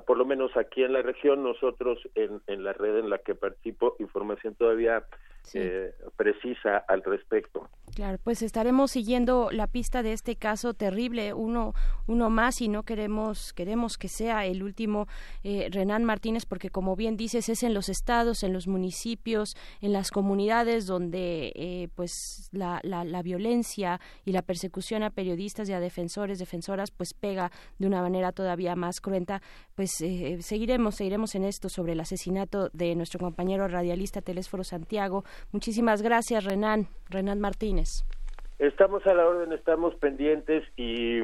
[0.05, 3.33] por lo menos aquí en la región, nosotros en, en la red en la que
[3.33, 5.03] participo, información todavía
[5.53, 7.69] eh, precisa al respecto.
[7.99, 11.73] Claro, pues estaremos siguiendo la pista de este caso terrible, uno,
[12.07, 15.09] uno más, y no queremos, queremos que sea el último
[15.43, 19.91] eh, Renan Martínez, porque como bien dices, es en los estados, en los municipios, en
[19.91, 25.73] las comunidades donde eh, pues la, la, la, violencia y la persecución a periodistas y
[25.73, 29.41] a defensores, defensoras, pues pega de una manera todavía más cruenta.
[29.75, 35.25] Pues eh, seguiremos, seguiremos en esto sobre el asesinato de nuestro compañero radialista Telésforo Santiago.
[35.51, 37.88] Muchísimas gracias, Renan, Renan Martínez.
[38.59, 41.21] Estamos a la orden, estamos pendientes y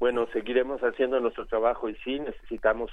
[0.00, 2.90] bueno, seguiremos haciendo nuestro trabajo y sí necesitamos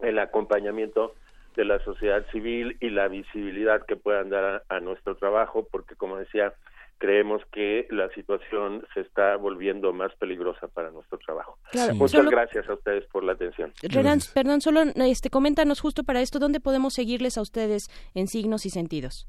[0.00, 1.14] el acompañamiento
[1.56, 6.16] de la sociedad civil y la visibilidad que puedan dar a, nuestro trabajo, porque como
[6.16, 6.52] decía,
[6.98, 11.58] creemos que la situación se está volviendo más peligrosa para nuestro trabajo.
[11.94, 13.72] Muchas gracias a ustedes por la atención.
[13.82, 18.66] Renan, perdón, solo este, coméntanos justo para esto, ¿dónde podemos seguirles a ustedes en signos
[18.66, 19.28] y sentidos?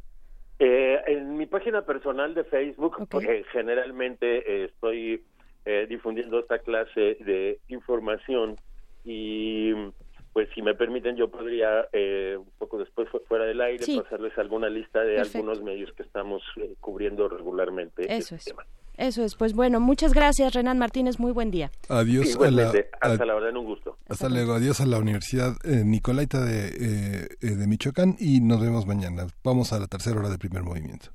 [0.57, 5.23] Eh, en mi página personal de Facebook, porque generalmente eh, estoy
[5.65, 8.55] eh, difundiendo esta clase de información
[9.03, 9.73] y
[10.31, 14.69] pues si me permiten yo podría eh, un poco después fuera del aire pasarles alguna
[14.69, 16.41] lista de algunos medios que estamos
[16.79, 18.03] cubriendo regularmente.
[18.03, 18.57] Eso este es.
[18.97, 21.71] Eso es, pues bueno, muchas gracias Renan Martínez, muy buen día.
[21.89, 22.37] Adiós.
[22.41, 23.97] A la, hasta la orden, un gusto.
[24.07, 28.61] Hasta, luego, adiós a la Universidad eh, Nicolaita de, eh, eh, de Michoacán y nos
[28.61, 29.27] vemos mañana.
[29.43, 31.09] Vamos a la tercera hora del primer movimiento.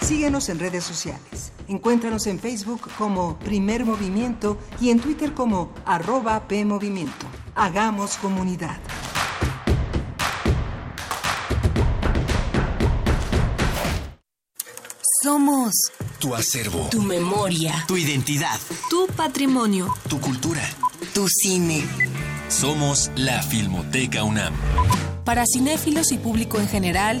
[0.00, 1.52] Síguenos en redes sociales.
[1.68, 7.26] Encuéntranos en Facebook como Primer Movimiento y en Twitter como arroba PMovimiento.
[7.54, 8.78] Hagamos comunidad.
[15.22, 15.74] Somos
[16.18, 20.62] tu acervo, tu memoria, tu identidad, tu patrimonio, tu cultura,
[21.12, 21.84] tu cine.
[22.48, 24.54] Somos la Filmoteca UNAM.
[25.26, 27.20] Para cinéfilos y público en general,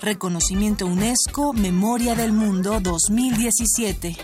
[0.00, 4.16] Reconocimiento UNESCO Memoria del Mundo 2017.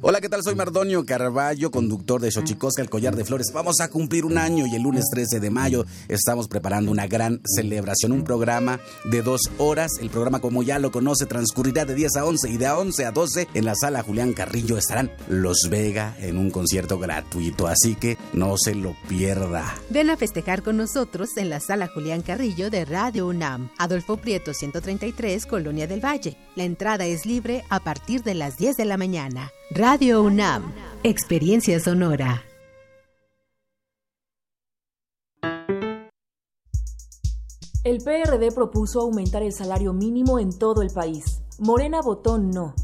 [0.00, 0.42] Hola, ¿qué tal?
[0.42, 3.52] Soy Mardonio Carballo, conductor de Xochicosca, el collar de flores.
[3.52, 7.40] Vamos a cumplir un año y el lunes 13 de mayo estamos preparando una gran
[7.44, 9.92] celebración, un programa de dos horas.
[10.00, 13.10] El programa, como ya lo conoce, transcurrirá de 10 a 11 y de 11 a
[13.12, 18.16] 12 en la sala Julián Carrillo estarán Los Vega en un concierto gratuito, así que
[18.32, 19.74] no se lo pierda.
[19.90, 24.54] Ven a festejar con nosotros en la sala Julián Carrillo de Radio UNAM, Adolfo Prieto
[24.54, 26.38] 133, Colonia del Valle.
[26.56, 29.50] La entrada es libre a partir de las 10 de la mañana.
[29.70, 30.72] Radio UNAM,
[31.02, 32.44] Experiencia Sonora.
[37.82, 41.24] El PRD propuso aumentar el salario mínimo en todo el país.
[41.58, 42.74] Morena votó no.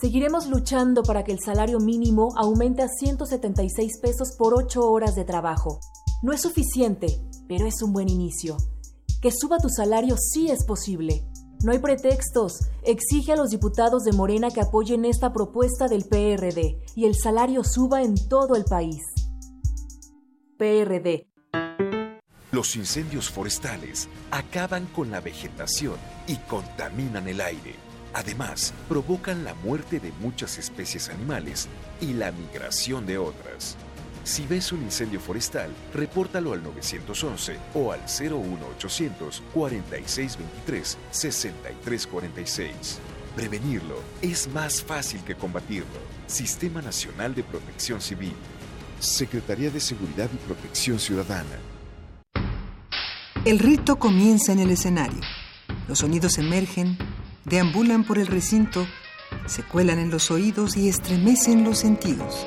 [0.00, 5.24] Seguiremos luchando para que el salario mínimo aumente a 176 pesos por 8 horas de
[5.24, 5.78] trabajo.
[6.22, 8.56] No es suficiente, pero es un buen inicio.
[9.20, 11.22] Que suba tu salario sí es posible.
[11.62, 12.60] No hay pretextos.
[12.84, 17.64] Exige a los diputados de Morena que apoyen esta propuesta del PRD y el salario
[17.64, 19.02] suba en todo el país.
[20.56, 21.26] PRD.
[22.50, 25.96] Los incendios forestales acaban con la vegetación
[26.26, 27.74] y contaminan el aire.
[28.12, 31.68] Además, provocan la muerte de muchas especies animales
[32.00, 33.76] y la migración de otras.
[34.22, 42.98] Si ves un incendio forestal, repórtalo al 911 o al 01800 4623 6346.
[43.34, 45.86] Prevenirlo es más fácil que combatirlo.
[46.26, 48.34] Sistema Nacional de Protección Civil.
[48.98, 51.58] Secretaría de Seguridad y Protección Ciudadana.
[53.46, 55.20] El rito comienza en el escenario.
[55.88, 56.98] Los sonidos emergen,
[57.46, 58.86] deambulan por el recinto,
[59.46, 62.46] se cuelan en los oídos y estremecen los sentidos.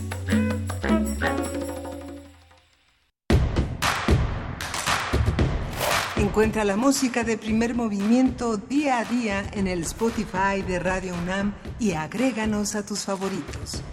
[6.31, 11.53] Encuentra la música de primer movimiento día a día en el Spotify de Radio UNAM
[11.77, 13.83] y agréganos a tus favoritos.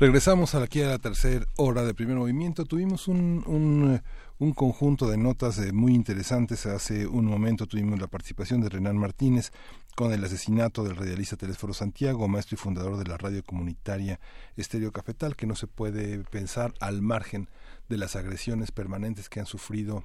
[0.00, 2.64] Regresamos aquí a la tercera hora de primer movimiento.
[2.64, 4.02] Tuvimos un, un,
[4.38, 6.66] un conjunto de notas eh, muy interesantes.
[6.66, 9.50] Hace un momento tuvimos la participación de Renan Martínez
[9.96, 14.20] con el asesinato del radialista Telésforo Santiago, maestro y fundador de la radio comunitaria
[14.56, 17.48] Estéreo Cafetal, que no se puede pensar al margen
[17.88, 20.04] de las agresiones permanentes que han sufrido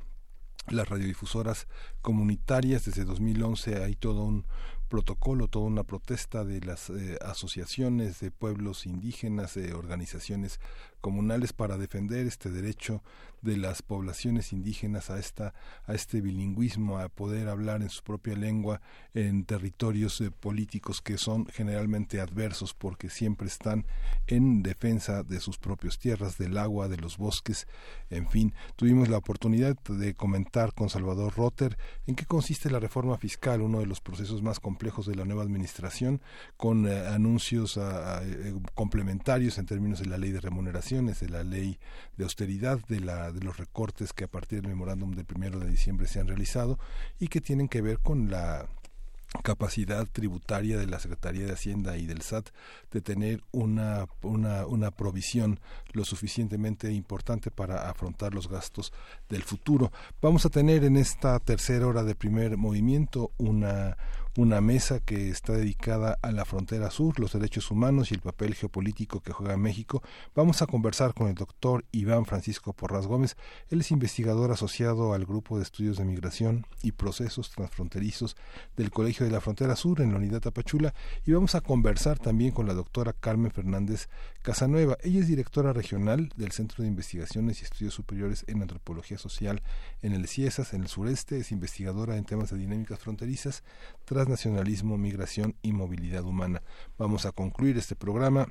[0.67, 1.67] las radiodifusoras
[2.01, 2.85] comunitarias.
[2.85, 4.45] Desde 2011 hay todo un
[4.93, 10.59] protocolo, toda una protesta de las eh, asociaciones de pueblos indígenas, de organizaciones
[11.01, 13.01] comunales para defender este derecho
[13.41, 15.53] de las poblaciones indígenas a esta
[15.85, 18.79] a este bilingüismo a poder hablar en su propia lengua
[19.13, 23.85] en territorios eh, políticos que son generalmente adversos porque siempre están
[24.27, 27.67] en defensa de sus propias tierras del agua de los bosques
[28.09, 28.53] en fin.
[28.77, 33.79] Tuvimos la oportunidad de comentar con Salvador Rotter en qué consiste la reforma fiscal uno
[33.79, 36.21] de los procesos más complejos de la nueva administración
[36.57, 41.79] con eh, anuncios eh, complementarios en términos de la ley de remuneraciones de la ley
[42.17, 45.69] de austeridad de la de los recortes que a partir del memorándum del primero de
[45.69, 46.77] diciembre se han realizado
[47.17, 48.67] y que tienen que ver con la
[49.41, 52.49] capacidad tributaria de la Secretaría de Hacienda y del SAT
[52.91, 55.59] de tener una, una, una, provisión
[55.91, 58.93] lo suficientemente importante para afrontar los gastos
[59.29, 59.91] del futuro.
[60.21, 63.97] Vamos a tener en esta tercera hora de primer movimiento una,
[64.35, 68.55] una mesa que está dedicada a la frontera sur, los derechos humanos y el papel
[68.55, 70.01] geopolítico que juega México.
[70.33, 73.37] Vamos a conversar con el doctor Iván Francisco Porras Gómez.
[73.69, 78.35] Él es investigador asociado al Grupo de Estudios de Migración y Procesos Transfronterizos
[78.75, 80.95] del Colegio de la Frontera Sur en la Unidad Tapachula.
[81.25, 84.09] Y vamos a conversar también con la doctora Carmen Fernández
[84.41, 84.97] Casanueva.
[85.03, 89.61] Ella es directora regional del Centro de Investigaciones y Estudios Superiores en Antropología Social
[90.01, 91.37] en el CIESAS, en el sureste.
[91.37, 93.63] Es investigadora en temas de dinámicas fronterizas
[94.27, 96.61] nacionalismo, migración y movilidad humana.
[96.97, 98.47] Vamos a concluir este programa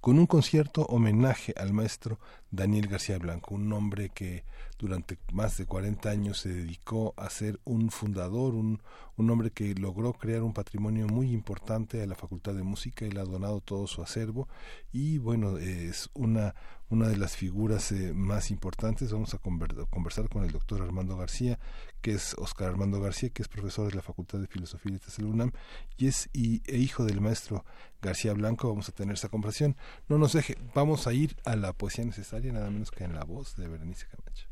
[0.00, 2.20] con un concierto homenaje al maestro
[2.50, 4.44] Daniel García Blanco, un hombre que
[4.78, 8.82] durante más de 40 años se dedicó a ser un fundador, un,
[9.16, 13.10] un hombre que logró crear un patrimonio muy importante a la Facultad de Música y
[13.10, 14.48] le ha donado todo su acervo
[14.92, 16.54] y bueno, es una,
[16.90, 19.12] una de las figuras eh, más importantes.
[19.12, 21.58] Vamos a conversar con el doctor Armando García,
[22.00, 25.16] que es Oscar Armando García, que es profesor de la Facultad de Filosofía y Letras
[25.16, 25.52] de la UNAM
[25.96, 27.64] y es y, e hijo del maestro
[28.02, 28.68] García Blanco.
[28.68, 29.76] Vamos a tener esa conversación.
[30.08, 33.24] No nos deje, vamos a ir a la poesía necesaria, nada menos que en la
[33.24, 34.46] voz de Berenice Camacho.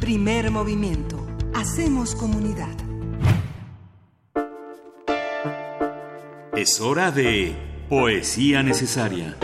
[0.00, 1.26] Primer movimiento.
[1.54, 2.76] Hacemos comunidad.
[6.54, 9.36] Es hora de poesía necesaria.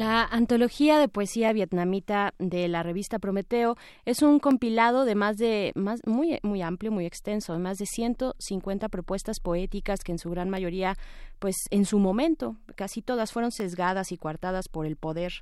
[0.00, 3.76] La antología de poesía vietnamita de la revista Prometeo.
[4.06, 7.84] Es un compilado de más de más muy muy amplio, muy extenso, de más de
[7.84, 10.96] 150 propuestas poéticas que en su gran mayoría
[11.38, 15.32] pues en su momento casi todas fueron sesgadas y coartadas por el poder,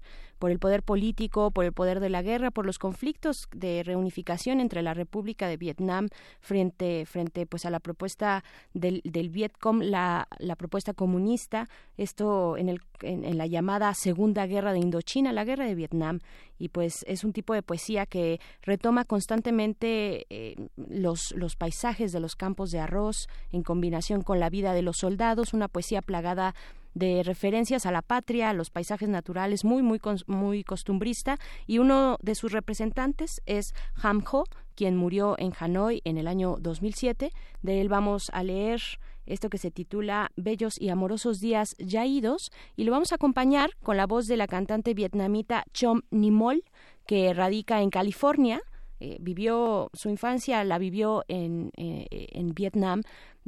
[0.40, 4.60] por el poder político, por el poder de la guerra, por los conflictos de reunificación
[4.60, 6.08] entre la República de Vietnam
[6.40, 8.42] frente frente pues a la propuesta
[8.74, 14.72] del, del Vietcom, la, la propuesta comunista, esto en el en, la llamada Segunda Guerra
[14.72, 16.20] de Indochina, la guerra de Vietnam,
[16.58, 22.20] y pues es un tipo de poesía que retoma constantemente eh, los, los paisajes de
[22.20, 26.54] los campos de arroz en combinación con la vida de los soldados, una poesía plagada
[26.94, 32.16] de referencias a la patria, a los paisajes naturales, muy, muy, muy costumbrista, y uno
[32.20, 34.44] de sus representantes es Ham Ho,
[34.74, 37.32] quien murió en Hanoi en el año 2007.
[37.62, 38.80] De él vamos a leer
[39.28, 43.70] esto que se titula Bellos y Amorosos Días Ya Idos, y lo vamos a acompañar
[43.82, 46.64] con la voz de la cantante vietnamita Chom Nimol,
[47.06, 48.60] que radica en California,
[49.00, 53.02] eh, vivió su infancia, la vivió en, eh, en Vietnam,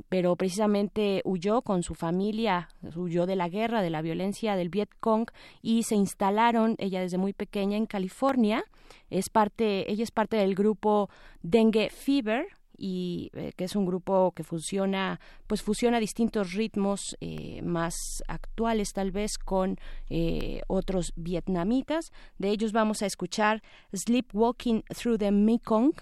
[0.09, 4.90] pero precisamente huyó con su familia, huyó de la guerra, de la violencia del Viet
[5.01, 5.28] Cong
[5.61, 8.65] y se instalaron, ella desde muy pequeña, en California.
[9.11, 11.11] Es parte, ella es parte del grupo
[11.43, 12.47] Dengue Fever,
[12.81, 17.94] y eh, que es un grupo que funciona pues fusiona distintos ritmos eh, más
[18.27, 19.78] actuales tal vez con
[20.09, 22.11] eh, otros vietnamitas.
[22.39, 23.62] De ellos vamos a escuchar
[23.93, 25.93] Sleepwalking Through the Mekong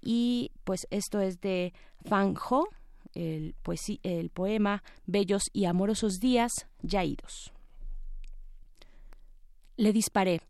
[0.00, 1.74] y pues esto es de
[2.04, 2.68] Fang Ho
[3.14, 3.56] el,
[4.04, 7.52] el poema Bellos y amorosos días ya idos.
[9.76, 10.40] Le disparé.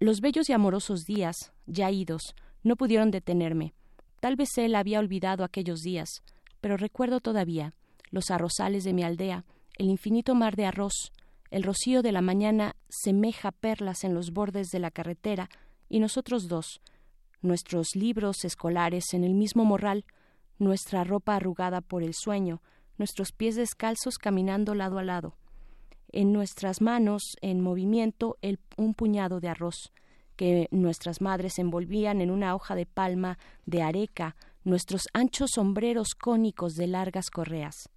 [0.00, 3.74] Los bellos y amorosos días ya idos no pudieron detenerme
[4.20, 6.22] Tal vez él había olvidado aquellos días,
[6.60, 7.74] pero recuerdo todavía
[8.10, 9.44] los arrozales de mi aldea,
[9.76, 11.12] el infinito mar de arroz,
[11.50, 15.48] el rocío de la mañana semeja perlas en los bordes de la carretera,
[15.88, 16.80] y nosotros dos,
[17.40, 20.04] nuestros libros escolares en el mismo morral,
[20.58, 22.60] nuestra ropa arrugada por el sueño,
[22.98, 25.36] nuestros pies descalzos caminando lado a lado.
[26.10, 28.36] En nuestras manos, en movimiento,
[28.76, 29.92] un puñado de arroz,
[30.38, 36.76] que nuestras madres envolvían en una hoja de palma de areca nuestros anchos sombreros cónicos
[36.76, 37.90] de largas correas.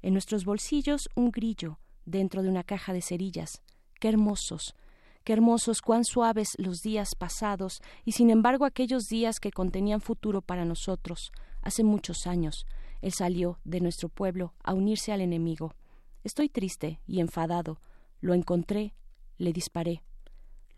[0.00, 3.62] En nuestros bolsillos un grillo dentro de una caja de cerillas.
[3.98, 4.76] Qué hermosos,
[5.24, 10.40] qué hermosos, cuán suaves los días pasados, y sin embargo aquellos días que contenían futuro
[10.40, 11.32] para nosotros.
[11.62, 12.64] Hace muchos años,
[13.00, 15.74] él salió de nuestro pueblo a unirse al enemigo.
[16.22, 17.80] Estoy triste y enfadado.
[18.20, 18.94] Lo encontré,
[19.36, 20.04] le disparé.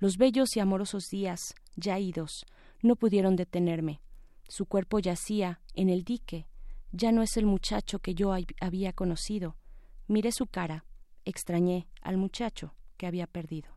[0.04, 2.44] Los bellos y amorosos días, ya idos,
[2.82, 4.02] no pudieron detenerme.
[4.46, 6.46] Su cuerpo yacía en el dique.
[6.92, 9.56] Ya no es el muchacho que yo había conocido.
[10.06, 10.84] Miré su cara,
[11.24, 13.73] extrañé al muchacho que había perdido.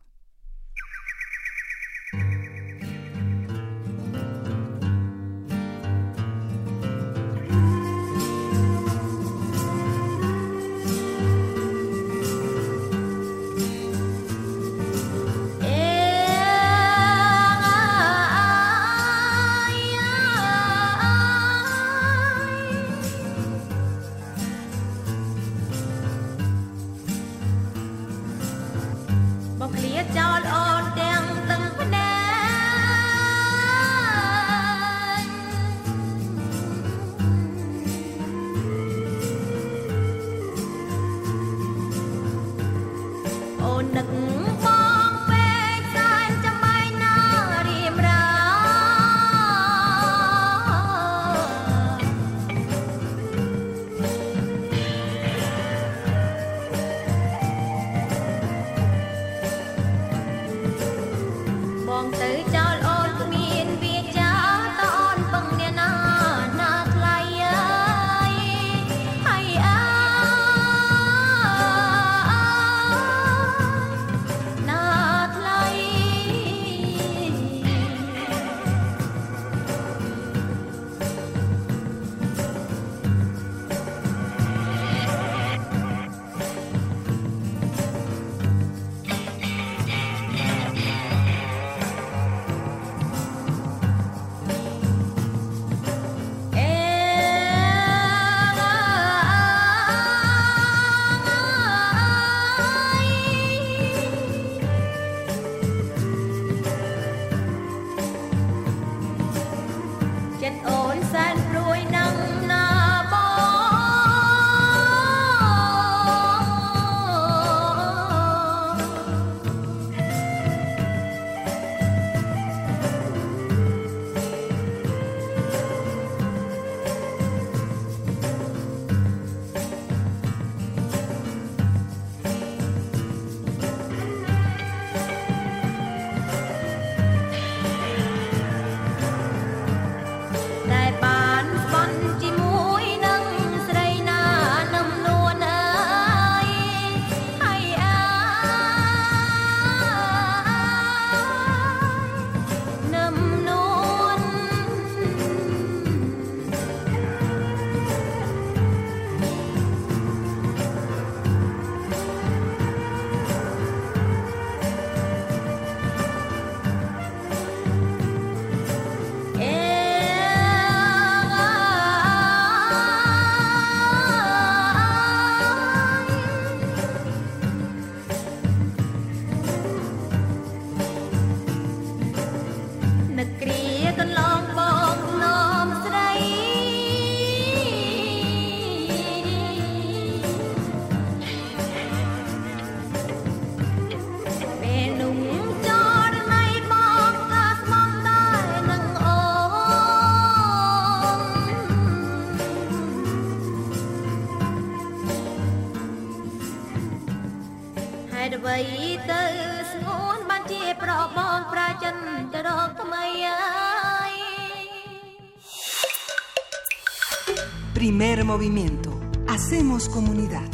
[217.98, 218.96] Primer movimiento.
[219.26, 220.48] Hacemos comunidad.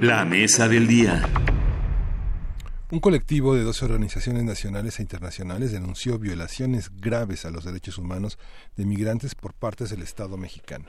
[0.00, 1.28] La mesa del día.
[2.90, 8.38] Un colectivo de 12 organizaciones nacionales e internacionales denunció violaciones graves a los derechos humanos
[8.76, 10.86] de migrantes por partes del Estado mexicano.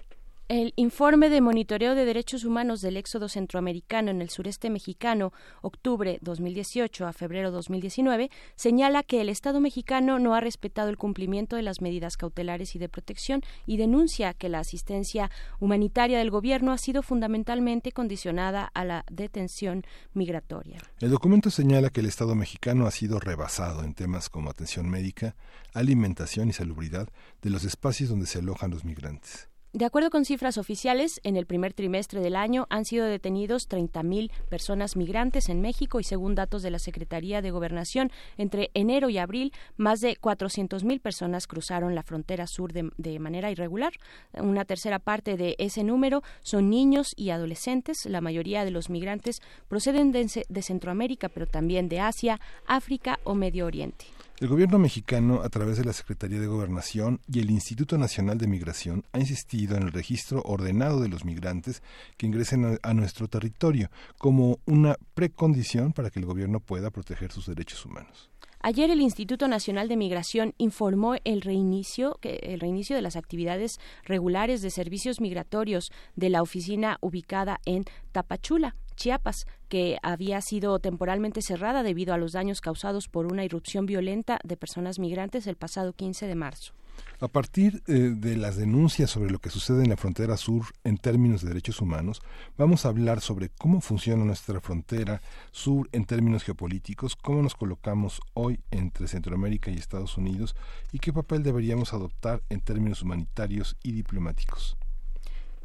[0.52, 6.19] El informe de monitoreo de derechos humanos del éxodo centroamericano en el sureste mexicano, octubre
[6.19, 11.61] 2018 a febrero 2019, señala que el Estado mexicano no ha respetado el cumplimiento de
[11.61, 16.78] las medidas cautelares y de protección y denuncia que la asistencia humanitaria del gobierno ha
[16.78, 20.80] sido fundamentalmente condicionada a la detención migratoria.
[20.99, 25.38] El documento señala que el Estado mexicano ha sido rebasado en temas como atención médica,
[25.73, 27.07] alimentación y salubridad
[27.41, 29.48] de los espacios donde se alojan los migrantes.
[29.73, 34.30] De acuerdo con cifras oficiales, en el primer trimestre del año han sido detenidos 30.000
[34.49, 39.18] personas migrantes en México y según datos de la Secretaría de Gobernación, entre enero y
[39.18, 43.93] abril, más de 400.000 personas cruzaron la frontera sur de, manera irregular.
[44.34, 48.06] Una tercera parte de ese número son niños y adolescentes.
[48.06, 53.35] La mayoría de los migrantes proceden de, de Centroamérica, pero también de Asia, África o
[53.35, 54.06] Medio Oriente.
[54.41, 58.47] El gobierno mexicano, a través de la Secretaría de Gobernación y el Instituto Nacional de
[58.47, 61.84] Migración, ha insistido en el registro ordenado de los migrantes
[62.18, 67.45] que ingresen a, nuestro territorio como una precondición para que el gobierno pueda proteger sus
[67.45, 68.31] derechos humanos.
[68.61, 74.63] Ayer el Instituto Nacional de Migración informó el reinicio, el reinicio de las actividades regulares
[74.63, 78.76] de servicios migratorios de la oficina ubicada en Tapachula.
[78.95, 84.38] Chiapas, que había sido temporalmente cerrada debido a los daños causados por una irrupción violenta
[84.43, 86.73] de personas migrantes el pasado 15 de marzo.
[87.22, 90.98] A partir eh, de las denuncias sobre lo que sucede en la frontera sur en
[90.98, 92.22] términos de derechos humanos,
[92.57, 95.22] vamos a hablar sobre cómo funciona nuestra frontera
[95.52, 100.53] sur en términos geopolíticos, cómo nos colocamos hoy entre Centroamérica y Estados Unidos
[100.91, 104.76] y qué papel deberíamos adoptar en términos humanitarios y diplomáticos.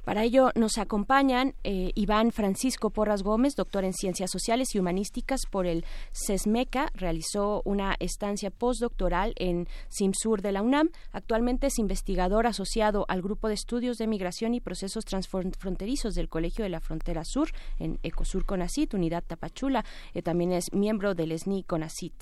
[0.06, 5.40] Para ello nos acompañan eh, Iván Francisco Porras Gómez, doctor en Ciencias Sociales y Humanísticas
[5.50, 12.46] por el CESMECA, realizó una estancia postdoctoral en CIMSUR de la UNAM, actualmente es investigador
[12.46, 17.24] asociado al Grupo de Estudios de Migración y Procesos Transfronterizos del Colegio de la Frontera
[17.24, 17.48] Sur
[17.80, 19.84] en Ecosur Conacit, Unidad Tapachula,
[20.14, 22.14] eh, también es miembro del SNI Conacit.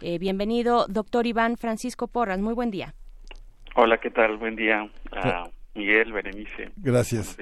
[0.00, 2.94] Eh, bienvenido, doctor Iván Francisco Porras, muy buen día.
[3.74, 4.38] Hola, ¿qué tal?
[4.38, 4.90] Buen día.
[5.12, 6.72] Uh, Miguel, Berenice.
[6.76, 7.36] Gracias.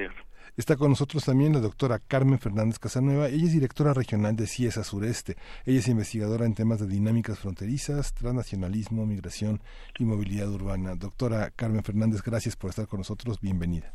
[0.56, 3.28] Está con nosotros también la doctora Carmen Fernández Casanueva.
[3.28, 5.36] Ella es directora regional de CIESA Sureste.
[5.66, 9.60] Ella es investigadora en temas de dinámicas fronterizas, transnacionalismo, migración
[9.98, 10.94] y movilidad urbana.
[10.94, 13.38] Doctora Carmen Fernández, gracias por estar con nosotros.
[13.40, 13.92] Bienvenida.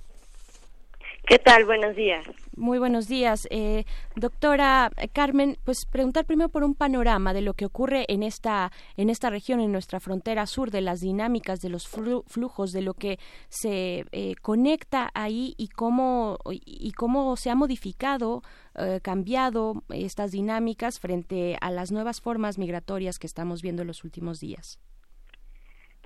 [1.27, 1.65] ¿Qué tal?
[1.65, 2.25] Buenos días.
[2.57, 3.47] Muy buenos días.
[3.51, 3.85] Eh,
[4.15, 9.09] doctora Carmen, pues preguntar primero por un panorama de lo que ocurre en esta, en
[9.09, 13.17] esta región, en nuestra frontera sur, de las dinámicas, de los flujos, de lo que
[13.49, 18.41] se eh, conecta ahí y cómo, y cómo se ha modificado,
[18.75, 24.03] eh, cambiado estas dinámicas frente a las nuevas formas migratorias que estamos viendo en los
[24.03, 24.79] últimos días.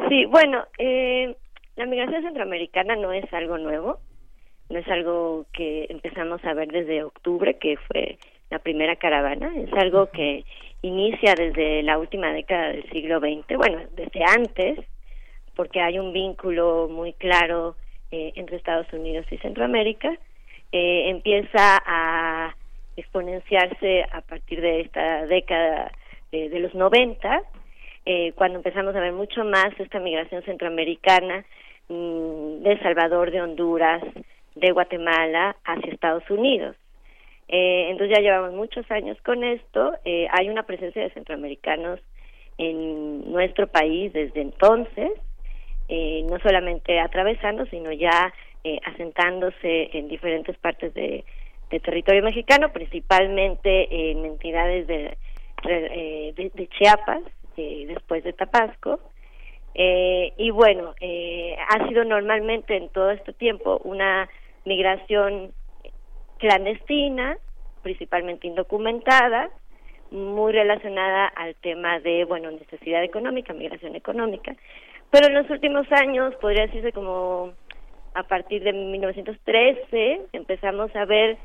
[0.09, 0.65] Sí, bueno,
[1.77, 3.99] la migración centroamericana no es algo nuevo
[4.69, 8.17] es algo que empezamos a ver desde octubre, que fue
[8.49, 10.43] la primera caravana, es algo que
[10.81, 14.79] inicia desde la última década del siglo XX, bueno, desde antes,
[15.55, 17.75] porque hay un vínculo muy claro
[18.11, 20.15] eh, entre Estados Unidos y Centroamérica,
[20.71, 22.55] eh, empieza a
[22.97, 25.91] exponenciarse a partir de esta década
[26.31, 27.41] eh, de los 90,
[28.05, 31.43] eh, cuando empezamos a ver mucho más esta migración centroamericana
[31.89, 34.03] mmm, de Salvador, de Honduras,
[34.55, 36.75] de Guatemala hacia Estados Unidos.
[37.47, 39.93] Eh, entonces ya llevamos muchos años con esto.
[40.03, 41.99] Eh, hay una presencia de centroamericanos
[42.57, 45.11] en nuestro país desde entonces,
[45.89, 48.33] eh, no solamente atravesando, sino ya
[48.63, 51.23] eh, asentándose en diferentes partes de,
[51.83, 55.17] territorio mexicano, principalmente en entidades de,
[55.67, 57.21] eh, de, de Chiapas,
[57.57, 59.01] eh, después de Tabasco.
[59.73, 60.95] Eh, y bueno,
[61.67, 64.29] ha sido normalmente en todo este tiempo una
[64.65, 65.53] migración
[66.37, 67.37] clandestina,
[67.81, 69.49] principalmente indocumentada,
[70.11, 74.55] muy relacionada al tema de, bueno, necesidad económica, migración económica.
[75.11, 77.53] Pero en los últimos años, podría decirse como
[78.13, 81.37] a partir de 1913, empezamos a ver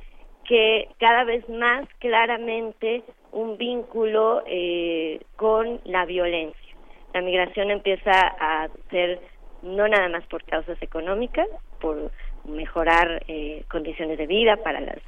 [0.45, 3.03] que cada vez más claramente
[3.33, 6.77] un vínculo eh, con la violencia.
[7.13, 9.21] La migración empieza a ser
[9.63, 11.49] no nada más por causas económicas,
[11.81, 12.11] por
[12.45, 14.99] mejorar eh, condiciones de vida para las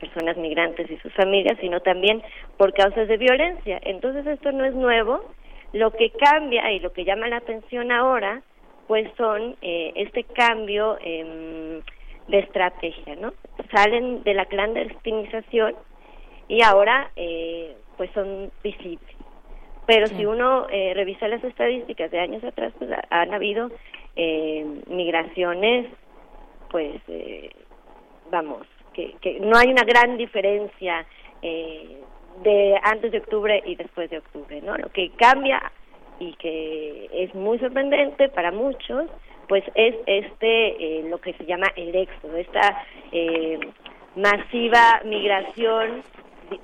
[0.00, 2.22] personas migrantes y sus familias, sino también
[2.56, 3.80] por causas de violencia.
[3.82, 5.24] Entonces esto no es nuevo.
[5.72, 8.42] Lo que cambia y lo que llama la atención ahora,
[8.88, 11.80] pues son eh, este cambio em,
[12.28, 13.32] de estrategia, ¿no?
[13.72, 15.74] Salen de la clandestinización
[16.48, 19.08] y ahora eh, pues son visibles.
[19.86, 23.70] Pero si uno eh, revisa las estadísticas de años atrás, pues han habido
[24.14, 25.86] eh, migraciones,
[26.72, 27.50] pues eh,
[28.30, 31.06] vamos, que, que no hay una gran diferencia
[31.42, 32.00] eh,
[32.42, 34.76] de antes de octubre y después de octubre, ¿no?
[34.76, 35.60] Lo que cambia
[36.18, 39.06] y que es muy sorprendente para muchos,
[39.48, 43.60] pues es este eh, lo que se llama el éxodo, esta eh,
[44.16, 46.02] masiva migración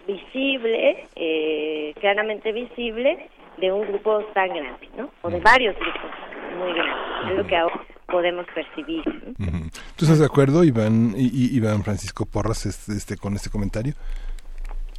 [0.06, 3.28] visible, eh, claramente visible,
[3.58, 5.10] de un grupo tan grande, ¿no?
[5.22, 6.10] O de varios grupos
[6.58, 7.30] muy grandes.
[7.30, 9.04] Es lo que ahora podemos percibir.
[9.38, 9.70] ¿no?
[9.96, 13.94] ¿Tú estás de acuerdo, Iván, y, Iván Francisco Porras, este, este, con este comentario?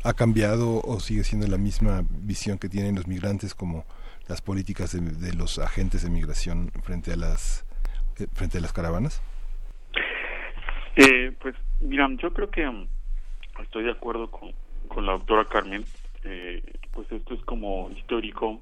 [0.03, 3.85] ¿Ha cambiado o sigue siendo la misma visión que tienen los migrantes como
[4.29, 7.65] las políticas de, de los agentes de migración frente a las
[8.19, 9.21] eh, frente a las caravanas?
[10.95, 12.87] Eh, pues, mira, yo creo que um,
[13.61, 14.51] estoy de acuerdo con,
[14.87, 15.85] con la doctora Carmen,
[16.23, 16.61] eh,
[16.91, 18.61] pues esto es como histórico.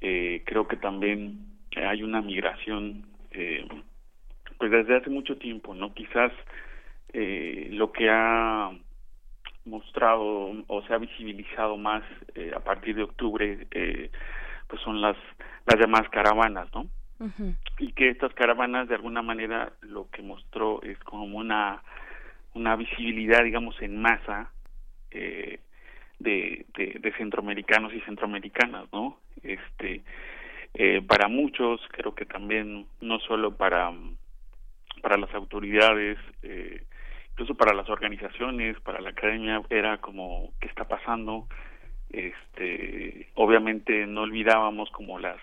[0.00, 1.46] Eh, creo que también
[1.76, 3.06] hay una migración,
[3.36, 3.66] eh,
[4.58, 5.92] pues desde hace mucho tiempo, ¿no?
[5.94, 6.32] Quizás
[7.12, 8.70] eh, lo que ha
[9.64, 12.02] mostrado o se ha visibilizado más
[12.34, 14.10] eh, a partir de octubre, eh,
[14.68, 15.16] pues son las
[15.66, 16.86] las demás caravanas, ¿no?
[17.78, 21.82] Y que estas caravanas de alguna manera lo que mostró es como una
[22.54, 24.50] una visibilidad, digamos, en masa
[25.10, 25.60] eh,
[26.18, 29.18] de, de, de, centroamericanos y centroamericanas, ¿no?
[29.42, 30.02] Este,
[30.78, 33.94] eh, para muchos, creo que también, no solo para,
[35.00, 36.84] para las autoridades, eh,
[37.30, 41.48] incluso para las organizaciones, para la academia, era como, ¿qué está pasando?
[42.10, 45.38] Este, obviamente no olvidábamos como las,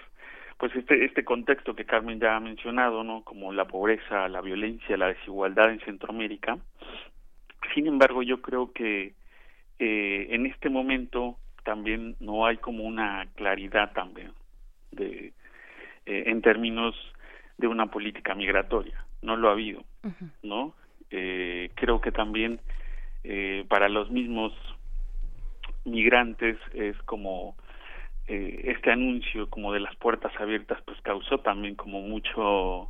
[0.60, 3.24] pues este, este contexto que Carmen ya ha mencionado, ¿no?
[3.24, 6.60] Como la pobreza, la violencia, la desigualdad en Centroamérica.
[7.74, 9.14] Sin embargo, yo creo que
[9.80, 14.32] eh, en este momento también no hay como una claridad también
[14.96, 15.34] de
[16.06, 16.96] eh, en términos
[17.58, 20.32] de una política migratoria no lo ha habido uh -huh.
[20.44, 20.74] no
[21.12, 22.60] eh, creo que también
[23.24, 24.54] eh, para los mismos
[25.86, 27.56] migrantes es como
[28.28, 32.90] eh, este anuncio como de las puertas abiertas pues causó también como mucho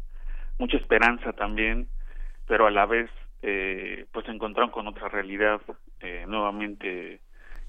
[0.60, 1.88] mucha esperanza también
[2.48, 3.10] pero a la vez
[3.42, 5.62] eh, pues se encontraron con otra realidad
[6.00, 7.20] eh, nuevamente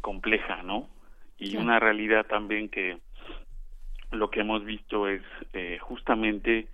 [0.00, 0.88] compleja, ¿no?
[1.36, 1.56] Y sí.
[1.56, 2.98] una realidad también que
[4.14, 6.68] lo que hemos visto es eh, justamente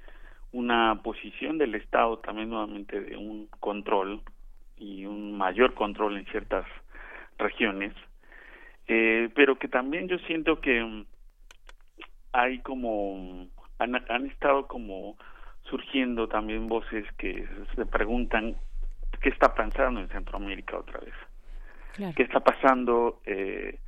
[0.53, 4.21] una posición del Estado también nuevamente de un control
[4.77, 6.67] y un mayor control en ciertas
[7.39, 7.95] regiones,
[8.89, 11.05] eh, pero que también yo siento que
[12.33, 13.47] hay como
[13.79, 15.17] han, han estado como
[15.65, 18.57] surgiendo también voces que se preguntan
[19.21, 21.15] qué está pasando en Centroamérica otra vez.
[21.95, 22.15] Claro.
[22.17, 23.21] ¿Qué está pasando?
[23.27, 23.79] Eh,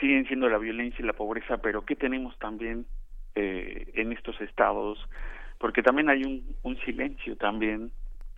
[0.00, 2.86] siguen siendo la violencia y la pobreza, pero ¿qué tenemos también
[3.34, 4.98] eh, en estos estados?
[5.58, 7.90] Porque también hay un, un silencio también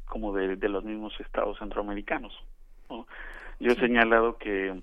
[0.07, 2.33] como de, de, los mismos estados centroamericanos.
[2.91, 3.07] ¿no?
[3.59, 4.81] Yo he señalado que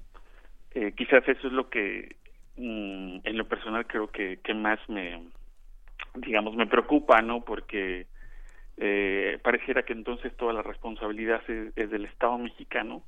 [0.74, 2.16] eh, quizás eso es lo que
[2.58, 5.22] mm, en lo personal creo que, que más me,
[6.16, 7.44] digamos, me preocupa, ¿no?
[7.44, 8.08] Porque
[8.78, 13.04] eh, pareciera que entonces toda la responsabilidad es, es, del Estado mexicano,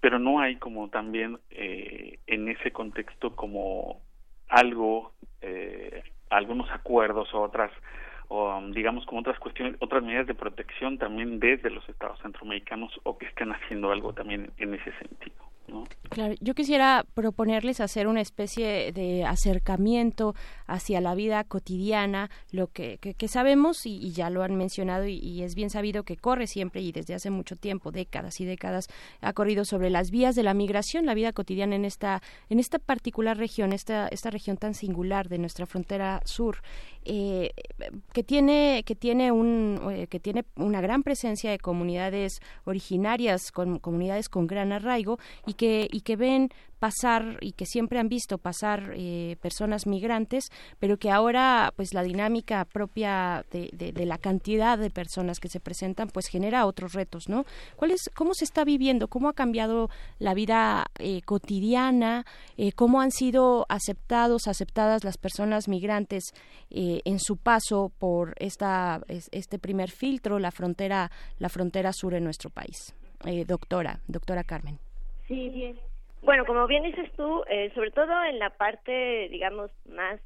[0.00, 4.00] pero no hay como también eh, en ese contexto como
[4.48, 7.70] algo, eh, algunos acuerdos o otras,
[8.28, 13.16] o digamos como otras cuestiones, otras medidas de protección también desde los Estados centroamericanos o
[13.18, 15.36] que estén haciendo algo también en ese sentido.
[15.68, 15.84] ¿No?
[16.08, 20.34] Claro, yo quisiera proponerles hacer una especie de acercamiento
[20.66, 25.06] hacia la vida cotidiana, lo que, que, que sabemos y, y, ya lo han mencionado
[25.06, 28.46] y, y, es bien sabido que corre siempre y desde hace mucho tiempo, décadas y
[28.46, 28.88] décadas,
[29.20, 32.78] ha corrido sobre las vías de la migración, la vida cotidiana en esta, en esta
[32.78, 36.62] particular región, esta, esta región tan singular de nuestra frontera sur.
[37.10, 37.54] Eh,
[38.12, 43.78] que tiene que tiene un eh, que tiene una gran presencia de comunidades originarias con
[43.78, 48.38] comunidades con gran arraigo y que y que ven pasar y que siempre han visto
[48.38, 50.48] pasar eh, personas migrantes,
[50.78, 56.08] pero que ahora pues la dinámica propia de, la cantidad de personas que se presentan
[56.08, 57.44] pues genera otros retos, ¿no?
[57.76, 59.08] ¿Cuál es, ¿Cómo se está viviendo?
[59.08, 62.24] ¿Cómo ha cambiado la vida eh, cotidiana?
[62.56, 66.32] Eh, ¿Cómo han sido aceptados, aceptadas las personas migrantes
[66.70, 72.24] eh, en su paso por esta, este primer filtro, la frontera, la frontera sur en
[72.24, 72.94] nuestro país?
[73.24, 74.78] eh, doctora, doctora Carmen.
[75.26, 75.76] Sí, bien.
[76.22, 80.20] Bueno, como bien dices tú, eh, sobre todo en la parte, digamos, más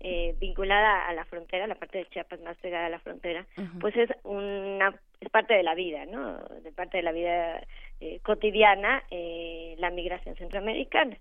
[0.00, 3.46] eh, vinculada a la frontera, la parte de Chiapas más pegada a la frontera,
[3.80, 6.38] pues es una es parte de la vida, ¿no?
[6.62, 7.60] De parte de la vida
[8.00, 11.16] eh, cotidiana, eh, la migración centroamericana.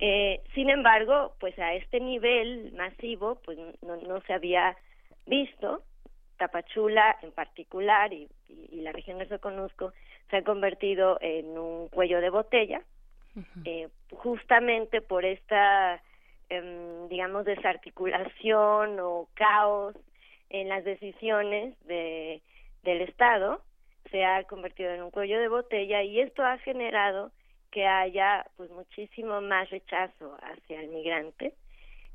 [0.00, 4.76] Eh, sin embargo, pues a este nivel masivo, pues no, no se había
[5.26, 5.82] visto.
[6.36, 9.92] Tapachula en particular y, y, la región del Soconusco
[10.30, 12.82] se ha convertido en un cuello de botella,
[13.64, 16.02] eh, justamente por esta,
[16.48, 19.94] eh, digamos, desarticulación o caos
[20.50, 22.42] en las decisiones de,
[22.82, 23.62] del Estado,
[24.10, 27.30] se ha convertido en un cuello de botella y esto ha generado
[27.70, 31.52] que haya pues muchísimo más rechazo hacia el migrante,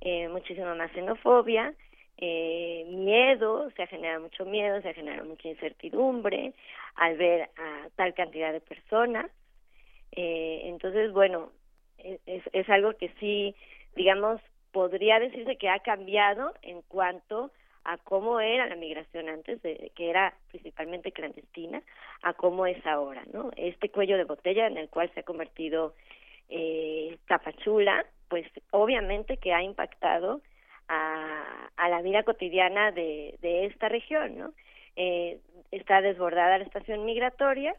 [0.01, 1.73] eh, muchísimo más xenofobia,
[2.17, 6.53] eh, miedo, se ha generado mucho miedo, se ha generado mucha incertidumbre
[6.95, 9.29] al ver a tal cantidad de personas.
[10.15, 11.51] Eh, entonces, bueno,
[11.97, 13.55] es, es algo que sí,
[13.95, 17.51] digamos, podría decirse que ha cambiado en cuanto
[17.85, 21.81] a cómo era la migración antes, de, que era principalmente clandestina,
[22.21, 23.51] a cómo es ahora, ¿no?
[23.55, 25.93] Este cuello de botella en el cual se ha convertido
[26.49, 30.41] eh, Tapachula, pues obviamente que ha impactado
[30.87, 34.53] a, a la vida cotidiana de, de esta región, ¿no?
[34.95, 35.39] Eh,
[35.71, 37.75] está desbordada la estación migratoria,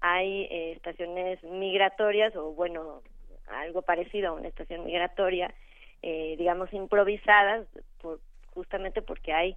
[0.00, 3.02] hay eh, estaciones migratorias o bueno,
[3.48, 5.54] algo parecido a una estación migratoria,
[6.02, 7.66] eh, digamos improvisadas
[8.02, 8.20] por,
[8.52, 9.56] justamente porque hay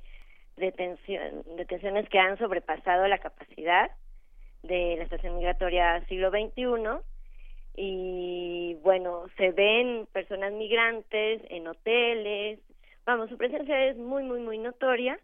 [0.56, 3.92] detención, detenciones que han sobrepasado la capacidad
[4.62, 7.02] de la estación migratoria siglo XXI
[7.76, 12.60] y bueno, se ven personas migrantes en hoteles,
[13.06, 15.20] vamos, su presencia es muy, muy, muy notoria,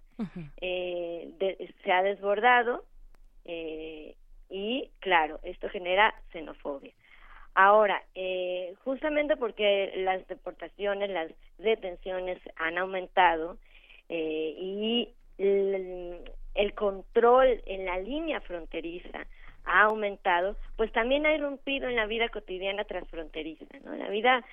[0.62, 2.84] eh, se ha desbordado
[3.46, 4.16] eh,
[4.50, 6.92] y claro, esto genera xenofobia.
[7.56, 13.58] Ahora, eh, justamente porque las deportaciones, las detenciones han aumentado
[14.08, 16.20] eh, y el,
[16.56, 19.26] el, control en la línea fronteriza
[19.66, 23.66] ha aumentado, pues también ha irrumpido en la vida cotidiana transfronteriza.
[23.84, 23.96] ¿no?
[23.96, 24.44] La vida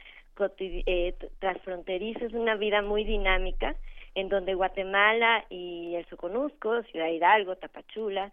[0.59, 3.77] eh, transfronteriza es una vida muy dinámica
[4.17, 8.33] en donde Guatemala y el Soconusco, Ciudad Hidalgo, Tapachula,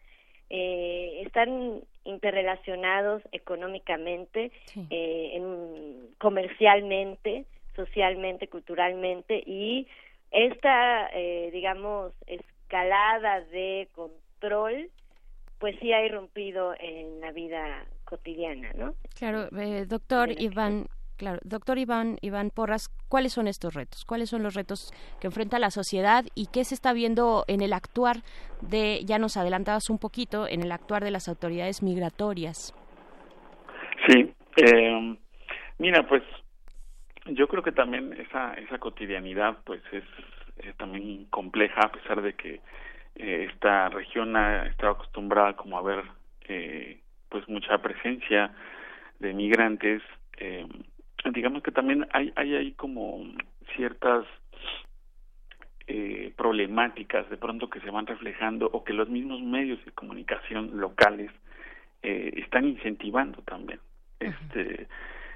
[0.50, 4.52] eh, están interrelacionados económicamente,
[4.90, 7.46] eh, en, comercialmente,
[7.76, 9.88] socialmente, culturalmente y
[10.32, 14.90] esta, eh, digamos, escalada de control,
[15.60, 18.96] pues sí ha irrumpido en la vida cotidiana, ¿no?
[19.16, 20.88] Claro, eh, doctor Iván,
[21.18, 24.04] Claro, doctor Iván, Iván Porras, ¿cuáles son estos retos?
[24.06, 27.74] ¿Cuáles son los retos que enfrenta la sociedad y qué se está viendo en el
[27.74, 28.18] actuar
[28.62, 32.74] de, ya nos adelantabas un poquito, en el actuar de las autoridades migratorias?
[34.08, 35.18] Sí, eh,
[35.78, 36.24] mira, pues
[37.26, 40.04] yo creo que también esa, esa cotidianidad pues es,
[40.78, 42.62] también compleja a pesar de que
[43.16, 46.04] eh, esta región ha estado acostumbrada como a ver
[46.48, 48.52] eh, pues mucha presencia
[49.20, 50.02] de migrantes
[50.38, 50.68] eh,
[51.32, 53.24] digamos que también hay hay hay como
[53.76, 54.26] ciertas
[55.88, 60.80] eh, problemáticas de pronto que se van reflejando o que los mismos medios de comunicación
[60.80, 61.32] locales
[62.02, 63.80] eh, están incentivando también.
[64.20, 64.88] Este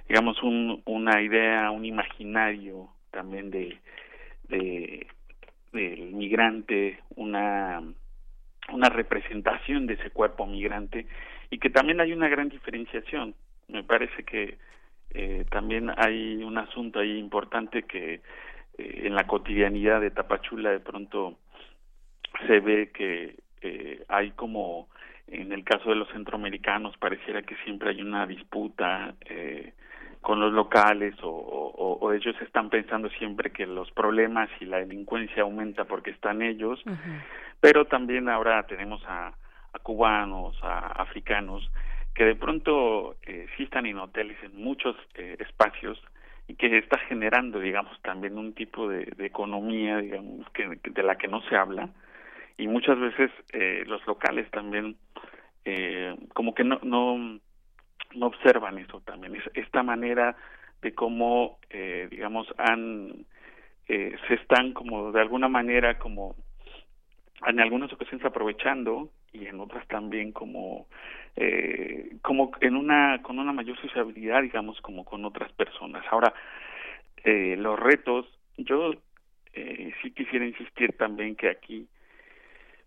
[0.08, 3.78] digamos un, una idea un imaginario también de
[4.50, 5.08] de
[5.74, 7.82] del migrante una
[8.72, 11.08] una representación de ese cuerpo migrante
[11.50, 13.34] y que también hay una gran diferenciación.
[13.68, 14.58] Me parece que
[15.12, 18.22] eh, también hay un asunto ahí importante que
[18.78, 21.38] eh, en la cotidianidad de Tapachula de pronto
[22.46, 24.90] se ve que eh, hay como
[25.28, 29.74] en el caso de los centroamericanos pareciera que siempre hay una disputa eh,
[30.22, 34.78] con los locales o, o, o, ellos están pensando siempre que los problemas y la
[34.78, 36.82] delincuencia aumenta porque están ellos,
[37.62, 39.34] pero también ahora tenemos a,
[39.74, 41.70] a cubanos, a africanos
[42.18, 44.00] que de pronto eh, sí están en
[44.54, 46.02] muchos eh, espacios
[46.48, 51.16] y que está generando, digamos, también un tipo de, de economía, digamos, que, de la
[51.16, 51.90] que no se habla
[52.58, 54.98] y muchas veces eh, los locales también
[55.64, 57.40] eh, como que no, no
[58.16, 59.36] no observan eso también.
[59.36, 60.36] Es esta manera
[60.82, 63.28] de cómo eh, digamos han
[63.88, 66.36] eh, se están como de alguna manera como
[67.46, 70.88] en algunas ocasiones aprovechando y en otras también como
[71.36, 76.34] eh, como en una con una mayor sociabilidad digamos como con otras personas ahora
[77.24, 78.26] eh, los retos
[78.58, 78.94] yo
[79.54, 81.88] eh, sí quisiera insistir también que aquí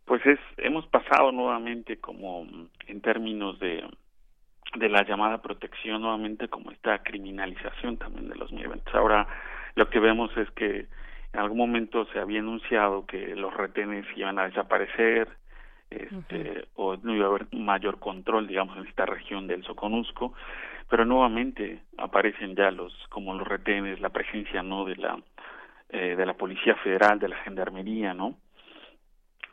[0.05, 2.47] pues es hemos pasado nuevamente como
[2.89, 3.85] en términos de
[4.75, 8.95] de la llamada protección nuevamente como esta criminalización también de los migrantes.
[8.95, 9.27] Ahora
[9.75, 10.87] lo que vemos es que
[11.33, 15.29] en algún momento se había anunciado que los retenes iban a desaparecer
[15.91, 20.35] este, o no iba a haber mayor control, digamos, en esta región del Soconusco,
[20.89, 25.19] pero nuevamente aparecen ya los como los retenes, la presencia no de la
[25.89, 28.37] eh, de la policía federal, de la gendarmería, no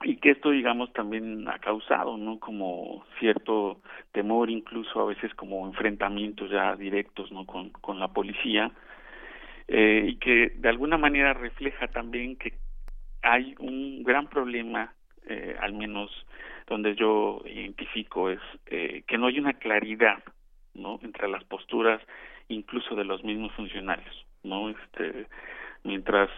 [0.03, 3.81] y que esto digamos también ha causado no como cierto
[4.11, 8.71] temor incluso a veces como enfrentamientos ya directos no con, con la policía
[9.67, 12.53] eh, y que de alguna manera refleja también que
[13.21, 14.93] hay un gran problema
[15.27, 16.11] eh, al menos
[16.67, 20.23] donde yo identifico es eh, que no hay una claridad
[20.73, 22.01] no entre las posturas
[22.47, 25.27] incluso de los mismos funcionarios no este
[25.83, 26.29] mientras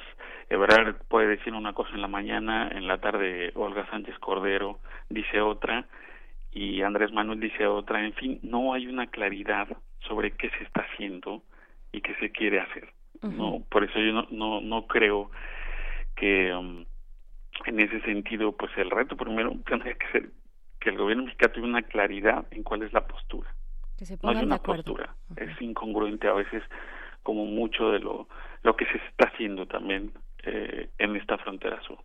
[0.49, 5.41] Ebrard puede decir una cosa en la mañana, en la tarde Olga Sánchez Cordero dice
[5.41, 5.85] otra
[6.51, 9.67] y Andrés Manuel dice otra, en fin, no hay una claridad
[9.99, 11.43] sobre qué se está haciendo
[11.91, 12.89] y qué se quiere hacer.
[13.21, 15.29] No, por eso yo no no, no creo
[16.15, 16.85] que um,
[17.65, 20.29] en ese sentido pues el reto primero tendría que ser
[20.79, 23.53] que el gobierno mexicano tuviera una claridad en cuál es la postura.
[23.97, 26.63] Que se no hay una de postura, es incongruente a veces
[27.23, 28.29] como mucho de lo
[28.63, 30.11] lo que se está haciendo también
[30.43, 31.99] eh, en esta frontera sur.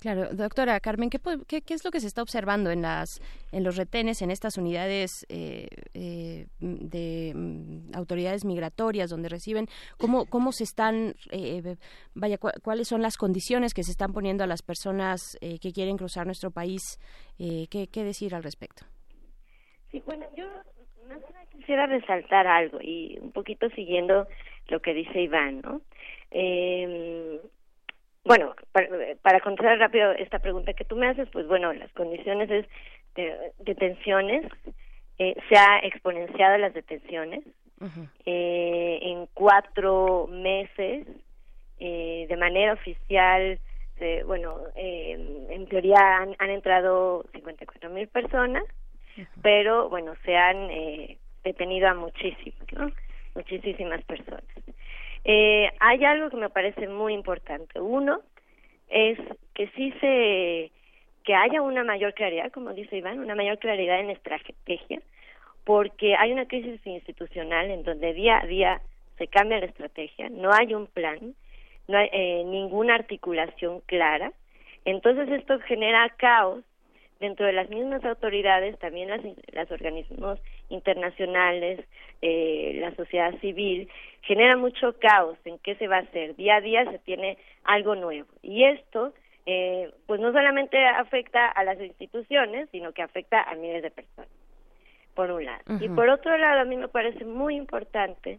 [0.00, 3.20] Claro, doctora Carmen, ¿qué, ¿qué, qué, es lo que se está observando en las
[3.52, 9.66] en los retenes, en estas unidades eh, eh, de mm, autoridades migratorias donde reciben?
[9.98, 11.76] ¿Cómo, cómo se están, eh,
[12.14, 15.98] vaya, cuáles son las condiciones que se están poniendo a las personas eh, que quieren
[15.98, 16.98] cruzar nuestro país?
[17.38, 18.86] Eh, ¿qué, ¿Qué decir al respecto?
[19.90, 20.46] Sí, bueno, yo
[21.50, 24.26] quisiera resaltar algo y un poquito siguiendo
[24.68, 25.82] lo que dice Iván, ¿no?
[26.30, 27.38] Eh,
[28.24, 28.88] bueno, para,
[29.22, 32.66] para contestar rápido esta pregunta que tú me haces, pues bueno, las condiciones es
[33.14, 34.46] de detenciones,
[35.18, 37.44] eh, se ha exponenciado las detenciones.
[37.80, 38.08] Uh -huh.
[38.26, 41.06] eh, en cuatro meses,
[41.78, 43.58] eh, de manera oficial,
[44.00, 48.64] eh, bueno, en teoría han, han entrado 54 mil personas,
[49.16, 49.26] uh -huh.
[49.42, 52.90] pero bueno, se han eh, detenido a muchísimas, ¿no?
[53.34, 54.44] Muchísimas personas.
[55.24, 57.80] Eh, hay algo que me parece muy importante.
[57.80, 58.20] Uno
[58.88, 59.18] es
[59.54, 60.72] que sí se
[61.24, 65.00] que haya una mayor claridad, como dice Iván, una mayor claridad en estrategia,
[65.64, 68.80] porque hay una crisis institucional en donde día a día
[69.18, 71.34] se cambia la estrategia, no hay un plan,
[71.88, 74.32] no hay eh, ninguna articulación clara,
[74.86, 76.64] entonces esto genera caos
[77.20, 80.40] dentro de las mismas autoridades, también las, los organismos
[80.70, 81.80] internacionales,
[82.22, 83.88] eh, la sociedad civil,
[84.22, 86.36] genera mucho caos en qué se va a hacer.
[86.36, 88.28] Día a día se tiene algo nuevo.
[88.42, 89.12] Y esto,
[89.46, 94.30] eh, pues no solamente afecta a las instituciones, sino que afecta a miles de personas,
[95.14, 95.62] por un lado.
[95.68, 95.84] Uh -huh.
[95.84, 98.38] Y por otro lado, a mí me parece muy importante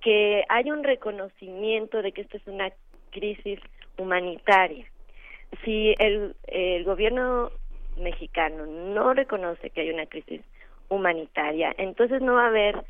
[0.00, 2.70] que haya un reconocimiento de que esto es una
[3.10, 3.60] crisis
[3.98, 4.86] humanitaria.
[5.64, 7.50] Si el, el gobierno
[7.98, 10.40] mexicano no reconoce que hay una crisis
[10.90, 12.84] humanitaria, entonces no va a haber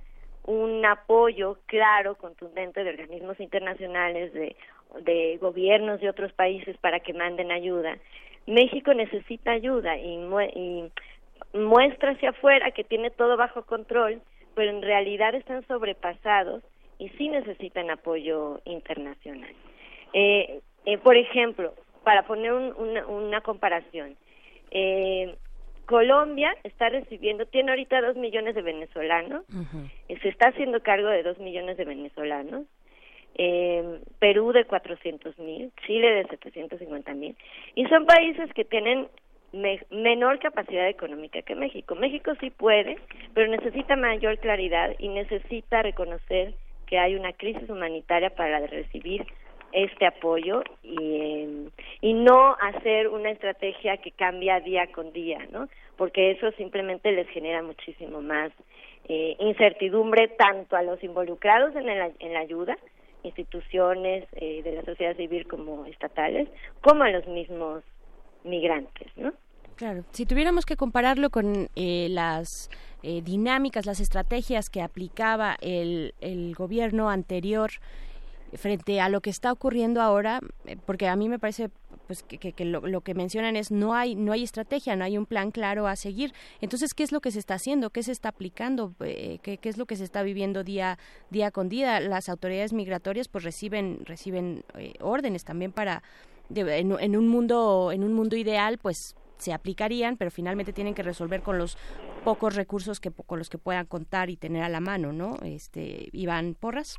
[0.44, 4.56] un apoyo claro, contundente de organismos internacionales, de,
[5.02, 7.96] de gobiernos de otros países para que manden ayuda.
[8.46, 10.90] México necesita ayuda y, mu y
[11.52, 14.20] muestra hacia afuera que tiene todo bajo control,
[14.54, 16.62] pero en realidad están sobrepasados
[16.98, 19.52] y sí necesitan apoyo internacional.
[20.12, 24.16] Eh, eh, por ejemplo, para poner un, una, una comparación,
[24.70, 25.36] eh,
[25.90, 30.20] Colombia está recibiendo, tiene ahorita dos millones de venezolanos, uh -huh.
[30.22, 32.62] se está haciendo cargo de dos millones de venezolanos,
[33.34, 37.34] eh, Perú de cuatrocientos mil, Chile de setecientos cincuenta mil,
[37.74, 39.08] y son países que tienen
[39.52, 41.96] me menor capacidad económica que México.
[41.96, 42.96] México sí puede,
[43.34, 46.54] pero necesita mayor claridad y necesita reconocer
[46.86, 49.26] que hay una crisis humanitaria para recibir
[49.72, 51.68] este apoyo y, eh,
[52.00, 55.68] y no hacer una estrategia que cambia día con día, ¿no?
[55.96, 58.52] Porque eso simplemente les genera muchísimo más
[59.08, 62.78] eh, incertidumbre tanto a los involucrados en, el, en la ayuda,
[63.22, 66.48] instituciones eh, de la sociedad civil como estatales,
[66.80, 67.82] como a los mismos
[68.44, 69.32] migrantes, ¿no?
[69.76, 72.70] Claro, si tuviéramos que compararlo con eh, las
[73.02, 77.70] eh, dinámicas, las estrategias que aplicaba el, el gobierno anterior,
[78.54, 81.70] frente a lo que está ocurriendo ahora, eh, porque a mí me parece
[82.06, 85.16] pues que, que, lo, lo, que mencionan es no hay no hay estrategia, no hay
[85.16, 86.32] un plan claro a seguir.
[86.60, 87.90] Entonces, ¿qué es lo que se está haciendo?
[87.90, 88.94] ¿Qué se está aplicando?
[89.00, 90.98] Eh, ¿qué, ¿qué, es lo que se está viviendo día
[91.30, 92.00] día con día?
[92.00, 96.02] Las autoridades migratorias pues reciben reciben eh, órdenes también para
[96.52, 101.02] en, en, un mundo en un mundo ideal pues se aplicarían, pero finalmente tienen que
[101.02, 101.78] resolver con los
[102.24, 105.36] pocos recursos que con los que puedan contar y tener a la mano, ¿no?
[105.44, 106.98] Este, Iván Porras.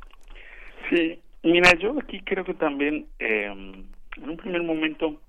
[0.90, 5.20] Sí, mira, yo aquí creo que también eh, en un primer momento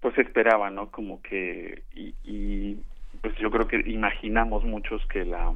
[0.00, 0.90] pues esperaba, ¿no?
[0.90, 2.76] Como que y, y
[3.20, 5.54] pues yo creo que imaginamos muchos que la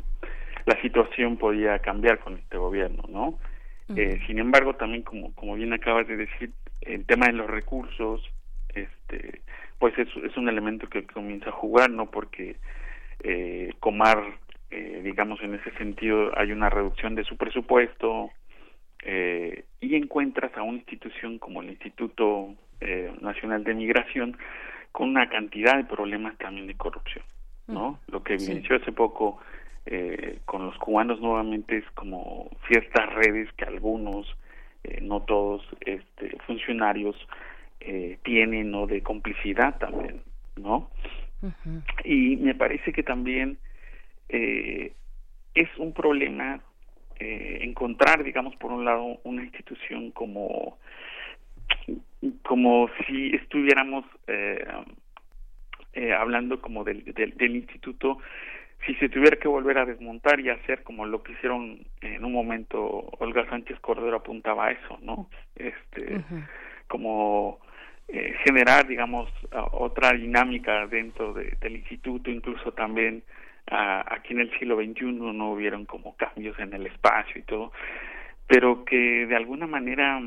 [0.67, 3.39] la situación podía cambiar con este gobierno, ¿no?
[3.95, 6.51] eh, sin embargo, también como como bien acabas de decir,
[6.81, 8.21] el tema de los recursos,
[8.75, 9.43] este,
[9.79, 12.11] pues es, es un elemento que comienza a jugar, ¿no?
[12.11, 12.57] Porque
[13.23, 14.23] eh, Comar,
[14.71, 18.31] eh, digamos en ese sentido, hay una reducción de su presupuesto
[19.09, 24.37] eh, y encuentras a una institución como el Instituto eh, Nacional de Migración
[24.91, 27.25] con una cantidad de problemas también de corrupción,
[27.69, 28.01] ¿no?
[28.09, 29.39] Lo que evidenció hace poco
[29.85, 34.27] eh, con los cubanos nuevamente es como ciertas redes que algunos,
[34.83, 37.15] eh, no todos, este, funcionarios
[37.79, 38.89] eh, tienen, ¿no?
[38.89, 40.23] De complicidad también,
[40.57, 40.91] ¿no?
[42.03, 43.59] Y me parece que también
[44.29, 44.93] eh,
[45.55, 46.61] es un problema
[47.19, 50.79] eh, encontrar, digamos, por un lado, una institución como
[52.43, 54.65] como si estuviéramos eh,
[55.95, 58.19] eh, hablando como del, del, del instituto
[58.87, 62.33] si se tuviera que volver a desmontar y hacer como lo que hicieron en un
[62.33, 62.81] momento
[63.19, 65.29] Olga Sánchez Cordero apuntaba a eso, ¿no?
[65.57, 66.21] Este
[66.89, 67.59] como
[68.09, 69.29] eh, generar digamos
[69.73, 73.23] otra dinámica dentro de- del instituto, incluso también
[73.71, 77.73] a- aquí en el siglo XXI no hubieron como cambios en el espacio y todo,
[78.47, 80.21] pero que de alguna manera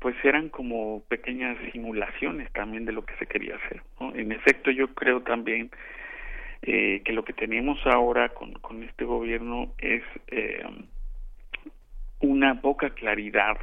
[0.00, 3.82] pues eran como pequeñas simulaciones también de lo que se quería hacer.
[4.00, 4.14] ¿no?
[4.14, 5.70] En efecto, yo creo también
[6.62, 10.64] eh, que lo que tenemos ahora con, con este gobierno es eh,
[12.20, 13.58] una poca claridad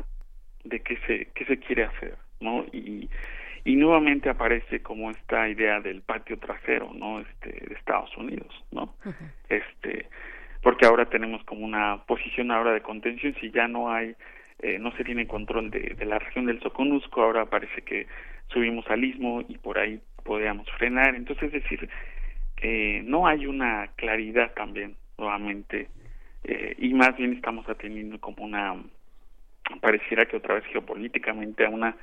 [0.63, 2.65] de qué se, qué se quiere hacer, ¿no?
[3.66, 7.19] Y nuevamente aparece como esta idea del patio trasero, ¿no?
[7.19, 8.95] Este, de Estados Unidos, ¿no?
[9.50, 10.08] Este,
[10.61, 14.16] porque ahora tenemos como una posición ahora de contención, si ya no hay,
[14.59, 18.08] eh, no se tiene control de, de la región del Soconusco, ahora parece que
[18.48, 21.90] subimos al istmo y por ahí podríamos frenar, entonces es decir,
[22.61, 25.90] eh, no hay una claridad también, nuevamente,
[26.43, 28.75] eh, y más bien estamos atendiendo como una,
[29.82, 31.95] pareciera que otra vez geopolíticamente a una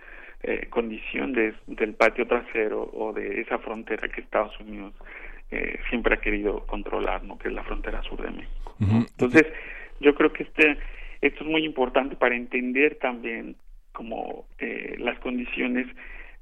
[0.42, 4.94] eh, condición de, del patio trasero o de esa frontera que Estados Unidos
[5.50, 7.38] eh, siempre ha querido controlar, ¿no?
[7.38, 8.76] que es la frontera sur de México.
[8.80, 9.46] Entonces,
[10.00, 10.78] yo creo que este
[11.20, 13.56] esto es muy importante para entender también
[13.92, 15.86] como eh, las condiciones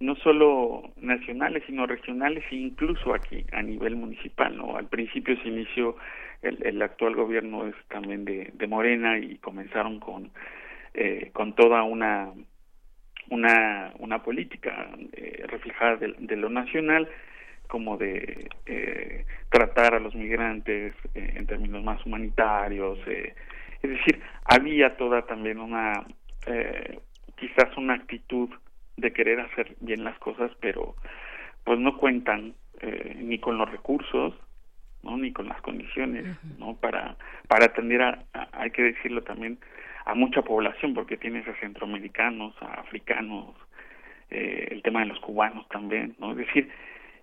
[0.00, 5.48] no solo nacionales sino regionales e incluso aquí a nivel municipal no al principio se
[5.48, 5.96] inició
[6.42, 10.30] el, el actual gobierno es también de, de Morena y comenzaron con
[10.94, 12.30] eh, con toda una
[13.30, 17.08] una una política eh, reflejada de, de lo nacional
[17.68, 23.34] como de eh, tratar a los migrantes eh, en términos más humanitarios eh,
[23.82, 26.04] es decir había toda también una
[27.36, 28.48] quizás una actitud
[28.96, 30.96] de querer hacer bien las cosas pero
[31.64, 32.54] pues no cuentan
[33.16, 34.34] ni con los recursos
[35.02, 36.24] no ni con las condiciones
[36.58, 37.16] no para
[37.48, 39.58] para atender a, a- hay que decirlo también
[40.08, 43.54] a mucha población porque tienes a centroamericanos a africanos
[44.30, 46.70] eh, el tema de los cubanos también no es decir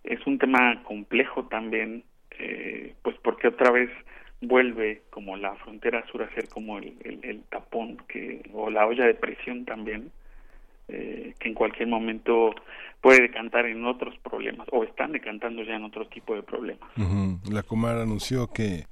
[0.04, 2.04] es un tema complejo también
[2.38, 3.90] eh, pues porque otra vez
[4.40, 9.06] vuelve como la frontera sur a ser como el, el, tapón que o la olla
[9.06, 10.12] de presión también
[10.88, 12.54] eh, que en cualquier momento
[13.02, 16.88] puede decantar en otros problemas o están decantando ya en otro tipo de problemas.
[17.50, 18.84] La Comar anunció que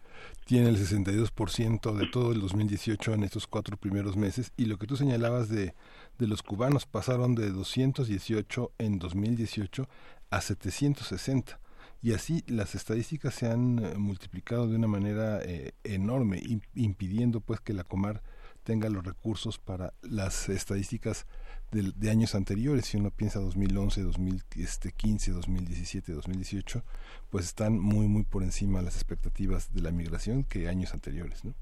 [0.45, 4.87] tiene el 62% de todo el 2018 en estos cuatro primeros meses y lo que
[4.87, 5.73] tú señalabas de,
[6.19, 9.87] de los cubanos pasaron de 218 en 2018
[10.29, 11.59] a 760
[12.01, 17.39] y así las estadísticas se han eh, multiplicado de una manera eh, enorme im- impidiendo
[17.39, 18.21] pues que la Comar
[18.63, 21.25] tenga los recursos para las estadísticas
[21.73, 26.83] del- de, años anteriores si uno piensa 2011 2015 2017 2018
[27.29, 31.43] pues están muy muy por encima de las expectativas de la migración que años anteriores
[31.43, 31.53] ¿no?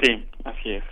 [0.00, 0.84] sí así es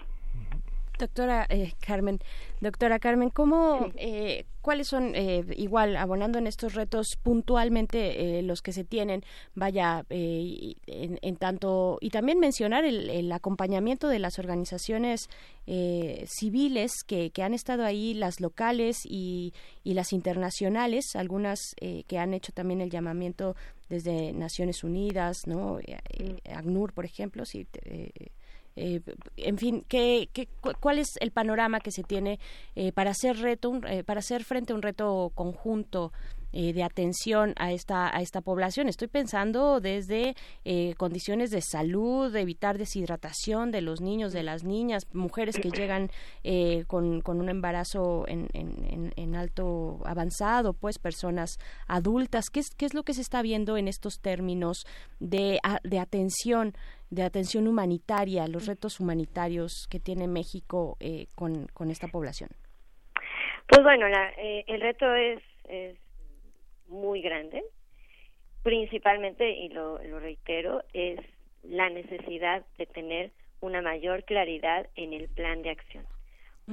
[0.99, 2.19] Doctora eh, Carmen,
[2.61, 8.63] doctora Carmen, ¿cómo, eh, cuáles son, eh, igual, abonando en estos retos puntualmente eh, los
[8.63, 9.23] que se tienen,
[9.55, 15.29] vaya, eh, en, en tanto, y también mencionar el, el acompañamiento de las organizaciones
[15.67, 19.55] eh, civiles que, que han estado ahí, las locales y,
[19.85, 23.55] y las internacionales, algunas eh, que han hecho también el llamamiento
[23.89, 25.79] desde Naciones Unidas, ¿no?
[25.79, 27.67] Eh, ACNUR, por ejemplo, sí,
[28.79, 29.01] eh,
[29.37, 30.49] en fin, ¿qué, qué,
[30.81, 32.39] ¿cuál es el panorama que se tiene
[32.95, 36.13] para hacer reto, para hacer frente a un reto conjunto?
[36.51, 38.89] Eh, de atención a esta a esta población.
[38.89, 44.65] Estoy pensando desde eh, condiciones de salud, de evitar deshidratación de los niños, de las
[44.65, 46.09] niñas, mujeres que llegan
[46.45, 52.47] eh, con, con, un embarazo en, en, en, alto avanzado, pues personas adultas.
[52.51, 54.87] ¿Qué es, ¿Qué es lo que se está viendo en estos términos
[55.21, 56.73] de, de atención?
[57.11, 60.99] de atención humanitaria, los retos humanitarios que tiene México
[61.35, 62.51] con, con esta población?
[63.67, 65.41] Pues bueno, la, el reto es
[66.89, 67.63] muy grande,
[68.63, 71.21] principalmente, y lo, lo reitero, es
[71.63, 76.05] la necesidad de tener una mayor claridad en el plan de acción.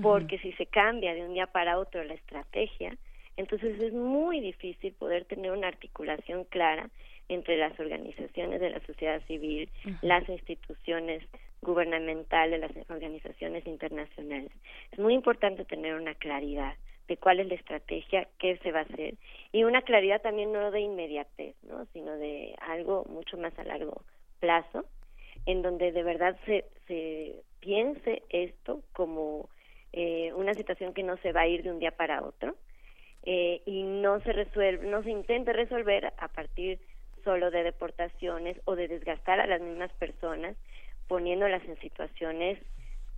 [0.01, 2.97] Porque si se cambia de un día para otro la estrategia,
[3.37, 6.89] entonces es muy difícil poder tener una articulación clara
[7.29, 9.69] entre las organizaciones de la sociedad civil,
[10.01, 11.23] las instituciones
[11.61, 14.51] gubernamentales, las organizaciones internacionales.
[14.91, 16.75] Es muy importante tener una claridad
[17.07, 19.15] de cuál es la estrategia, qué se va a hacer
[19.51, 21.85] y una claridad también no de inmediatez, ¿no?
[21.93, 24.01] sino de algo mucho más a largo
[24.39, 24.85] plazo,
[25.45, 29.49] en donde de verdad se, se piense esto como
[29.93, 32.55] eh, una situación que no se va a ir de un día para otro
[33.23, 36.79] eh, y no se resuelve, no se intente resolver a partir
[37.23, 40.57] solo de deportaciones o de desgastar a las mismas personas
[41.07, 42.59] poniéndolas en situaciones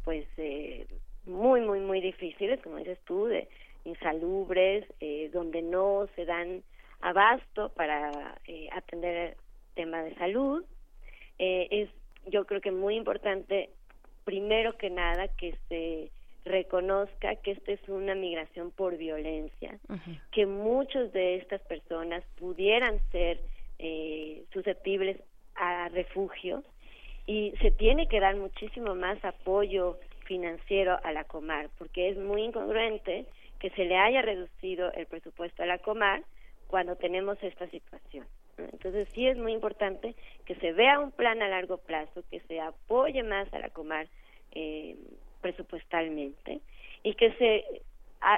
[0.04, 0.86] pues eh,
[1.26, 3.50] muy muy muy difíciles como dices tú de
[3.88, 6.64] insalubres, eh, donde no se dan
[7.02, 9.38] abasto para eh, atender
[9.76, 10.64] temas de salud.
[11.40, 11.90] Eh, es,
[12.32, 13.70] yo creo que muy importante,
[14.26, 16.12] primero que nada, que se
[16.44, 19.78] reconozca que esta es una migración por violencia,
[20.32, 23.40] que muchos de estas personas pudieran ser
[23.80, 25.18] eh, susceptibles
[25.56, 26.64] a refugio
[27.26, 32.44] y se tiene que dar muchísimo más apoyo financiero a la Comar, porque es muy
[32.44, 33.26] incongruente
[33.60, 36.24] que se le haya reducido el presupuesto a la Comar
[36.68, 38.26] cuando tenemos esta situación.
[38.58, 42.60] Entonces sí es muy importante que se vea un plan a largo plazo, que se
[42.60, 44.08] apoye más a la Comar
[44.52, 44.98] eh,
[45.42, 46.60] presupuestalmente
[47.04, 47.64] y que se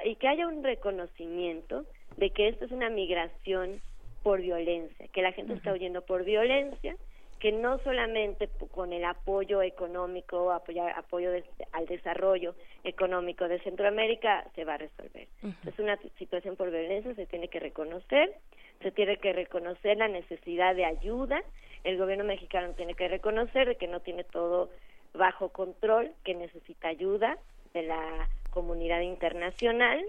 [0.03, 1.85] y que haya un reconocimiento
[2.17, 3.81] de que esto es una migración
[4.23, 6.98] por violencia, que la gente está huyendo por violencia
[7.39, 11.31] que no solamente con el apoyo económico, apoyar, apoyo
[11.71, 12.53] al desarrollo
[12.83, 15.27] económico de Centroamérica se va a resolver.
[15.65, 18.33] Es una situación por violencia, se tiene que reconocer,
[18.81, 21.41] se tiene que reconocer la necesidad de ayuda,
[21.85, 24.69] el gobierno mexicano tiene que reconocer que no tiene todo
[25.13, 27.37] bajo control, que necesita ayuda
[27.73, 30.03] de la comunidad internacional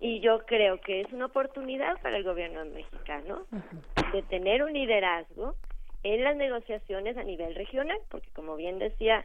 [0.00, 3.46] y yo creo que es una oportunidad para el gobierno mexicano
[4.12, 5.54] de tener un liderazgo
[6.02, 9.24] en las negociaciones a nivel regional, porque como bien decía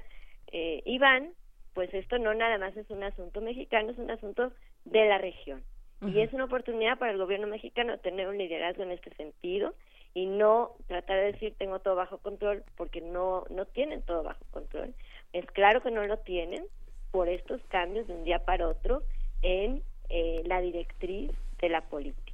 [0.52, 1.32] eh, Iván,
[1.74, 4.52] pues esto no nada más es un asunto mexicano, es un asunto
[4.86, 5.64] de la región.
[6.00, 9.74] Y es una oportunidad para el gobierno mexicano tener un liderazgo en este sentido
[10.14, 14.46] y no tratar de decir tengo todo bajo control, porque no, no tienen todo bajo
[14.52, 14.94] control.
[15.34, 16.64] Es claro que no lo tienen
[17.12, 19.02] por estos cambios de un día para otro
[19.42, 22.34] en eh, la directriz de la política.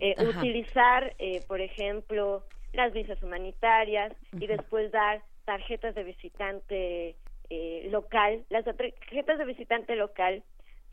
[0.00, 7.16] Eh, utilizar, eh, por ejemplo, las visas humanitarias y después dar tarjetas de visitante
[7.50, 8.44] eh, local.
[8.50, 10.42] Las tarjetas de visitante local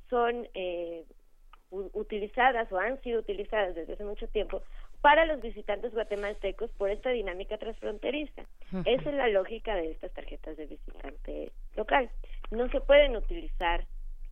[0.09, 1.03] son eh,
[1.71, 4.61] utilizadas o han sido utilizadas desde hace mucho tiempo
[5.01, 8.43] para los visitantes guatemaltecos por esta dinámica transfronteriza.
[8.85, 12.09] Esa es la lógica de estas tarjetas de visitante local.
[12.51, 13.85] No se pueden utilizar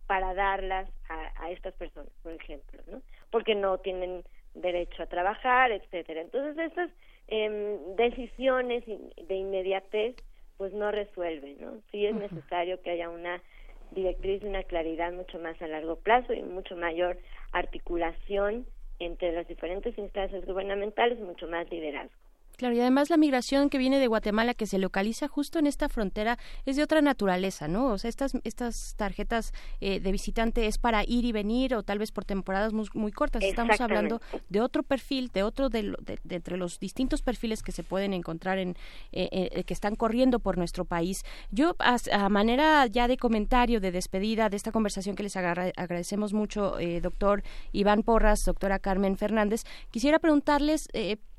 [0.06, 3.02] para darlas a, a estas personas, por ejemplo, ¿no?
[3.30, 4.24] Porque no tienen
[4.54, 6.20] derecho a trabajar, etcétera.
[6.20, 6.90] Entonces, estas
[7.28, 10.16] eh, decisiones de inmediatez
[10.56, 11.80] pues no resuelven, ¿no?
[11.90, 13.42] Sí es necesario que haya una
[13.90, 17.18] directriz, una claridad mucho más a largo plazo y mucho mayor
[17.52, 18.66] articulación
[18.98, 22.23] entre las diferentes instancias gubernamentales, mucho más liderazgo.
[22.56, 25.88] Claro, y además la migración que viene de Guatemala, que se localiza justo en esta
[25.88, 27.86] frontera, es de otra naturaleza, ¿no?
[27.86, 31.98] O sea, estas, estas tarjetas eh, de visitante es para ir y venir o tal
[31.98, 33.42] vez por temporadas muy, cortas.
[33.42, 35.96] Estamos hablando de otro perfil, de otro de,
[36.28, 38.76] entre los distintos perfiles que se pueden encontrar en
[39.12, 41.24] eh, eh, que están corriendo por nuestro país.
[41.50, 46.76] Yo, a, manera ya de comentario, de despedida de esta conversación que les agradecemos mucho,
[47.02, 47.42] doctor
[47.72, 50.88] Iván Porras, doctora Carmen Fernández, quisiera preguntarles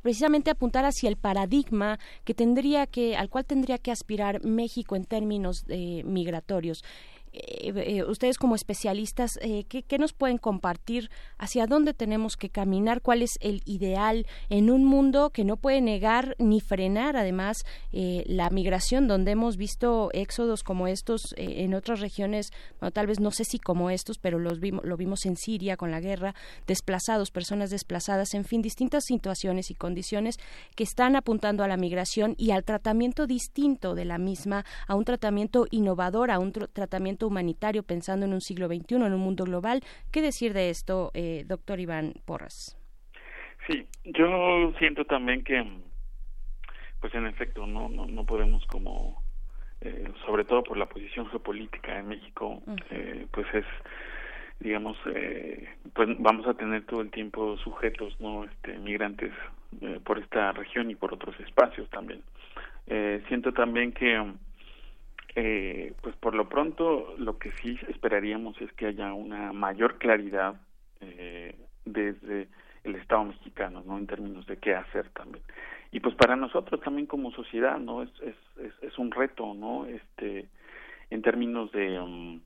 [0.06, 5.03] precisamente apuntar hacia el paradigma que tendría que, al cual tendría que aspirar México en
[5.03, 6.84] términos de migratorios.
[7.38, 11.09] Eh, ustedes como especialistas, ¿qué, ¿qué, nos pueden compartir?
[11.38, 13.01] ¿Hacia dónde tenemos que caminar?
[13.01, 17.57] ¿Cuál es el ideal en un mundo que no puede negar ni frenar, además,
[17.91, 23.31] la migración, donde hemos visto éxodos como estos en otras regiones, bueno, tal vez no
[23.31, 26.35] sé si como estos, pero los vimos, lo vimos en Siria con la guerra,
[26.67, 30.38] desplazados, personas desplazadas, en fin, distintas situaciones y condiciones
[30.75, 35.05] que están apuntando a la migración y al tratamiento distinto de la misma, a un
[35.05, 39.81] tratamiento innovador, a un tratamiento humanitario pensando en un siglo XXI, en un mundo global.
[40.11, 42.77] ¿Qué decir de esto, eh, doctor Iván Porras?
[43.67, 45.63] Sí, yo siento también que,
[47.01, 49.21] pues en efecto, no, no, no podemos como,
[49.81, 53.65] eh, sobre todo por la posición geopolítica en México, eh, pues es
[54.59, 58.45] digamos, eh, pues vamos a tener todo el tiempo sujetos, ¿no?
[58.45, 59.31] Este, migrantes
[59.81, 62.21] eh, por esta región y por otros espacios también.
[62.87, 64.15] Eh, siento también que,
[65.35, 70.55] eh, pues por lo pronto, lo que sí esperaríamos es que haya una mayor claridad
[71.01, 71.55] eh,
[71.85, 72.47] desde
[72.83, 73.97] el Estado mexicano, ¿no?
[73.97, 75.43] En términos de qué hacer también.
[75.91, 78.03] Y pues para nosotros también como sociedad, ¿no?
[78.03, 78.35] Es, es,
[78.81, 79.85] es, un reto, ¿no?
[79.85, 80.47] Este,
[81.09, 81.99] en términos de...
[81.99, 82.41] Um,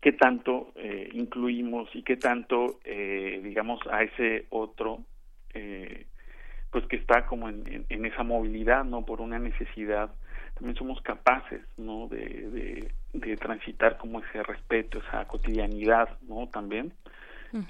[0.00, 5.00] qué tanto eh, incluimos y qué tanto, eh, digamos, a ese otro,
[5.52, 6.06] eh,
[6.70, 9.04] pues que está como en, en, esa movilidad, ¿no?
[9.04, 10.14] Por una necesidad,
[10.60, 12.06] también somos capaces, ¿no?
[12.08, 16.48] De, de, de transitar como ese respeto, esa cotidianidad, ¿no?
[16.48, 16.92] También.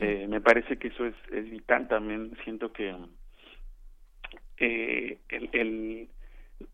[0.01, 2.95] eh, me parece que eso es, es vital también, siento que
[4.59, 6.09] eh, el, el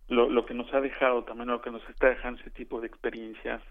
[0.09, 2.86] lo, lo que nos ha dejado, también lo que nos está dejando ese tipo de
[2.89, 3.62] experiencias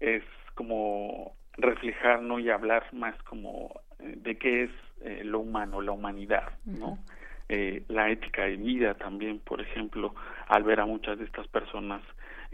[0.00, 4.70] es como reflejar no y hablar más como eh, de qué es
[5.02, 6.98] eh, lo humano la humanidad no
[7.48, 10.14] eh, la ética de vida también por ejemplo
[10.48, 12.02] al ver a muchas de estas personas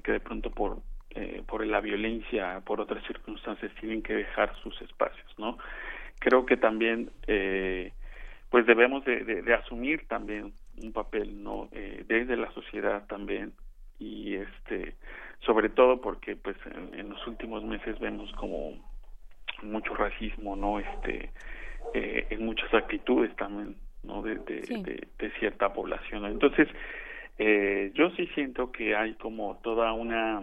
[0.03, 0.79] que de pronto por
[1.11, 5.59] eh, por la violencia por otras circunstancias tienen que dejar sus espacios no
[6.21, 7.93] creo que también eh,
[8.51, 10.53] pues debemos de, de, asumir también
[10.83, 13.53] un papel no eh, desde la sociedad también
[13.99, 14.95] y este
[15.41, 18.75] sobre todo porque pues en, en, los últimos meses vemos como
[19.63, 21.31] mucho racismo no este
[21.95, 24.83] eh, en muchas actitudes también no de, de, sí.
[24.83, 26.69] de, de cierta población entonces
[27.39, 30.43] eh, yo sí siento que hay como toda una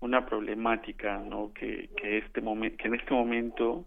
[0.00, 3.84] una problemática no que que este momento que en este momento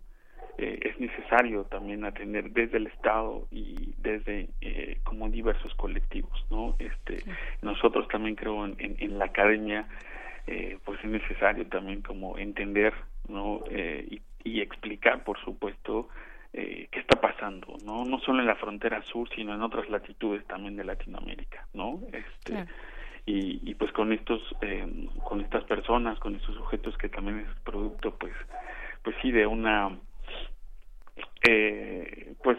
[0.62, 6.76] eh, es necesario también atender desde el Estado y desde eh, como diversos colectivos, ¿no?
[6.80, 7.32] Este, sí.
[7.62, 9.88] nosotros también creo en, en, en la academia,
[10.48, 12.94] eh, pues es necesario también como entender,
[13.30, 13.64] ¿no?
[13.70, 16.10] Eh, y, y explicar, por supuesto,
[16.54, 18.06] eh, qué está pasando, ¿no?
[18.06, 22.00] No solo en la frontera sur, sino en otras latitudes también de Latinoamérica, ¿no?
[22.12, 22.70] Este, claro.
[23.26, 27.60] y, y pues con estos, eh, con estas personas, con estos sujetos que también es
[27.64, 28.34] producto, pues,
[29.04, 29.98] pues sí, de una
[31.48, 32.58] eh, pues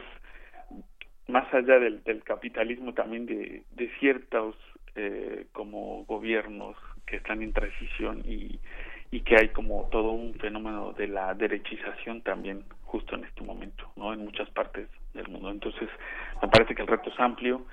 [1.29, 4.57] más allá del, del capitalismo también de, de ciertos
[4.97, 8.59] eh, como gobiernos que están en transición y,
[9.11, 13.91] y que hay como todo un fenómeno de la derechización también justo en este momento
[13.97, 15.89] no en muchas partes del mundo entonces
[16.43, 17.67] me parece que el reto es amplio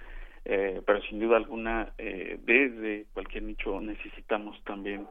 [0.45, 5.07] eh, pero sin duda alguna eh, desde cualquier nicho necesitamos también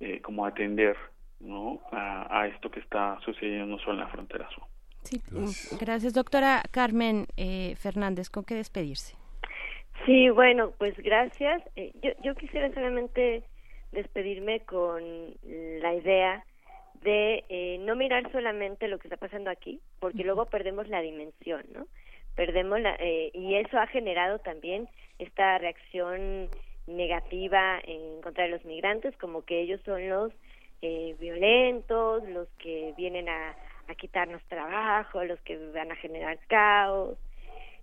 [0.00, 0.96] eh, como atender
[1.40, 4.64] no a, a esto que está sucediendo no solo en la frontera sur
[5.04, 5.78] Sí, gracias.
[5.78, 6.14] gracias.
[6.14, 9.14] Doctora Carmen eh, Fernández, ¿con qué despedirse?
[10.06, 11.62] Sí, bueno, pues gracias.
[11.76, 13.44] Eh, yo, yo quisiera solamente
[13.94, 15.02] despedirme con
[15.42, 16.44] la idea
[17.02, 20.26] de eh, no mirar solamente lo que está pasando aquí, porque uh -huh.
[20.26, 21.86] luego perdemos la dimensión, ¿no?
[22.34, 26.48] Perdemos la, eh, y eso ha generado también esta reacción
[26.86, 30.32] negativa en contra de los migrantes, como que ellos son los
[30.82, 33.54] eh, violentos, los que vienen a
[33.88, 37.18] a quitarnos trabajo, los que van a generar caos.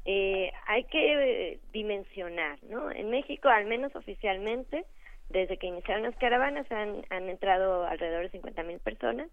[0.06, 2.92] Eh, hay que dimensionar, ¿no?
[2.92, 4.86] En México, al menos oficialmente,
[5.32, 9.30] desde que iniciaron las caravanas han, han entrado alrededor de 50 mil personas,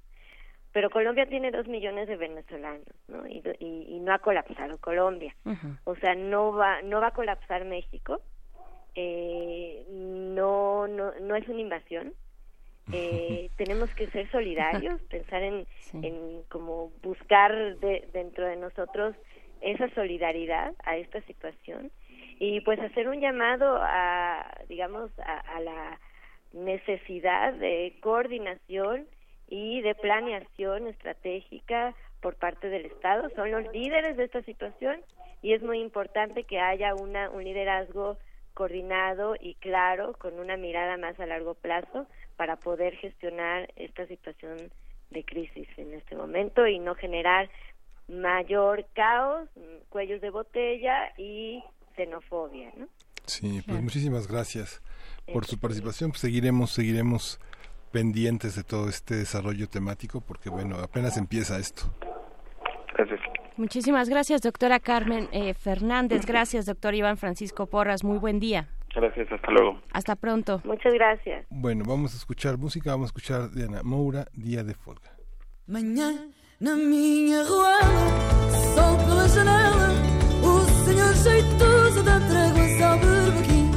[0.73, 3.27] pero Colombia tiene dos millones de venezolanos, ¿no?
[3.27, 5.35] Y, y, y no ha colapsado Colombia.
[5.45, 5.79] Uh -huh.
[5.85, 8.21] O sea, no va, no va a colapsar México.
[8.95, 12.15] Eh, no, no, no es una invasión
[12.93, 15.99] eh, tenemos que ser solidarios, pensar en, sí.
[16.03, 19.15] en como buscar de, dentro de nosotros
[19.61, 21.91] esa solidaridad a esta situación
[22.39, 25.99] y pues hacer un llamado a, digamos, a, a la
[26.53, 29.07] necesidad de coordinación
[29.49, 33.29] y de planeación estratégica por parte del Estado.
[33.31, 35.01] Son los líderes de esta situación
[35.43, 38.19] y es muy importante que haya una, un liderazgo
[38.55, 44.57] coordinado y claro, con una mirada más a largo plazo, para poder gestionar esta situación
[45.11, 47.49] de crisis en este momento y no generar
[48.09, 49.49] mayor caos,
[49.91, 51.63] cuellos de botella y
[51.99, 52.87] xenofobia, ¿no?
[53.27, 54.81] Sí, pues muchísimas gracias
[55.33, 56.11] por su participación.
[56.11, 57.39] Pues seguiremos, seguiremos
[57.93, 61.83] pendientes de todo este desarrollo temático porque bueno, apenas empieza esto.
[62.95, 63.21] Gracias.
[63.57, 66.25] Muchísimas gracias, doctora Carmen eh, Fernández.
[66.25, 68.05] Gracias, doctor Iván Francisco Porras.
[68.05, 68.69] Muy buen día.
[68.95, 69.81] Gracias, hasta luego.
[69.93, 70.63] Hasta pronto.
[70.65, 71.45] Muchas gracias.
[71.51, 75.11] Bueno, vamos a escuchar música, vamos a escuchar Diana Moura, Día de Folga.
[75.67, 77.79] Manhã na minha rua,
[78.75, 79.91] sol pela janela,
[80.43, 81.15] o senhor
[81.99, 83.71] jeitoso dá tréguas ao berbequim.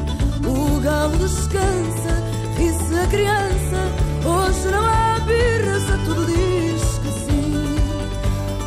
[0.45, 2.23] O galo descansa,
[2.57, 3.91] ri-se a criança,
[4.25, 7.75] hoje não há birras, a tudo diz que sim.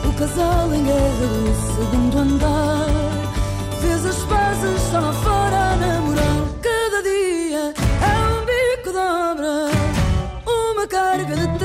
[0.09, 2.87] O casal em guerra do segundo andar,
[3.81, 6.25] fez as pazes só lá fora a namorar.
[6.63, 9.71] Cada dia é um bico de obra,
[10.47, 11.59] uma carga de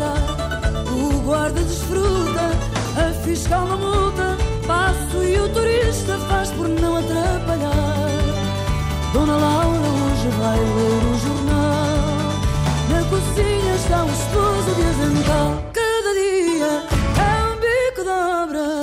[0.00, 2.50] O guarda desfruta,
[2.96, 4.36] a fiscal não multa,
[4.66, 8.08] passo e o turista faz por não atrapalhar.
[9.12, 12.28] Dona Laura hoje vai ler o jornal.
[12.90, 15.62] Na cozinha está o esposo de avental.
[15.72, 16.84] Cada dia
[17.18, 18.80] é um bico de obra,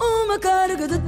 [0.00, 0.98] uma carga de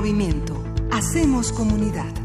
[0.00, 0.56] movimiento.
[0.90, 2.19] Hacemos comunidad.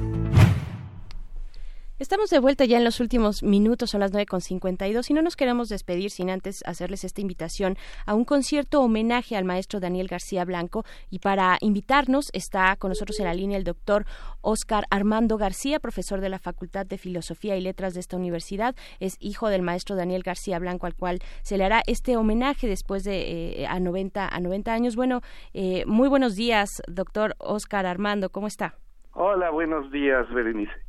[2.05, 5.69] Estamos de vuelta ya en los últimos minutos, son las 9.52 y no nos queremos
[5.69, 10.83] despedir sin antes hacerles esta invitación a un concierto homenaje al maestro Daniel García Blanco
[11.09, 14.05] y para invitarnos está con nosotros en la línea el doctor
[14.41, 19.17] Oscar Armando García, profesor de la Facultad de Filosofía y Letras de esta universidad, es
[19.19, 23.63] hijo del maestro Daniel García Blanco al cual se le hará este homenaje después de
[23.63, 24.95] eh, a 90 a 90 años.
[24.95, 25.21] Bueno,
[25.55, 28.75] eh, muy buenos días, doctor Oscar Armando, ¿cómo está?
[29.13, 30.85] Hola, buenos días, Berenice.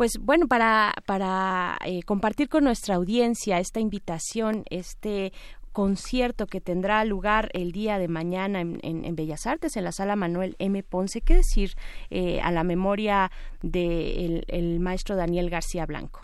[0.00, 5.30] Pues bueno, para, para eh, compartir con nuestra audiencia esta invitación, este
[5.74, 9.92] concierto que tendrá lugar el día de mañana en, en, en Bellas Artes, en la
[9.92, 10.82] sala Manuel M.
[10.84, 11.72] Ponce, ¿qué decir
[12.08, 13.30] eh, a la memoria
[13.60, 16.20] del de el maestro Daniel García Blanco?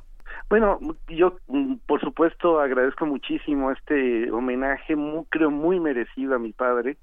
[0.49, 6.55] Bueno, yo mm, por supuesto agradezco muchísimo este homenaje, muy, creo muy merecido a mi
[6.55, 6.97] padre.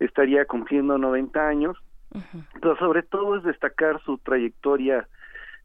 [0.00, 1.76] Estaría cumpliendo 90 años,
[2.12, 2.44] uh -huh.
[2.60, 5.06] pero sobre todo es destacar su trayectoria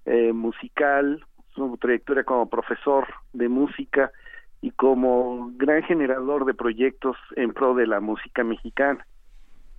[0.06, 4.11] eh, musical, su trayectoria como profesor de música
[4.61, 9.06] y como gran generador de proyectos en pro de la música mexicana.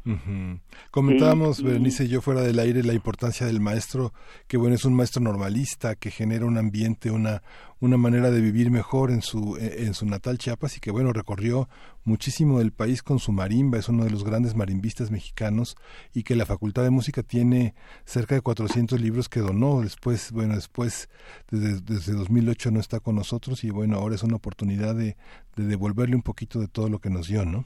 [0.07, 0.61] Uh -huh.
[0.93, 4.13] Comentábamos, y, Berenice y yo fuera del aire, la importancia del maestro,
[4.47, 7.43] que bueno, es un maestro normalista, que genera un ambiente, una,
[7.81, 11.69] una manera de vivir mejor en su, en su natal Chiapas y que bueno, recorrió
[12.05, 15.77] muchísimo del país con su marimba, es uno de los grandes marimbistas mexicanos
[16.15, 20.55] y que la Facultad de Música tiene cerca de 400 libros que donó, después, bueno,
[20.55, 21.09] después,
[21.51, 25.17] desde, desde 2008 no está con nosotros y bueno, ahora es una oportunidad de,
[25.57, 27.65] de devolverle un poquito de todo lo que nos dio, ¿no?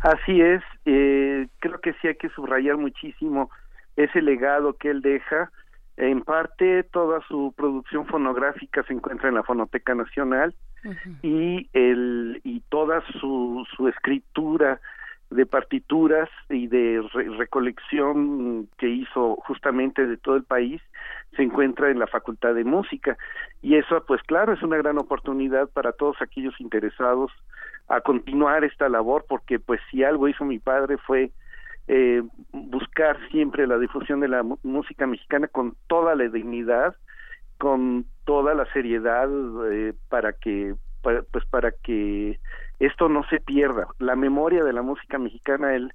[0.00, 3.50] Así es, eh, creo que sí hay que subrayar muchísimo
[3.96, 5.50] ese legado que él deja.
[5.96, 10.54] En parte, toda su producción fonográfica se encuentra en la Fonoteca Nacional
[11.22, 14.80] y el y toda su, su escritura
[15.30, 17.02] de partituras y de
[17.38, 20.80] recolección que hizo justamente de todo el país
[21.34, 23.18] se encuentra en la Facultad de Música.
[23.60, 27.32] Y eso pues claro es una gran oportunidad para todos aquellos interesados
[27.88, 31.30] a continuar esta labor porque pues si algo hizo mi padre fue
[31.88, 36.96] eh, buscar siempre la difusión de la música mexicana con toda la dignidad
[37.58, 39.28] con toda la seriedad
[39.70, 42.40] eh, para que pues para que
[42.80, 43.86] esto no se pierda.
[44.00, 45.92] La memoria de la música mexicana él,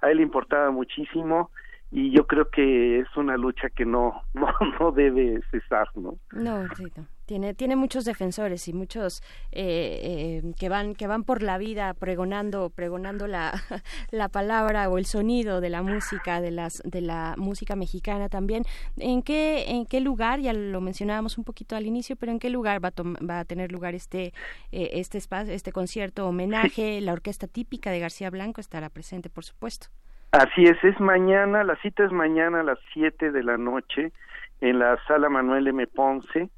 [0.00, 1.50] a él importaba muchísimo
[1.90, 4.48] y yo creo que es una lucha que no no,
[4.80, 6.14] no debe cesar, ¿no?
[6.32, 9.22] No, sí, no tiene tiene muchos defensores y muchos
[9.52, 13.52] eh, eh, que van que van por la vida pregonando pregonando la,
[14.10, 18.64] la palabra o el sonido de la música de las de la música mexicana también.
[18.98, 22.50] En qué en qué lugar ya lo mencionábamos un poquito al inicio pero en qué
[22.50, 24.32] lugar va a, va a tener lugar este
[24.72, 29.44] eh, este espacio este concierto homenaje la orquesta típica de García Blanco estará presente por
[29.44, 29.88] supuesto.
[30.32, 34.12] Así es es mañana la cita es mañana a las 7 de la noche
[34.60, 35.86] en la sala Manuel M.
[35.86, 36.50] Ponce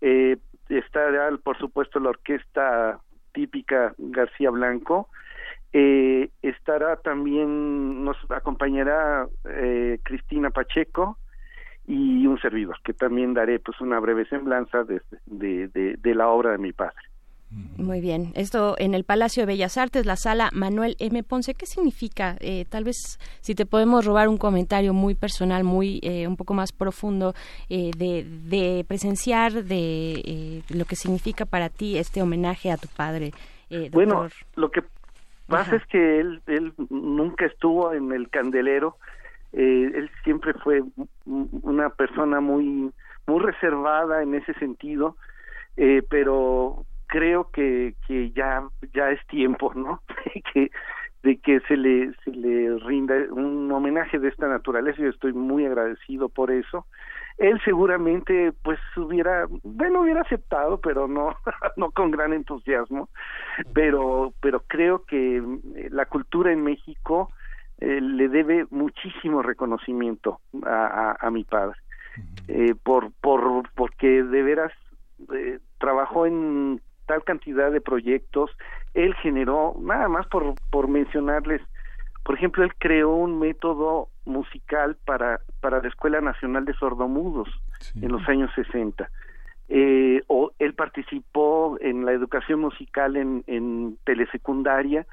[0.00, 0.36] eh,
[0.68, 3.00] estará, por supuesto, la orquesta
[3.32, 5.08] típica García Blanco.
[5.72, 11.18] Eh, estará también, nos acompañará eh, Cristina Pacheco
[11.86, 16.52] y un servidor, que también daré pues una breve semblanza de, de, de la obra
[16.52, 17.09] de mi padre.
[17.50, 18.32] Muy bien.
[18.34, 21.22] Esto en el Palacio de Bellas Artes, la sala Manuel M.
[21.24, 21.54] Ponce.
[21.54, 22.36] ¿Qué significa?
[22.40, 26.54] Eh, tal vez si te podemos robar un comentario muy personal, muy eh, un poco
[26.54, 27.34] más profundo
[27.68, 33.32] eh, de, de, presenciar de lo que significa para ti este homenaje a tu padre.
[33.92, 34.82] Bueno, lo que
[35.46, 38.96] pasa es que él, él nunca estuvo en el candelero.
[39.52, 40.82] él siempre fue
[41.24, 42.92] una persona muy
[43.26, 45.16] muy reservada en ese sentido.
[45.76, 48.62] Eh, pero creo que, que ya,
[48.94, 50.00] ya es tiempo, ¿no?
[50.54, 50.70] que,
[51.22, 55.02] de que se le, se le rinda un homenaje de esta naturaleza.
[55.02, 56.86] Yo estoy muy agradecido por eso.
[57.36, 61.36] Él seguramente, pues, hubiera, bueno, hubiera aceptado, pero no,
[61.76, 63.08] no con gran entusiasmo.
[63.74, 67.30] Pero, pero creo que eh, la cultura en México
[67.80, 71.78] eh, le debe muchísimo reconocimiento a, a, mi padre,
[72.46, 74.72] eh, por, por, porque de veras
[75.34, 76.80] eh, trabajó en
[77.10, 78.52] tal cantidad de proyectos,
[78.94, 81.60] él generó, nada más por, por mencionarles,
[82.22, 87.48] por ejemplo, él creó un método musical para, para la Escuela Nacional de Sordomudos
[88.00, 89.10] en los años 60.
[89.70, 95.04] Eh, o él participó en la educación musical en, en telesecundaria,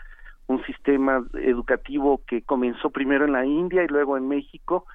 [0.46, 4.86] un sistema educativo que comenzó primero en la India y luego en México,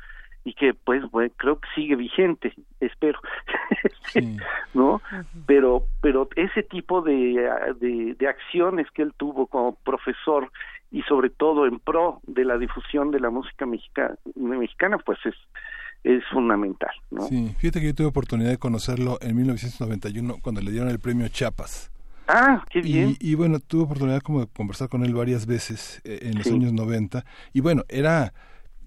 [0.45, 3.21] y que pues bueno, creo que sigue vigente espero
[4.75, 5.01] no
[5.47, 7.49] pero pero ese tipo de,
[8.19, 10.51] de, acciones que él tuvo como profesor
[10.91, 15.35] y sobre todo en pro de la difusión de la música mexicana, mexicana pues es
[16.05, 17.23] es fundamental ¿no?
[17.23, 21.29] sí fíjate que yo tuve oportunidad de conocerlo en 1991 cuando le dieron el premio
[21.29, 21.93] Chiapas
[22.29, 23.17] Ah, qué bien.
[23.19, 26.73] Y, bueno, tuve oportunidad como de conversar con él varias veces eh, en los años
[26.73, 27.25] 90.
[27.53, 28.33] Y bueno, era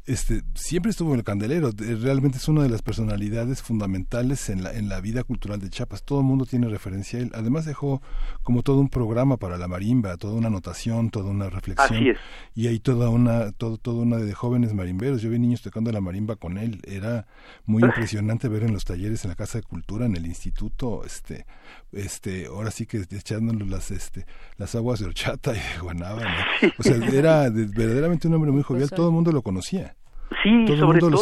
[0.08, 4.72] este, siempre estuvo en el candelero, realmente es una de las personalidades fundamentales en la,
[4.74, 8.04] en la vida cultural de Chiapas, todo el mundo tiene referencia a él, además dejó
[8.44, 12.16] como todo un programa para la marimba, toda una anotación, toda una reflexión,
[12.54, 16.02] y hay toda una, todo, toda una de jóvenes marimberos, yo vi niños tocando la
[16.02, 17.26] marimba con él, era
[17.66, 21.48] muy impresionante ver en los talleres en la Casa de Cultura, en el instituto, este,
[21.92, 24.28] este, ahora sí que echándonos las, este,
[24.58, 26.46] las aguas de horchata y de guanábana,
[26.78, 29.95] o sea, era verdaderamente un hombre muy jovial, todo el mundo lo conocía.
[30.44, 31.18] Sí, sobre todo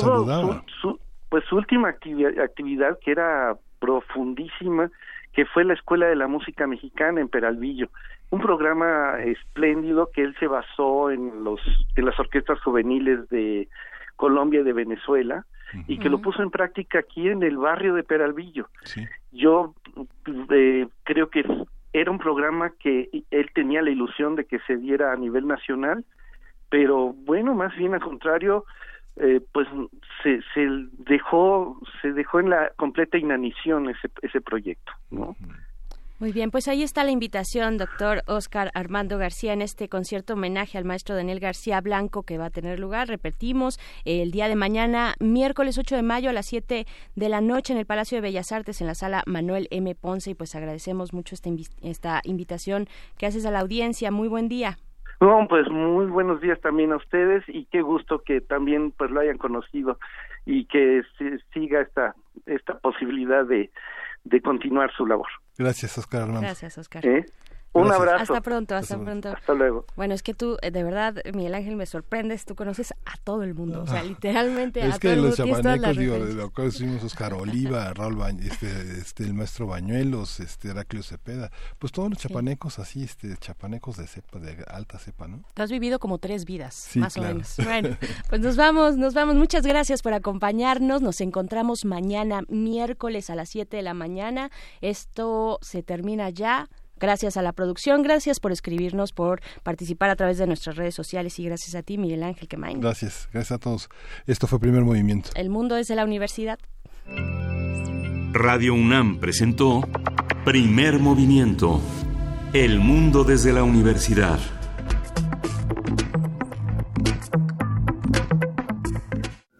[0.81, 0.99] su,
[1.29, 4.89] pues su última actividad que era profundísima,
[5.33, 7.89] que fue la Escuela de la Música Mexicana en Peralvillo,
[8.29, 11.59] un programa espléndido que él se basó en los
[11.95, 13.67] en las orquestas juveniles de
[14.15, 15.45] Colombia y de Venezuela
[15.87, 18.67] y que lo puso en práctica aquí en el barrio de Peralvillo.
[19.31, 19.73] Yo
[20.51, 21.43] eh, creo que
[21.93, 26.05] era un programa que él tenía la ilusión de que se diera a nivel nacional,
[26.69, 28.65] pero bueno, más bien al contrario,
[29.17, 29.67] eh, pues
[30.23, 30.67] se, se
[31.05, 35.35] dejó se dejó en la completa inanición ese, ese proyecto ¿no?
[36.23, 40.77] Muy bien, pues ahí está la invitación, doctor Oscar Armando García, en este concierto homenaje
[40.77, 45.15] al maestro Daniel García Blanco que va a tener lugar, repetimos, el día de mañana,
[45.19, 48.53] miércoles 8 de mayo a las 7 de la noche en el Palacio de Bellas
[48.53, 49.95] Artes, en la sala Manuel M.
[49.95, 51.49] Ponce, y pues agradecemos mucho esta,
[51.81, 54.09] esta invitación que haces a la audiencia.
[54.09, 54.77] Muy buen día.
[55.23, 59.21] No, pues muy buenos días también a ustedes y qué gusto que también pues lo
[59.21, 59.97] hayan conocido
[60.45, 61.01] y que
[61.53, 62.13] siga esta
[62.45, 63.71] esta posibilidad de,
[64.25, 65.29] de continuar su labor.
[65.57, 67.05] Gracias, Oscar Gracias, Oscar.
[67.05, 67.25] ¿Eh?
[67.73, 68.21] Un abrazo.
[68.21, 69.29] Hasta pronto, hasta, pronto.
[69.29, 69.85] Hasta luego.
[69.95, 72.45] Bueno, es que tú, eh, de verdad, Miguel Ángel, me sorprendes.
[72.45, 73.81] Tú conoces a todo el mundo.
[73.81, 74.03] O sea, ah.
[74.03, 75.29] literalmente es a todo el mundo.
[75.29, 79.33] Es que los chapanecos, digo, de lo que decimos Oscar Oliva, Raúl este, este, el
[79.33, 81.51] maestro Bañuelos, este, Heraclio Cepeda.
[81.79, 85.43] Pues todos los chapanecos así, este, chapanecos de cepa, de alta cepa, ¿no?
[85.53, 87.55] Tú has vivido como tres vidas, más o menos.
[87.63, 87.97] Bueno,
[88.29, 89.35] pues nos vamos, nos vamos.
[89.35, 91.01] Muchas gracias por acompañarnos.
[91.01, 94.51] Nos encontramos mañana, miércoles a las 7 de la mañana.
[94.81, 96.69] Esto se termina ya.
[97.03, 101.37] Gracias a la producción, gracias por escribirnos, por participar a través de nuestras redes sociales
[101.37, 102.79] y gracias a ti, Miguel Ángel Quemain.
[102.79, 103.89] Gracias, gracias a todos.
[104.25, 105.29] Esto fue Primer Movimiento.
[105.35, 106.59] El mundo es de la universidad.
[108.31, 109.81] Radio UNAM presentó
[110.45, 111.81] Primer Movimiento.
[112.53, 114.39] El mundo desde la universidad.